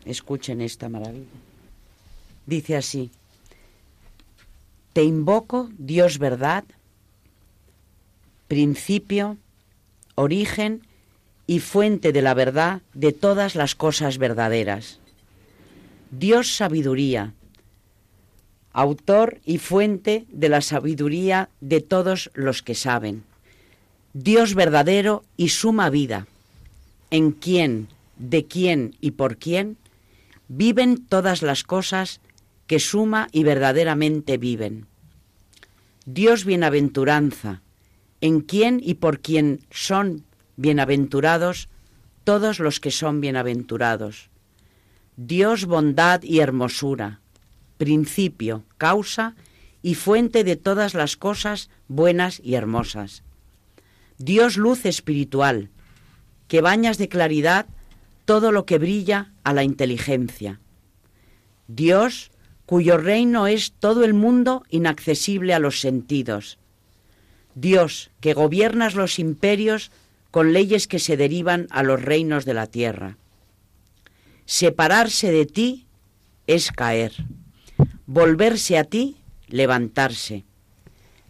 escuchen 0.06 0.62
esta 0.62 0.88
maravilla. 0.88 1.26
Dice 2.46 2.78
así, 2.78 3.12
Te 4.94 5.04
invoco, 5.04 5.70
Dios 5.78 6.18
verdad, 6.18 6.64
principio, 8.48 9.36
origen 10.16 10.88
y 11.48 11.60
fuente 11.60 12.12
de 12.12 12.22
la 12.22 12.34
verdad 12.34 12.82
de 12.94 13.12
todas 13.12 13.56
las 13.56 13.76
cosas 13.76 14.18
verdaderas. 14.18 15.00
Dios 16.12 16.56
sabiduría, 16.56 17.34
autor 18.74 19.40
y 19.46 19.58
fuente 19.58 20.26
de 20.30 20.50
la 20.50 20.62
sabiduría 20.62 21.50
de 21.62 21.82
todos 21.82 22.32
los 22.34 22.62
que 22.62 22.76
saben. 22.76 23.24
Dios 24.14 24.56
verdadero 24.56 25.24
y 25.38 25.50
suma 25.50 25.90
vida, 25.90 26.28
en 27.12 27.32
quien, 27.32 27.90
de 28.18 28.46
quién 28.46 28.96
y 29.02 29.12
por 29.12 29.38
quién 29.38 29.78
viven 30.48 31.06
todas 31.06 31.42
las 31.42 31.64
cosas 31.64 32.22
que 32.68 32.80
suma 32.80 33.28
y 33.32 33.44
verdaderamente 33.44 34.38
viven. 34.38 34.88
Dios 36.06 36.46
bienaventuranza, 36.46 37.62
en 38.22 38.42
quien 38.42 38.80
y 38.84 38.96
por 38.96 39.20
quien 39.20 39.62
son 39.72 40.24
bienaventurados 40.58 41.70
todos 42.24 42.60
los 42.60 42.80
que 42.80 42.92
son 42.92 43.22
bienaventurados. 43.22 44.30
Dios 45.18 45.66
bondad 45.66 46.24
y 46.24 46.40
hermosura, 46.40 47.22
principio, 47.78 48.64
causa 48.78 49.36
y 49.82 49.96
fuente 49.96 50.44
de 50.44 50.56
todas 50.56 50.94
las 50.94 51.16
cosas 51.18 51.70
buenas 51.88 52.42
y 52.44 52.56
hermosas. 52.56 53.24
Dios 54.18 54.58
luz 54.58 54.86
espiritual, 54.86 55.70
que 56.48 56.62
bañas 56.62 56.98
de 56.98 57.10
claridad 57.10 57.68
todo 58.26 58.52
lo 58.52 58.66
que 58.66 58.80
brilla 58.80 59.32
a 59.44 59.54
la 59.54 59.64
inteligencia. 59.64 60.60
Dios, 61.68 62.32
cuyo 62.66 62.98
reino 62.98 63.48
es 63.48 63.74
todo 63.74 64.04
el 64.04 64.14
mundo 64.14 64.64
inaccesible 64.70 65.54
a 65.54 65.60
los 65.60 65.80
sentidos. 65.80 66.58
Dios, 67.54 68.12
que 68.20 68.34
gobiernas 68.34 68.96
los 68.96 69.20
imperios 69.20 69.92
con 70.36 70.52
leyes 70.52 70.88
que 70.88 71.00
se 71.00 71.16
derivan 71.16 71.68
a 71.70 71.82
los 71.82 72.02
reinos 72.02 72.44
de 72.44 72.54
la 72.54 72.68
tierra. 72.68 73.16
Separarse 74.44 75.32
de 75.32 75.46
ti 75.46 75.86
es 76.46 76.74
caer. 76.74 77.14
Volverse 78.06 78.78
a 78.78 78.84
ti, 78.84 79.16
levantarse. 79.48 80.44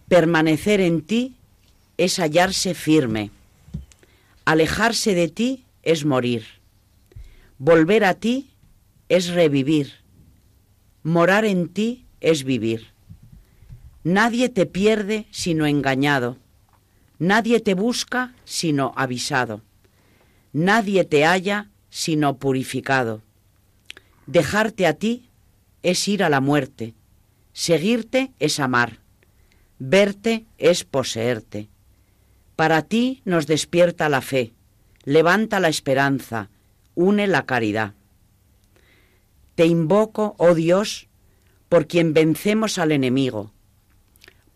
Permanecer 0.07 0.81
en 0.81 1.03
ti 1.03 1.35
es 1.97 2.17
hallarse 2.17 2.73
firme. 2.73 3.29
Alejarse 4.43 5.13
de 5.13 5.27
ti 5.27 5.65
es 5.83 6.03
morir. 6.03 6.43
Volver 7.59 8.05
a 8.05 8.15
ti 8.15 8.49
es 9.07 9.27
revivir. 9.27 10.01
Morar 11.03 11.45
en 11.45 11.69
ti 11.69 12.07
es 12.21 12.43
vivir. 12.43 12.87
Nadie 14.03 14.49
te 14.49 14.65
pierde 14.65 15.27
sino 15.29 15.67
engañado. 15.67 16.37
Nadie 17.19 17.59
te 17.59 17.73
busca 17.73 18.33
sino 18.43 18.93
avisado. 18.95 19.61
Nadie 20.53 21.03
te 21.05 21.25
halla 21.25 21.69
sino 21.89 22.37
purificado. 22.37 23.21
Dejarte 24.27 24.87
a 24.87 24.93
ti 24.93 25.29
es 25.83 26.07
ir 26.07 26.23
a 26.23 26.29
la 26.29 26.41
muerte. 26.41 26.93
Seguirte 27.53 28.31
es 28.39 28.59
amar. 28.59 28.99
Verte 29.79 30.45
es 30.57 30.83
poseerte. 30.83 31.69
Para 32.55 32.81
ti 32.83 33.21
nos 33.25 33.47
despierta 33.47 34.07
la 34.07 34.21
fe, 34.21 34.53
levanta 35.03 35.59
la 35.59 35.67
esperanza, 35.67 36.49
une 36.95 37.27
la 37.27 37.45
caridad. 37.45 37.93
Te 39.55 39.65
invoco, 39.65 40.35
oh 40.37 40.53
Dios, 40.53 41.07
por 41.67 41.87
quien 41.87 42.13
vencemos 42.13 42.77
al 42.77 42.93
enemigo, 42.93 43.51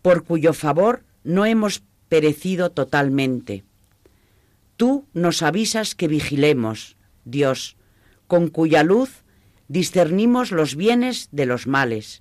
por 0.00 0.24
cuyo 0.24 0.54
favor 0.54 1.04
no 1.24 1.44
hemos 1.44 1.82
perecido 2.10 2.72
totalmente. 2.72 3.64
Tú 4.76 5.06
nos 5.14 5.42
avisas 5.42 5.94
que 5.94 6.08
vigilemos, 6.08 6.96
Dios, 7.24 7.76
con 8.26 8.48
cuya 8.48 8.82
luz 8.82 9.22
discernimos 9.68 10.50
los 10.50 10.74
bienes 10.74 11.28
de 11.30 11.46
los 11.46 11.66
males, 11.66 12.20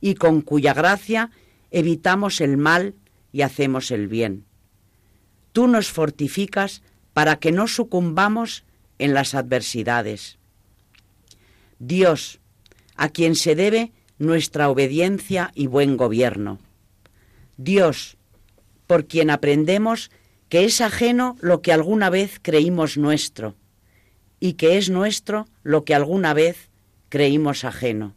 y 0.00 0.14
con 0.14 0.40
cuya 0.40 0.72
gracia 0.74 1.30
evitamos 1.70 2.40
el 2.40 2.56
mal 2.56 2.94
y 3.32 3.42
hacemos 3.42 3.90
el 3.90 4.08
bien. 4.08 4.46
Tú 5.52 5.68
nos 5.68 5.92
fortificas 5.92 6.82
para 7.12 7.36
que 7.36 7.52
no 7.52 7.68
sucumbamos 7.68 8.64
en 8.98 9.12
las 9.12 9.34
adversidades. 9.34 10.38
Dios, 11.78 12.40
a 12.96 13.10
quien 13.10 13.34
se 13.34 13.54
debe 13.54 13.92
nuestra 14.18 14.70
obediencia 14.70 15.52
y 15.54 15.66
buen 15.66 15.98
gobierno. 15.98 16.58
Dios, 17.58 18.16
por 18.86 19.06
quien 19.06 19.30
aprendemos 19.30 20.10
que 20.48 20.64
es 20.64 20.80
ajeno 20.80 21.36
lo 21.40 21.62
que 21.62 21.72
alguna 21.72 22.10
vez 22.10 22.38
creímos 22.42 22.98
nuestro 22.98 23.56
y 24.38 24.54
que 24.54 24.76
es 24.76 24.90
nuestro 24.90 25.46
lo 25.62 25.84
que 25.84 25.94
alguna 25.94 26.34
vez 26.34 26.68
creímos 27.08 27.64
ajeno. 27.64 28.14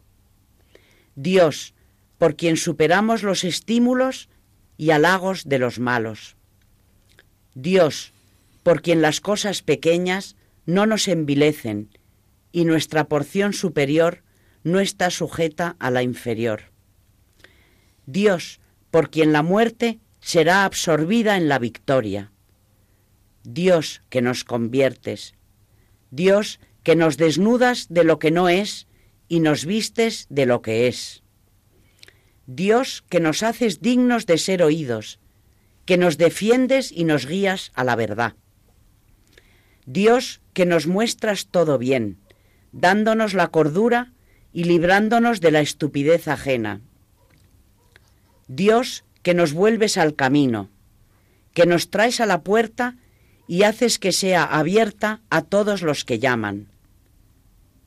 Dios, 1.16 1.74
por 2.18 2.36
quien 2.36 2.58
superamos 2.58 3.24
los 3.24 3.44
estímulos 3.44 4.30
y 4.78 4.92
halagos 4.92 5.48
de 5.48 5.60
los 5.60 5.80
malos. 5.80 6.36
Dios, 7.54 8.12
por 8.64 8.82
quien 8.82 9.02
las 9.02 9.22
cosas 9.22 9.62
pequeñas 9.62 10.36
no 10.66 10.86
nos 10.86 11.08
envilecen 11.08 11.90
y 12.52 12.66
nuestra 12.66 13.08
porción 13.08 13.54
superior 13.54 14.24
no 14.64 14.80
está 14.80 15.12
sujeta 15.12 15.76
a 15.80 15.92
la 15.92 16.04
inferior. 16.04 16.64
Dios, 18.06 18.60
por 18.92 19.10
quien 19.10 19.32
la 19.32 19.44
muerte 19.44 20.00
será 20.26 20.66
absorbida 20.66 21.38
en 21.38 21.48
la 21.48 21.60
victoria. 21.60 22.32
Dios 23.44 24.02
que 24.10 24.24
nos 24.24 24.44
conviertes. 24.44 25.36
Dios 26.10 26.60
que 26.82 26.96
nos 26.96 27.18
desnudas 27.18 27.90
de 27.90 28.04
lo 28.04 28.18
que 28.18 28.32
no 28.32 28.50
es 28.50 28.88
y 29.28 29.40
nos 29.40 29.66
vistes 29.66 30.26
de 30.32 30.48
lo 30.48 30.64
que 30.64 30.88
es. 30.88 31.22
Dios 32.48 33.04
que 33.08 33.20
nos 33.20 33.44
haces 33.44 33.82
dignos 33.82 34.26
de 34.26 34.40
ser 34.40 34.64
oídos, 34.64 35.20
que 35.86 35.96
nos 35.96 36.18
defiendes 36.18 36.92
y 36.92 37.04
nos 37.04 37.28
guías 37.28 37.72
a 37.76 37.84
la 37.84 37.96
verdad. 37.96 38.34
Dios 39.86 40.42
que 40.54 40.66
nos 40.66 40.88
muestras 40.88 41.50
todo 41.52 41.78
bien, 41.78 42.18
dándonos 42.72 43.36
la 43.36 43.50
cordura 43.50 44.12
y 44.52 44.64
librándonos 44.64 45.40
de 45.40 45.52
la 45.52 45.62
estupidez 45.62 46.28
ajena. 46.28 46.82
Dios 48.48 49.05
que 49.26 49.34
nos 49.34 49.54
vuelves 49.54 49.98
al 49.98 50.14
camino, 50.14 50.70
que 51.56 51.66
nos 51.66 51.90
traes 51.90 52.22
a 52.22 52.28
la 52.28 52.44
puerta 52.44 52.96
y 53.48 53.64
haces 53.64 53.98
que 53.98 54.12
sea 54.12 54.44
abierta 54.44 55.24
a 55.32 55.42
todos 55.42 55.82
los 55.82 56.06
que 56.06 56.20
llaman. 56.20 56.68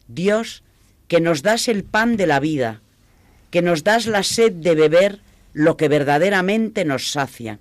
Dios 0.08 0.64
que 1.06 1.20
nos 1.20 1.42
das 1.42 1.68
el 1.68 1.84
pan 1.84 2.16
de 2.16 2.26
la 2.26 2.40
vida, 2.40 2.82
que 3.52 3.62
nos 3.62 3.84
das 3.84 4.08
la 4.08 4.24
sed 4.24 4.50
de 4.50 4.74
beber 4.74 5.20
lo 5.52 5.76
que 5.76 5.86
verdaderamente 5.86 6.84
nos 6.84 7.12
sacia. 7.12 7.60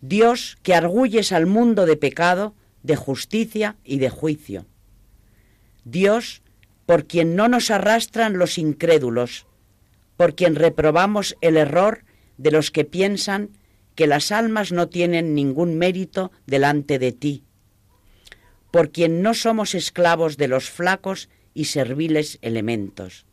Dios 0.00 0.56
que 0.62 0.74
arguyes 0.74 1.32
al 1.32 1.44
mundo 1.44 1.84
de 1.84 1.98
pecado 1.98 2.54
de 2.82 2.96
justicia 2.96 3.76
y 3.84 3.98
de 3.98 4.08
juicio. 4.08 4.64
Dios, 5.84 6.40
por 6.86 7.04
quien 7.04 7.36
no 7.36 7.48
nos 7.48 7.70
arrastran 7.70 8.38
los 8.38 8.56
incrédulos, 8.56 9.44
por 10.16 10.34
quien 10.34 10.54
reprobamos 10.54 11.36
el 11.42 11.58
error 11.58 12.04
de 12.42 12.50
los 12.50 12.72
que 12.72 12.84
piensan 12.84 13.50
que 13.94 14.08
las 14.08 14.32
almas 14.32 14.72
no 14.72 14.88
tienen 14.88 15.34
ningún 15.34 15.76
mérito 15.76 16.32
delante 16.46 16.98
de 16.98 17.12
ti, 17.12 17.44
por 18.72 18.90
quien 18.90 19.22
no 19.22 19.32
somos 19.34 19.74
esclavos 19.76 20.36
de 20.36 20.48
los 20.48 20.68
flacos 20.68 21.28
y 21.54 21.66
serviles 21.66 22.38
elementos. 22.42 23.26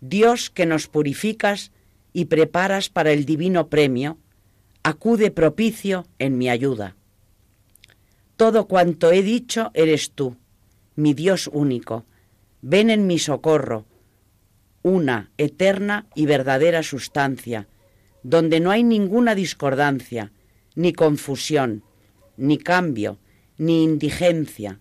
Dios 0.00 0.50
que 0.50 0.66
nos 0.66 0.86
purificas 0.86 1.72
y 2.12 2.26
preparas 2.26 2.90
para 2.90 3.12
el 3.12 3.24
divino 3.24 3.68
premio, 3.68 4.18
acude 4.82 5.30
propicio 5.30 6.06
en 6.18 6.36
mi 6.36 6.50
ayuda. 6.50 6.96
Todo 8.36 8.66
cuanto 8.66 9.12
he 9.12 9.22
dicho 9.22 9.70
eres 9.72 10.12
tú, 10.12 10.36
mi 10.94 11.14
Dios 11.14 11.48
único. 11.52 12.04
Ven 12.62 12.90
en 12.90 13.06
mi 13.06 13.18
socorro, 13.18 13.86
una 14.82 15.30
eterna 15.38 16.06
y 16.14 16.26
verdadera 16.26 16.82
sustancia, 16.82 17.68
donde 18.22 18.60
no 18.60 18.70
hay 18.70 18.82
ninguna 18.82 19.34
discordancia, 19.34 20.32
ni 20.74 20.92
confusión, 20.92 21.82
ni 22.36 22.58
cambio, 22.58 23.18
ni 23.58 23.84
indigencia, 23.84 24.80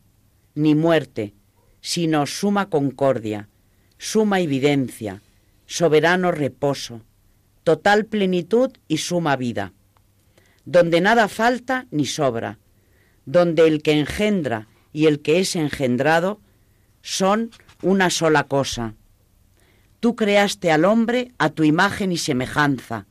ni 0.55 0.75
muerte, 0.75 1.33
sino 1.81 2.25
suma 2.25 2.69
concordia, 2.69 3.49
suma 3.97 4.39
evidencia, 4.39 5.21
soberano 5.65 6.31
reposo, 6.31 7.01
total 7.63 8.05
plenitud 8.05 8.71
y 8.87 8.97
suma 8.97 9.35
vida, 9.35 9.73
donde 10.65 11.01
nada 11.01 11.27
falta 11.27 11.87
ni 11.91 12.05
sobra, 12.05 12.59
donde 13.25 13.67
el 13.67 13.81
que 13.81 13.99
engendra 13.99 14.67
y 14.91 15.05
el 15.05 15.21
que 15.21 15.39
es 15.39 15.55
engendrado 15.55 16.39
son 17.01 17.51
una 17.81 18.09
sola 18.09 18.45
cosa. 18.45 18.95
Tú 19.99 20.15
creaste 20.15 20.71
al 20.71 20.85
hombre 20.85 21.31
a 21.37 21.49
tu 21.49 21.63
imagen 21.63 22.11
y 22.11 22.17
semejanza, 22.17 23.05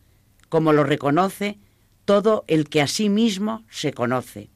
como 0.49 0.73
lo 0.73 0.85
reconoce 0.85 1.59
todo 2.05 2.45
el 2.47 2.69
que 2.69 2.81
a 2.81 2.87
sí 2.87 3.09
mismo 3.09 3.65
se 3.71 3.93
conoce. 3.93 4.49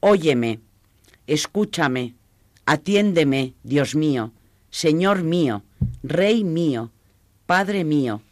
Óyeme, 0.00 0.60
escúchame, 1.26 2.14
atiéndeme, 2.64 3.54
Dios 3.62 3.94
mío, 3.94 4.32
Señor 4.70 5.22
mío, 5.22 5.62
Rey 6.02 6.44
mío, 6.44 6.90
Padre 7.46 7.84
mío, 7.84 8.22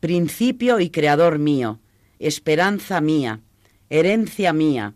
principio 0.00 0.80
y 0.80 0.90
creador 0.90 1.38
mío, 1.38 1.80
esperanza 2.18 3.00
mía, 3.00 3.40
herencia 3.90 4.52
mía, 4.52 4.94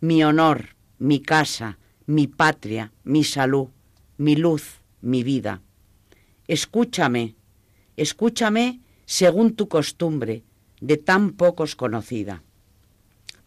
mi 0.00 0.22
honor, 0.22 0.76
mi 0.98 1.20
casa, 1.20 1.78
mi 2.06 2.26
patria, 2.26 2.92
mi 3.04 3.24
salud, 3.24 3.68
mi 4.16 4.36
luz, 4.36 4.80
mi 5.00 5.22
vida. 5.22 5.60
Escúchame, 6.46 7.34
escúchame 7.96 8.80
según 9.06 9.54
tu 9.54 9.68
costumbre, 9.68 10.42
de 10.80 10.96
tan 10.96 11.32
pocos 11.32 11.76
conocida. 11.76 12.42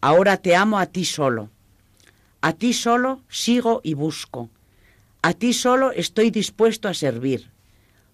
Ahora 0.01 0.37
te 0.37 0.55
amo 0.55 0.79
a 0.79 0.87
ti 0.87 1.05
solo. 1.05 1.51
A 2.41 2.53
ti 2.53 2.73
solo 2.73 3.21
sigo 3.27 3.81
y 3.83 3.93
busco. 3.93 4.49
A 5.21 5.33
ti 5.33 5.51
solo 5.53 5.91
estoy 5.91 6.31
dispuesto 6.31 6.87
a 6.87 6.93
servir, 6.93 7.51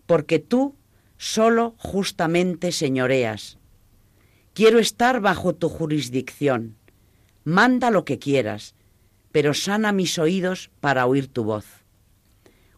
porque 0.07 0.39
tú 0.39 0.75
solo 1.17 1.75
justamente 1.77 2.71
señoreas. 2.71 3.59
Quiero 4.53 4.79
estar 4.79 5.21
bajo 5.21 5.53
tu 5.53 5.69
jurisdicción. 5.69 6.75
Manda 7.43 7.91
lo 7.91 8.05
que 8.05 8.17
quieras, 8.17 8.73
pero 9.31 9.53
sana 9.53 9.91
mis 9.91 10.17
oídos 10.17 10.71
para 10.79 11.05
oír 11.05 11.27
tu 11.27 11.43
voz. 11.43 11.65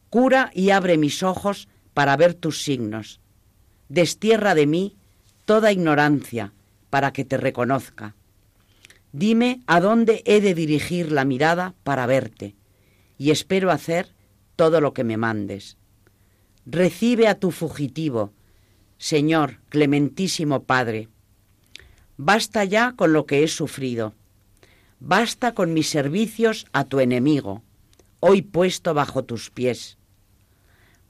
Cura 0.09 0.51
y 0.53 0.71
abre 0.71 0.97
mis 0.97 1.23
ojos 1.23 1.69
para 1.93 2.17
ver 2.17 2.33
tus 2.33 2.63
signos. 2.63 3.21
Destierra 3.89 4.55
de 4.55 4.67
mí 4.67 4.97
toda 5.45 5.71
ignorancia 5.71 6.53
para 6.89 7.13
que 7.13 7.23
te 7.25 7.37
reconozca. 7.37 8.15
Dime 9.11 9.61
a 9.65 9.79
dónde 9.79 10.21
he 10.25 10.41
de 10.41 10.53
dirigir 10.53 11.11
la 11.11 11.25
mirada 11.25 11.73
para 11.83 12.05
verte, 12.05 12.55
y 13.17 13.31
espero 13.31 13.71
hacer 13.71 14.13
todo 14.55 14.81
lo 14.81 14.93
que 14.93 15.03
me 15.03 15.17
mandes. 15.17 15.77
Recibe 16.65 17.27
a 17.27 17.39
tu 17.39 17.51
fugitivo, 17.51 18.33
Señor, 18.97 19.59
clementísimo 19.69 20.63
Padre. 20.63 21.07
Basta 22.17 22.65
ya 22.65 22.93
con 22.93 23.13
lo 23.13 23.25
que 23.25 23.43
he 23.43 23.47
sufrido. 23.47 24.13
Basta 24.99 25.53
con 25.53 25.73
mis 25.73 25.87
servicios 25.87 26.65
a 26.73 26.83
tu 26.83 26.99
enemigo, 26.99 27.63
hoy 28.19 28.41
puesto 28.41 28.93
bajo 28.93 29.23
tus 29.23 29.51
pies. 29.51 29.97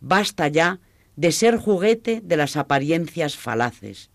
Basta 0.02 0.48
ya 0.50 0.80
de 1.18 1.32
ser 1.32 1.58
juguete 1.58 2.22
de 2.24 2.38
las 2.38 2.56
apariencias 2.56 3.36
falaces. 3.36 4.12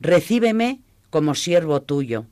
Recíbeme 0.00 0.82
como 1.08 1.34
siervo 1.34 1.80
tuyo. 1.82 2.26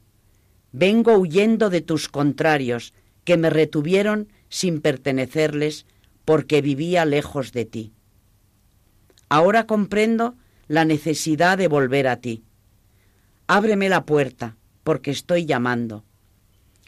Vengo 0.72 1.16
huyendo 1.16 1.70
de 1.70 1.80
tus 1.80 2.08
contrarios, 2.08 2.92
que 3.24 3.36
me 3.36 3.50
retuvieron 3.50 4.28
sin 4.48 4.80
pertenecerles, 4.80 5.86
porque 6.24 6.60
vivía 6.60 7.04
lejos 7.04 7.52
de 7.52 7.64
ti. 7.64 7.92
Ahora 9.28 9.66
comprendo 9.66 10.34
la 10.66 10.84
necesidad 10.84 11.56
de 11.56 11.68
volver 11.68 12.08
a 12.08 12.16
ti. 12.16 12.42
Ábreme 13.46 13.88
la 13.88 14.04
puerta, 14.04 14.56
porque 14.82 15.12
estoy 15.12 15.46
llamando. 15.46 16.04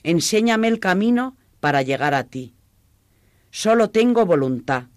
Enséñame 0.03 0.67
el 0.67 0.81
camino 0.81 1.37
para 1.61 1.83
llegar 1.83 2.15
a 2.15 2.25
ti. 2.25 2.55
Solo 3.53 3.91
tengo 3.91 4.27
voluntad. 4.27 4.89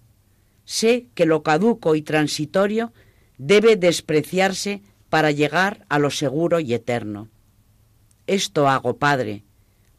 Sé 0.68 1.06
que 1.14 1.24
lo 1.24 1.42
caduco 1.42 1.94
y 1.94 2.02
transitorio 2.02 2.92
debe 3.38 3.76
despreciarse 3.76 4.82
para 5.08 5.30
llegar 5.30 5.86
a 5.88 5.98
lo 5.98 6.10
seguro 6.10 6.60
y 6.60 6.74
eterno. 6.74 7.30
Esto 8.26 8.68
hago, 8.68 8.98
Padre, 8.98 9.44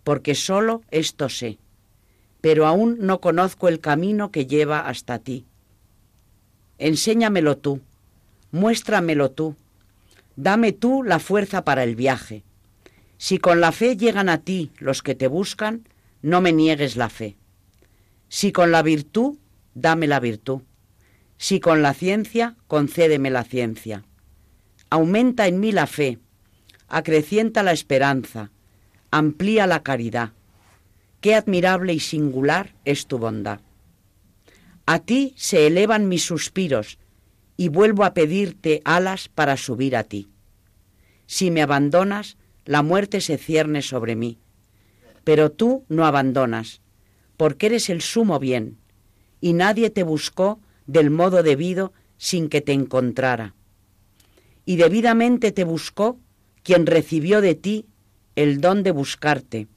porque 0.03 0.35
solo 0.35 0.83
esto 0.91 1.27
sé, 1.27 1.57
pero 2.39 2.67
aún 2.67 2.97
no 2.99 3.19
conozco 3.19 3.67
el 3.67 3.79
camino 3.79 4.29
que 4.29 4.45
lleva 4.45 4.81
hasta 4.81 5.17
ti. 5.17 5.47
Enséñamelo 6.77 7.57
tú, 7.57 7.81
muéstramelo 8.51 9.31
tú, 9.31 9.55
dame 10.35 10.71
tú 10.71 11.01
la 11.01 11.17
fuerza 11.17 11.65
para 11.65 11.83
el 11.83 11.95
viaje. 11.95 12.43
Si 13.17 13.39
con 13.39 13.59
la 13.59 13.71
fe 13.71 13.97
llegan 13.97 14.29
a 14.29 14.37
ti 14.37 14.69
los 14.77 15.01
que 15.01 15.15
te 15.15 15.25
buscan, 15.27 15.87
no 16.21 16.41
me 16.41 16.53
niegues 16.53 16.95
la 16.95 17.09
fe. 17.09 17.37
Si 18.27 18.51
con 18.51 18.71
la 18.71 18.83
virtud, 18.83 19.39
dame 19.73 20.07
la 20.07 20.19
virtud. 20.19 20.61
Si 21.37 21.59
con 21.59 21.81
la 21.81 21.93
ciencia, 21.93 22.57
concédeme 22.67 23.29
la 23.29 23.43
ciencia 23.43 24.03
Aumenta 24.91 25.45
en 25.45 25.59
mí 25.59 25.71
la 25.71 25.85
fe, 25.85 26.17
acrecienta 26.87 27.61
la 27.61 27.73
esperanza, 27.73 28.51
amplía 29.11 29.67
la 29.67 29.83
caridad. 29.83 30.31
Qué 31.21 31.35
admirable 31.35 31.93
y 31.93 31.99
singular 31.99 32.73
es 32.85 33.05
tu 33.05 33.19
bondad. 33.19 33.59
A 34.87 34.97
ti 34.97 35.35
se 35.37 35.67
elevan 35.67 36.07
mis 36.07 36.23
suspiros 36.25 36.97
y 37.55 37.69
vuelvo 37.69 38.03
a 38.03 38.15
pedirte 38.15 38.81
alas 38.83 39.29
para 39.29 39.57
subir 39.57 39.95
a 39.95 40.03
ti. 40.05 40.29
Si 41.27 41.51
me 41.51 41.61
abandonas, 41.61 42.37
la 42.65 42.81
muerte 42.81 43.21
se 43.21 43.37
cierne 43.37 43.83
sobre 43.83 44.15
mí. 44.15 44.39
Pero 45.23 45.51
tú 45.51 45.85
no 45.87 46.07
abandonas, 46.07 46.81
porque 47.37 47.67
eres 47.67 47.91
el 47.91 48.01
sumo 48.01 48.39
bien, 48.39 48.79
y 49.41 49.53
nadie 49.53 49.89
te 49.89 50.03
buscó 50.03 50.59
del 50.87 51.09
modo 51.09 51.43
debido 51.43 51.93
sin 52.17 52.49
que 52.49 52.61
te 52.61 52.73
encontrara 52.73 53.53
y 54.69 54.75
debidamente 54.75 55.51
te 55.51 55.63
buscó 55.63 56.19
quien 56.61 56.85
recibió 56.85 57.41
de 57.41 57.55
ti 57.55 57.87
el 58.35 58.61
don 58.61 58.83
de 58.83 58.91
buscarte, 58.91 59.67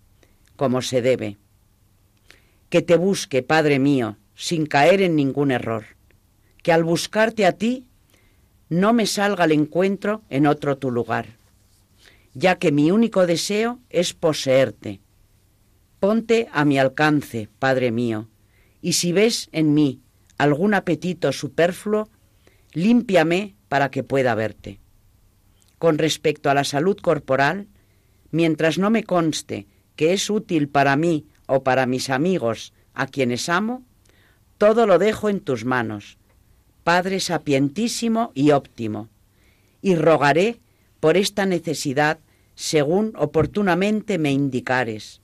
como 0.55 0.83
se 0.83 1.01
debe. 1.01 1.39
Que 2.69 2.83
te 2.83 2.99
busque, 2.99 3.43
Padre 3.43 3.79
mío, 3.79 4.19
sin 4.35 4.67
caer 4.67 5.01
en 5.01 5.17
ningún 5.17 5.51
error, 5.51 5.85
que 6.63 6.73
al 6.73 6.85
buscarte 6.85 7.47
a 7.47 7.53
ti 7.53 7.87
no 8.69 8.93
me 8.93 9.07
salga 9.07 9.45
al 9.45 9.53
encuentro 9.53 10.21
en 10.29 10.47
otro 10.47 10.77
tu 10.77 10.91
lugar, 10.91 11.39
ya 12.35 12.59
que 12.59 12.71
mi 12.71 12.91
único 12.91 13.27
deseo 13.27 13.79
es 13.89 14.13
poseerte. 14.13 15.01
Ponte 16.01 16.49
a 16.53 16.67
mi 16.67 16.79
alcance, 16.79 17.49
Padre 17.59 17.93
mío, 17.93 18.29
y 18.83 18.93
si 18.93 19.13
ves 19.13 19.49
en 19.53 19.73
mí 19.73 20.01
algún 20.37 20.75
apetito 20.75 21.33
superfluo, 21.33 22.11
límpiame 22.73 23.55
para 23.69 23.91
que 23.91 24.03
pueda 24.03 24.35
verte 24.35 24.83
con 25.83 25.99
respecto 25.99 26.49
a 26.49 26.55
la 26.55 26.63
salud 26.63 26.97
corporal, 26.97 27.67
mientras 28.31 28.79
no 28.79 28.89
me 28.89 29.03
conste 29.03 29.67
que 29.97 30.13
es 30.13 30.31
útil 30.31 30.69
para 30.69 30.95
mí 30.95 31.27
o 31.47 31.65
para 31.65 31.87
mis 31.87 32.09
amigos 32.09 32.73
a 32.95 33.09
quienes 33.09 33.49
amo, 33.49 33.83
todo 34.59 34.87
lo 34.87 35.01
dejo 35.01 35.29
en 35.29 35.41
tus 35.41 35.65
manos, 35.65 36.19
Padre 36.85 37.19
sapientísimo 37.19 38.31
y 38.33 38.53
óptimo, 38.53 39.09
y 39.81 39.97
rogaré 39.97 40.61
por 41.01 41.17
esta 41.17 41.47
necesidad 41.47 42.21
según 42.55 43.13
oportunamente 43.17 44.19
me 44.19 44.31
indicares. 44.31 45.21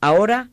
Ahora 0.00 0.48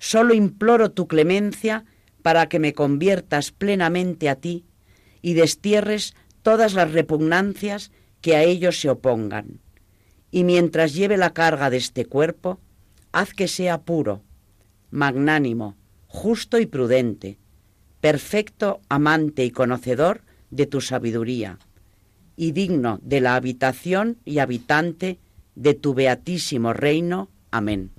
solo 0.00 0.34
imploro 0.34 0.90
tu 0.90 1.06
clemencia 1.06 1.84
para 2.22 2.48
que 2.48 2.58
me 2.58 2.72
conviertas 2.72 3.52
plenamente 3.52 4.28
a 4.28 4.34
ti 4.34 4.64
y 5.22 5.34
destierres 5.34 6.14
todas 6.42 6.74
las 6.74 6.90
repugnancias 6.90 7.92
que 8.20 8.34
a 8.34 8.42
ellos 8.42 8.80
se 8.80 8.90
opongan. 8.90 9.60
Y 10.32 10.44
mientras 10.44 10.94
lleve 10.94 11.16
la 11.16 11.32
carga 11.32 11.70
de 11.70 11.76
este 11.76 12.06
cuerpo, 12.06 12.58
haz 13.12 13.34
que 13.34 13.46
sea 13.46 13.82
puro, 13.82 14.22
magnánimo, 14.90 15.76
justo 16.06 16.58
y 16.58 16.66
prudente, 16.66 17.38
perfecto 18.00 18.80
amante 18.88 19.44
y 19.44 19.50
conocedor 19.50 20.22
de 20.50 20.66
tu 20.66 20.80
sabiduría, 20.80 21.58
y 22.36 22.52
digno 22.52 22.98
de 23.02 23.20
la 23.20 23.34
habitación 23.34 24.18
y 24.24 24.38
habitante 24.38 25.18
de 25.54 25.74
tu 25.74 25.92
beatísimo 25.92 26.72
reino. 26.72 27.28
Amén. 27.50 27.90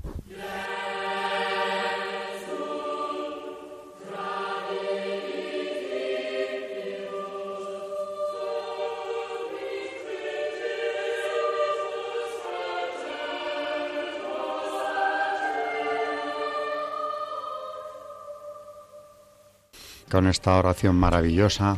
Con 20.12 20.28
esta 20.28 20.58
oración 20.58 20.98
maravillosa 20.98 21.78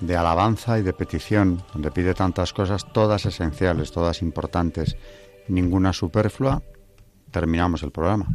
de 0.00 0.16
alabanza 0.16 0.78
y 0.78 0.82
de 0.82 0.92
petición, 0.92 1.62
donde 1.72 1.90
pide 1.90 2.14
tantas 2.14 2.52
cosas, 2.52 2.90
todas 2.92 3.26
esenciales, 3.26 3.92
todas 3.92 4.22
importantes, 4.22 4.96
ninguna 5.48 5.92
superflua, 5.92 6.62
terminamos 7.30 7.82
el 7.82 7.90
programa. 7.90 8.26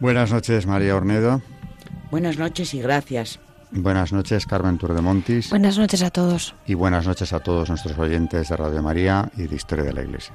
Buenas 0.00 0.32
noches, 0.32 0.66
María 0.66 0.96
Ornedo. 0.96 1.42
Buenas 2.10 2.38
noches 2.38 2.72
y 2.74 2.80
gracias. 2.80 3.38
Buenas 3.70 4.12
noches, 4.12 4.46
Carmen 4.46 4.78
Turdemontis. 4.78 5.50
Buenas 5.50 5.76
noches 5.76 6.02
a 6.02 6.10
todos. 6.10 6.54
Y 6.66 6.74
buenas 6.74 7.06
noches 7.06 7.32
a 7.32 7.40
todos 7.40 7.68
nuestros 7.68 7.98
oyentes 7.98 8.48
de 8.48 8.56
Radio 8.56 8.82
María 8.82 9.30
y 9.36 9.42
de 9.42 9.56
Historia 9.56 9.84
de 9.84 9.92
la 9.92 10.02
Iglesia. 10.02 10.34